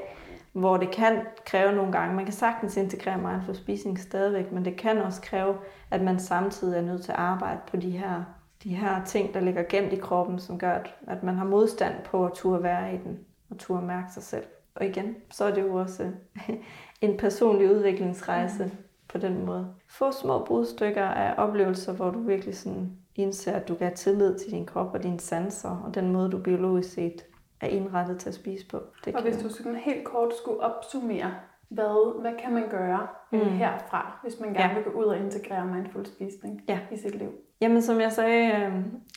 hvor 0.54 0.78
det 0.78 0.92
kan 0.92 1.22
kræve 1.46 1.72
nogle 1.72 1.92
gange. 1.92 2.16
Man 2.16 2.26
kan 2.26 2.34
sagtens 2.34 2.78
integrere 2.78 3.18
mindful 3.18 3.56
spising 3.56 4.00
stadigvæk, 4.00 4.52
men 4.52 4.66
det 4.66 4.78
kan 4.78 4.98
også 4.98 5.22
kræve, 5.22 5.56
at 5.92 6.02
man 6.02 6.20
samtidig 6.20 6.78
er 6.78 6.82
nødt 6.82 7.04
til 7.04 7.12
at 7.12 7.18
arbejde 7.18 7.60
på 7.68 7.78
de 7.78 7.92
her, 7.92 8.24
de 8.64 8.76
her 8.76 9.04
ting, 9.06 9.34
der 9.34 9.40
ligger 9.40 9.64
gemt 9.70 9.94
i 9.94 10.00
kroppen, 10.00 10.40
som 10.40 10.60
gør, 10.60 10.72
at, 10.72 10.96
at 11.08 11.24
man 11.24 11.36
har 11.36 11.46
modstand 11.46 11.96
på 12.06 12.26
at 12.26 12.34
turde 12.34 12.64
være 12.64 12.94
i 12.94 12.98
den 12.98 13.20
og 13.50 13.58
turde 13.58 13.86
mærke 13.86 14.14
sig 14.14 14.24
selv. 14.24 14.46
Og 14.76 14.86
igen, 14.86 15.16
så 15.32 15.46
er 15.46 15.54
det 15.54 15.62
jo 15.62 15.76
også 15.76 16.12
en 17.02 17.18
personlig 17.18 17.72
udviklingsrejse 17.72 18.66
mm 18.66 18.85
på 19.16 19.22
den 19.22 19.46
måde. 19.46 19.68
Få 19.88 20.12
små 20.12 20.46
brudstykker 20.46 21.04
af 21.04 21.34
oplevelser, 21.38 21.94
hvor 21.94 22.10
du 22.12 22.20
virkelig 22.20 22.58
sådan 22.58 22.92
indser, 23.16 23.52
at 23.52 23.68
du 23.68 23.76
kan 23.76 23.88
have 23.88 23.96
tillid 23.96 24.40
til 24.40 24.52
din 24.52 24.66
krop 24.66 24.94
og 24.94 25.04
dine 25.04 25.20
sanser, 25.20 25.84
og 25.86 25.96
den 25.96 26.12
måde, 26.14 26.32
du 26.32 26.38
biologisk 26.38 26.94
set 26.94 27.26
er 27.62 27.68
indrettet 27.68 28.20
til 28.20 28.30
at 28.30 28.36
spise 28.36 28.68
på. 28.68 28.82
Det 29.06 29.16
og 29.16 29.22
hvis 29.22 29.38
du 29.38 29.50
sådan 29.50 29.76
helt 29.76 30.04
kort 30.04 30.34
skulle 30.38 30.60
opsummere, 30.60 31.34
hvad, 31.70 32.22
hvad 32.22 32.32
kan 32.44 32.54
man 32.54 32.64
gøre 32.70 33.08
mm. 33.32 33.40
herfra, 33.40 34.20
hvis 34.24 34.40
man 34.40 34.54
gerne 34.54 34.70
ja. 34.70 34.74
vil 34.74 34.84
gå 34.84 35.00
ud 35.00 35.06
og 35.06 35.18
integrere 35.18 35.66
mindful 35.66 36.06
spisning 36.06 36.62
ja. 36.68 36.80
i 36.92 36.98
sit 36.98 37.16
liv? 37.16 37.30
Jamen 37.62 37.82
som 37.82 38.02
jeg 38.02 38.12
sagde, 38.12 38.52
øh, 38.52 38.74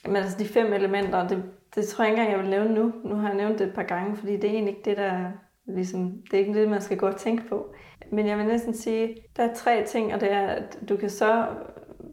men 0.07 0.17
altså 0.17 0.39
de 0.39 0.45
fem 0.49 0.73
elementer, 0.73 1.29
det, 1.29 1.45
det 1.75 1.87
tror 1.87 2.05
jeg 2.05 2.13
ikke 2.13 2.23
engang, 2.23 2.37
jeg 2.37 2.45
vil 2.45 2.51
nævne 2.51 2.75
nu. 2.75 2.93
Nu 3.05 3.15
har 3.15 3.29
jeg 3.29 3.37
nævnt 3.37 3.59
det 3.59 3.67
et 3.67 3.75
par 3.75 3.83
gange, 3.83 4.17
fordi 4.17 4.37
det 4.37 4.45
er 4.45 4.53
egentlig 4.53 4.77
ikke 4.77 4.91
det, 4.91 4.97
der 4.97 5.31
ligesom, 5.69 6.23
det 6.31 6.35
er 6.35 6.39
ikke 6.39 6.61
det, 6.61 6.69
man 6.69 6.81
skal 6.81 6.97
gå 6.97 7.07
og 7.07 7.17
tænke 7.17 7.49
på. 7.49 7.75
Men 8.13 8.27
jeg 8.27 8.39
vil 8.39 8.47
næsten 8.47 8.75
sige, 8.75 9.17
der 9.37 9.43
er 9.43 9.55
tre 9.55 9.85
ting, 9.85 10.15
og 10.15 10.21
det 10.21 10.33
er, 10.33 10.47
at 10.47 10.79
du 10.89 10.97
kan 10.97 11.11
så 11.11 11.47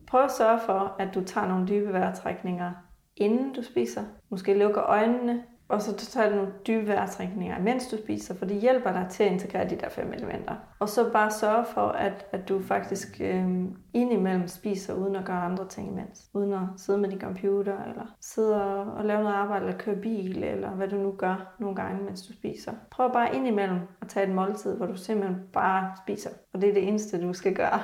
prøve 0.07 0.23
at 0.23 0.31
sørge 0.31 0.59
for, 0.59 0.95
at 0.99 1.15
du 1.15 1.23
tager 1.23 1.47
nogle 1.47 1.67
dybe 1.67 1.93
vejrtrækninger, 1.93 2.71
inden 3.15 3.53
du 3.53 3.63
spiser. 3.63 4.01
Måske 4.29 4.53
lukker 4.53 4.83
øjnene, 4.83 5.43
og 5.67 5.81
så 5.81 5.95
tager 5.95 6.29
du 6.29 6.35
nogle 6.35 6.51
dybe 6.67 6.87
vejrtrækninger, 6.87 7.59
mens 7.59 7.87
du 7.87 7.97
spiser, 7.97 8.35
for 8.35 8.45
det 8.45 8.61
hjælper 8.61 8.91
dig 8.91 9.07
til 9.09 9.23
at 9.23 9.31
integrere 9.31 9.69
de 9.69 9.75
der 9.75 9.89
fem 9.89 10.13
elementer. 10.13 10.55
Og 10.79 10.89
så 10.89 11.11
bare 11.11 11.31
sørge 11.31 11.65
for, 11.65 11.87
at, 11.87 12.25
at 12.31 12.49
du 12.49 12.59
faktisk 12.59 13.21
øh, 13.21 13.47
indimellem 13.93 14.47
spiser, 14.47 14.93
uden 14.93 15.15
at 15.15 15.25
gøre 15.25 15.41
andre 15.41 15.67
ting 15.67 15.87
imens. 15.87 16.29
Uden 16.33 16.53
at 16.53 16.59
sidde 16.77 16.99
med 16.99 17.09
din 17.09 17.21
computer, 17.21 17.83
eller 17.83 18.05
sidde 18.21 18.63
og, 18.63 18.93
og 18.93 19.05
lave 19.05 19.23
noget 19.23 19.35
arbejde, 19.35 19.65
eller 19.65 19.77
køre 19.77 19.95
bil, 19.95 20.43
eller 20.43 20.69
hvad 20.69 20.87
du 20.87 20.95
nu 20.95 21.11
gør 21.11 21.55
nogle 21.59 21.75
gange, 21.75 22.03
mens 22.03 22.21
du 22.21 22.33
spiser. 22.33 22.71
Prøv 22.91 23.13
bare 23.13 23.35
indimellem 23.35 23.79
at 24.01 24.07
tage 24.07 24.27
et 24.27 24.35
måltid, 24.35 24.77
hvor 24.77 24.85
du 24.85 24.97
simpelthen 24.97 25.41
bare 25.53 25.91
spiser. 26.05 26.29
Og 26.53 26.61
det 26.61 26.69
er 26.69 26.73
det 26.73 26.87
eneste, 26.87 27.21
du 27.21 27.33
skal 27.33 27.55
gøre. 27.55 27.79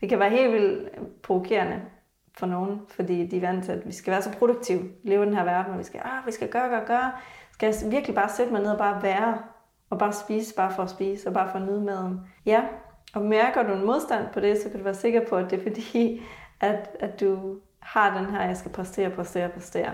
Det 0.00 0.08
kan 0.08 0.18
være 0.18 0.30
helt 0.30 0.52
vildt 0.52 1.22
provokerende, 1.22 1.80
for 2.38 2.46
nogen, 2.46 2.80
fordi 2.88 3.26
de 3.26 3.36
er 3.36 3.40
vant 3.40 3.64
til, 3.64 3.72
at 3.72 3.86
vi 3.86 3.92
skal 3.92 4.10
være 4.10 4.22
så 4.22 4.32
produktive, 4.38 4.82
leve 5.04 5.22
i 5.22 5.26
den 5.26 5.34
her 5.34 5.44
verden, 5.44 5.72
og 5.72 5.78
vi 5.78 5.84
skal, 5.84 6.00
ah, 6.04 6.26
vi 6.26 6.32
skal 6.32 6.48
gøre, 6.48 6.68
gøre, 6.68 6.86
gøre. 6.86 7.12
Skal 7.52 7.66
jeg 7.66 7.92
virkelig 7.92 8.14
bare 8.14 8.28
sætte 8.28 8.52
mig 8.52 8.62
ned 8.62 8.70
og 8.70 8.78
bare 8.78 9.02
være, 9.02 9.38
og 9.90 9.98
bare 9.98 10.12
spise, 10.12 10.54
bare 10.54 10.72
for 10.74 10.82
at 10.82 10.90
spise, 10.90 11.28
og 11.28 11.34
bare 11.34 11.50
for 11.50 11.58
at 11.58 11.66
nyde 11.66 11.80
maden? 11.80 12.20
Ja, 12.46 12.62
og 13.14 13.22
mærker 13.22 13.62
du 13.62 13.72
en 13.72 13.86
modstand 13.86 14.26
på 14.32 14.40
det, 14.40 14.58
så 14.58 14.68
kan 14.68 14.78
du 14.78 14.84
være 14.84 14.94
sikker 14.94 15.20
på, 15.28 15.36
at 15.36 15.50
det 15.50 15.58
er 15.58 15.62
fordi, 15.62 16.22
at, 16.60 16.96
at 17.00 17.20
du 17.20 17.56
har 17.80 18.18
den 18.18 18.26
her, 18.26 18.42
jeg 18.42 18.56
skal 18.56 18.72
præstere, 18.72 19.10
præstere, 19.10 19.48
præstere. 19.48 19.92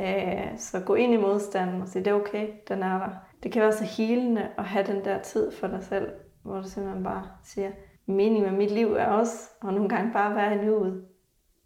Øh, 0.00 0.58
så 0.58 0.80
gå 0.80 0.94
ind 0.94 1.14
i 1.14 1.16
modstanden 1.16 1.82
og 1.82 1.88
sige, 1.88 2.04
det 2.04 2.10
er 2.10 2.14
okay, 2.14 2.48
den 2.68 2.82
er 2.82 2.98
der. 2.98 3.10
Det 3.42 3.52
kan 3.52 3.62
være 3.62 3.72
så 3.72 3.84
helende 3.84 4.48
at 4.58 4.64
have 4.64 4.86
den 4.86 5.04
der 5.04 5.22
tid 5.22 5.52
for 5.52 5.66
dig 5.66 5.82
selv, 5.82 6.12
hvor 6.42 6.56
du 6.56 6.68
simpelthen 6.68 7.04
bare 7.04 7.24
siger, 7.44 7.70
meningen 8.06 8.42
med 8.42 8.58
mit 8.58 8.70
liv 8.70 8.92
er 8.92 9.06
også, 9.06 9.50
og 9.62 9.74
nogle 9.74 9.88
gange 9.88 10.12
bare 10.12 10.34
være 10.34 10.54
i 10.54 10.64
nuet 10.66 11.04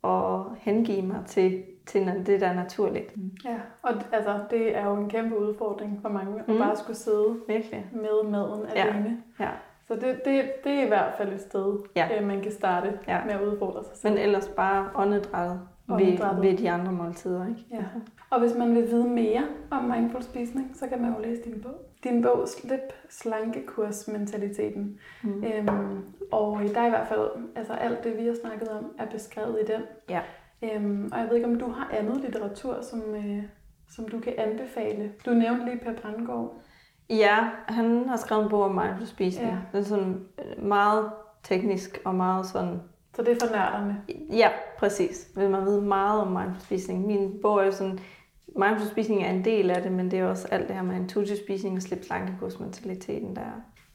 og 0.03 0.57
hengive 0.59 1.03
mig 1.03 1.23
til, 1.27 1.63
til 1.87 2.23
det, 2.27 2.41
der 2.41 2.47
er 2.47 2.55
naturligt. 2.55 3.17
Mm. 3.17 3.31
Ja, 3.45 3.57
og 3.83 3.93
altså, 4.13 4.41
det 4.51 4.77
er 4.77 4.87
jo 4.87 4.95
en 4.97 5.09
kæmpe 5.09 5.39
udfordring 5.39 5.99
for 6.03 6.09
mange, 6.09 6.41
at 6.41 6.49
mm. 6.49 6.59
bare 6.59 6.77
skulle 6.77 6.97
sidde 6.97 7.37
Virkelig. 7.49 7.87
med 7.93 8.31
maden 8.31 8.67
alene. 8.67 9.23
Ja. 9.39 9.45
ja. 9.45 9.51
Så 9.89 9.95
det, 9.95 10.21
det, 10.25 10.53
det 10.65 10.73
er 10.73 10.85
i 10.85 10.89
hvert 10.89 11.15
fald 11.17 11.33
et 11.33 11.41
sted, 11.41 11.79
ja. 11.97 12.09
Øh, 12.21 12.27
man 12.27 12.41
kan 12.41 12.53
starte 12.53 12.99
ja. 13.09 13.25
med 13.25 13.35
at 13.35 13.43
udfordre 13.43 13.85
sig 13.85 13.97
selv. 13.97 14.15
Men 14.15 14.23
ellers 14.23 14.49
bare 14.49 14.91
åndedrættet 14.95 15.61
ved, 15.89 16.41
ved 16.41 16.57
de 16.57 16.71
andre 16.71 16.93
måltider. 16.93 17.47
Ikke? 17.49 17.65
Ja. 17.71 17.85
Og 18.31 18.41
hvis 18.41 18.55
man 18.59 18.75
vil 18.75 18.83
vide 18.83 19.09
mere 19.09 19.45
om 19.71 19.85
mindful 19.85 20.23
spisning, 20.23 20.71
så 20.75 20.87
kan 20.89 21.03
man 21.03 21.15
jo 21.15 21.21
læse 21.21 21.43
din 21.43 21.61
bog. 21.63 21.92
Din 22.05 22.23
bog, 22.23 22.49
Slip 22.49 22.93
slankekursmentaliteten. 23.09 24.99
Mm. 25.23 25.45
Øhm, 25.45 26.05
og 26.33 26.61
der 26.75 26.81
er 26.81 26.87
i 26.87 26.91
hvert 26.91 27.09
fald, 27.09 27.29
altså 27.57 27.73
alt 27.73 28.05
det, 28.05 28.17
vi 28.19 28.27
har 28.27 28.37
snakket 28.43 28.69
om, 28.69 28.93
er 28.99 29.07
beskrevet 29.07 29.59
i 29.63 29.73
den. 29.73 29.83
Ja. 30.09 30.21
Øhm, 30.63 31.09
og 31.13 31.19
jeg 31.19 31.29
ved 31.29 31.37
ikke, 31.37 31.49
om 31.49 31.59
du 31.59 31.69
har 31.69 31.91
andet 31.93 32.17
litteratur, 32.17 32.81
som, 32.81 33.15
øh, 33.15 33.43
som 33.89 34.09
du 34.09 34.21
kan 34.21 34.35
anbefale. 34.39 35.13
Du 35.27 35.31
nævnte 35.31 35.65
lige 35.65 35.79
Per 35.79 35.93
Brandgaard. 36.03 36.55
Ja, 37.11 37.39
han 37.69 38.09
har 38.09 38.17
skrevet 38.17 38.45
en 38.45 38.51
bog 38.51 38.63
om 38.63 38.75
mindful 38.75 39.07
spisning. 39.07 39.51
Ja. 39.51 39.57
Den 39.73 39.81
er 39.81 39.85
sådan 39.85 40.27
øh, 40.39 40.65
meget 40.65 41.11
teknisk 41.43 42.03
og 42.05 42.15
meget 42.15 42.47
sådan 42.47 42.81
så 43.15 43.23
det 43.23 43.33
er 43.33 43.47
for 43.47 43.53
nørderne? 43.53 44.03
Ja, 44.33 44.49
præcis. 44.79 45.29
Vil 45.37 45.51
man 45.51 45.65
vide 45.65 45.83
meget 45.83 46.21
om 46.21 46.29
mindful 46.29 46.61
spisning. 46.61 47.07
Min 47.07 47.39
bog 47.43 47.61
er 47.61 47.65
jo 47.65 47.73
sådan, 47.73 47.99
mindful 48.57 48.89
spisning 48.89 49.25
er 49.25 49.31
en 49.31 49.45
del 49.45 49.71
af 49.71 49.83
det, 49.83 49.93
men 49.93 50.11
det 50.11 50.19
er 50.19 50.25
også 50.27 50.49
alt 50.51 50.69
det 50.69 50.77
her 50.77 50.83
med 50.83 50.97
intuitive 50.97 51.39
spisning 51.39 51.77
og 51.77 51.83
slip 51.83 52.05
slankekursmentaliteten, 52.05 53.37
der 53.37 53.43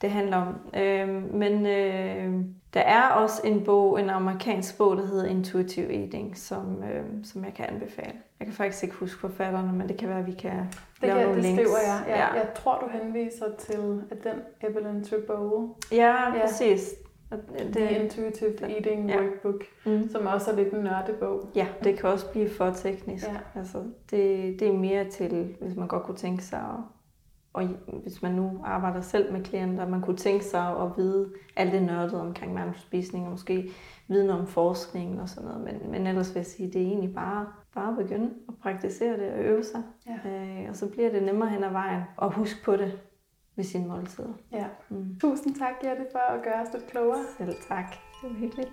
det 0.00 0.10
handler 0.10 0.36
om. 0.36 0.54
Øh, 0.80 1.34
men 1.34 1.66
øh, 1.66 2.44
der 2.74 2.80
er 2.80 3.08
også 3.08 3.42
en 3.44 3.64
bog, 3.64 4.00
en 4.00 4.10
amerikansk 4.10 4.78
bog, 4.78 4.96
der 4.96 5.06
hedder 5.06 5.24
Intuitive 5.24 5.94
Eating, 5.94 6.36
som, 6.36 6.82
øh, 6.82 7.04
som 7.24 7.44
jeg 7.44 7.54
kan 7.54 7.66
anbefale. 7.68 8.12
Jeg 8.40 8.46
kan 8.46 8.54
faktisk 8.54 8.82
ikke 8.82 8.94
huske 8.94 9.20
forfatterne, 9.20 9.72
men 9.72 9.88
det 9.88 9.96
kan 9.96 10.08
være, 10.08 10.18
at 10.18 10.26
vi 10.26 10.32
kan 10.32 10.50
det 10.50 10.68
lave 11.00 11.14
kan, 11.14 11.22
nogle 11.26 11.34
det 11.36 11.42
links. 11.42 11.62
skriver 11.62 11.78
jeg. 11.78 12.04
Ja, 12.08 12.18
ja. 12.18 12.32
Jeg 12.32 12.48
tror, 12.56 12.78
du 12.78 12.98
henviser 13.02 13.46
til 13.58 14.02
at 14.10 14.24
den 14.24 14.70
Evelyn 14.70 15.04
Trebow. 15.04 15.76
Ja, 15.92 16.34
ja, 16.34 16.40
præcis. 16.40 16.94
Det, 17.30 17.72
The 17.72 18.02
Intuitive 18.02 18.70
Eating 18.70 19.10
ja. 19.10 19.20
Workbook, 19.20 19.64
mm. 19.86 20.08
som 20.08 20.26
også 20.26 20.50
er 20.50 20.56
lidt 20.56 20.74
en 20.74 20.80
nørdebog. 20.80 21.50
Ja, 21.54 21.66
det 21.84 21.98
kan 21.98 22.10
også 22.10 22.30
blive 22.30 22.50
for 22.50 22.70
teknisk. 22.70 23.26
Ja. 23.26 23.36
Altså, 23.54 23.78
det, 24.10 24.60
det 24.60 24.68
er 24.68 24.72
mere 24.72 25.04
til, 25.04 25.56
hvis 25.60 25.76
man 25.76 25.88
godt 25.88 26.02
kunne 26.02 26.16
tænke 26.16 26.44
sig, 26.44 26.58
at, 26.58 26.84
og 27.52 27.62
hvis 28.02 28.22
man 28.22 28.32
nu 28.32 28.60
arbejder 28.64 29.00
selv 29.00 29.32
med 29.32 29.44
klienter, 29.44 29.88
man 29.88 30.00
kunne 30.00 30.16
tænke 30.16 30.44
sig 30.44 30.68
at 30.68 30.88
vide 30.96 31.32
alt 31.56 31.72
det 31.72 31.82
nørdet 31.82 32.20
omkring 32.20 32.54
mandelspisning, 32.54 33.24
og 33.24 33.30
måske 33.30 33.70
vide 34.08 34.40
om 34.40 34.46
forskning 34.46 35.20
og 35.20 35.28
sådan 35.28 35.48
noget. 35.48 35.64
Men, 35.64 35.90
men 35.90 36.06
ellers 36.06 36.34
vil 36.34 36.40
jeg 36.40 36.46
sige, 36.46 36.72
det 36.72 36.82
er 36.82 36.86
egentlig 36.86 37.14
bare, 37.14 37.46
bare 37.74 37.90
at 37.90 37.96
begynde 37.96 38.30
at 38.48 38.54
praktisere 38.62 39.16
det 39.16 39.32
og 39.32 39.38
øve 39.38 39.64
sig. 39.64 39.82
Ja. 40.06 40.30
Øh, 40.30 40.68
og 40.68 40.76
så 40.76 40.88
bliver 40.88 41.10
det 41.10 41.22
nemmere 41.22 41.48
hen 41.48 41.64
ad 41.64 41.70
vejen 41.70 42.02
at 42.22 42.32
huske 42.32 42.64
på 42.64 42.76
det 42.76 43.00
ved 43.58 43.64
sine 43.64 43.88
måltider. 43.88 44.28
Ja. 44.52 44.66
Mm. 44.88 45.18
Tusind 45.20 45.54
tak, 45.54 45.74
Jette, 45.84 46.06
for 46.12 46.18
at 46.18 46.42
gøre 46.44 46.60
os 46.62 46.68
lidt 46.72 46.86
klogere. 46.90 47.24
Selv 47.38 47.54
tak. 47.68 47.90
Det 47.90 48.30
var 48.30 48.36
hyggeligt. 48.36 48.72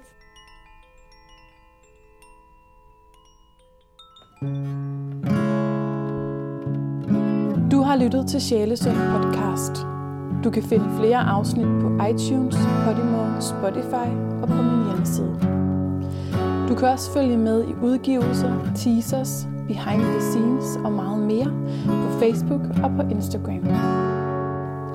Du 7.72 7.82
har 7.82 7.98
lyttet 8.04 8.28
til 8.28 8.42
Sjælesund 8.42 8.96
podcast. 8.96 9.76
Du 10.44 10.50
kan 10.52 10.64
finde 10.64 10.90
flere 11.00 11.18
afsnit 11.18 11.68
på 11.82 11.88
iTunes, 12.10 12.56
Podimo, 12.86 13.24
Spotify 13.40 14.10
og 14.42 14.48
på 14.48 14.62
min 14.62 14.86
hjemmeside. 14.86 15.34
Du 16.70 16.76
kan 16.76 16.88
også 16.88 17.14
følge 17.14 17.38
med 17.38 17.68
i 17.68 17.74
udgivelser, 17.82 18.74
teasers, 18.76 19.48
behind 19.68 20.02
the 20.02 20.22
scenes 20.22 20.78
og 20.84 20.92
meget 20.92 21.20
mere 21.20 21.52
på 21.86 22.20
Facebook 22.20 22.62
og 22.84 22.92
på 22.98 23.02
Instagram. 23.12 24.05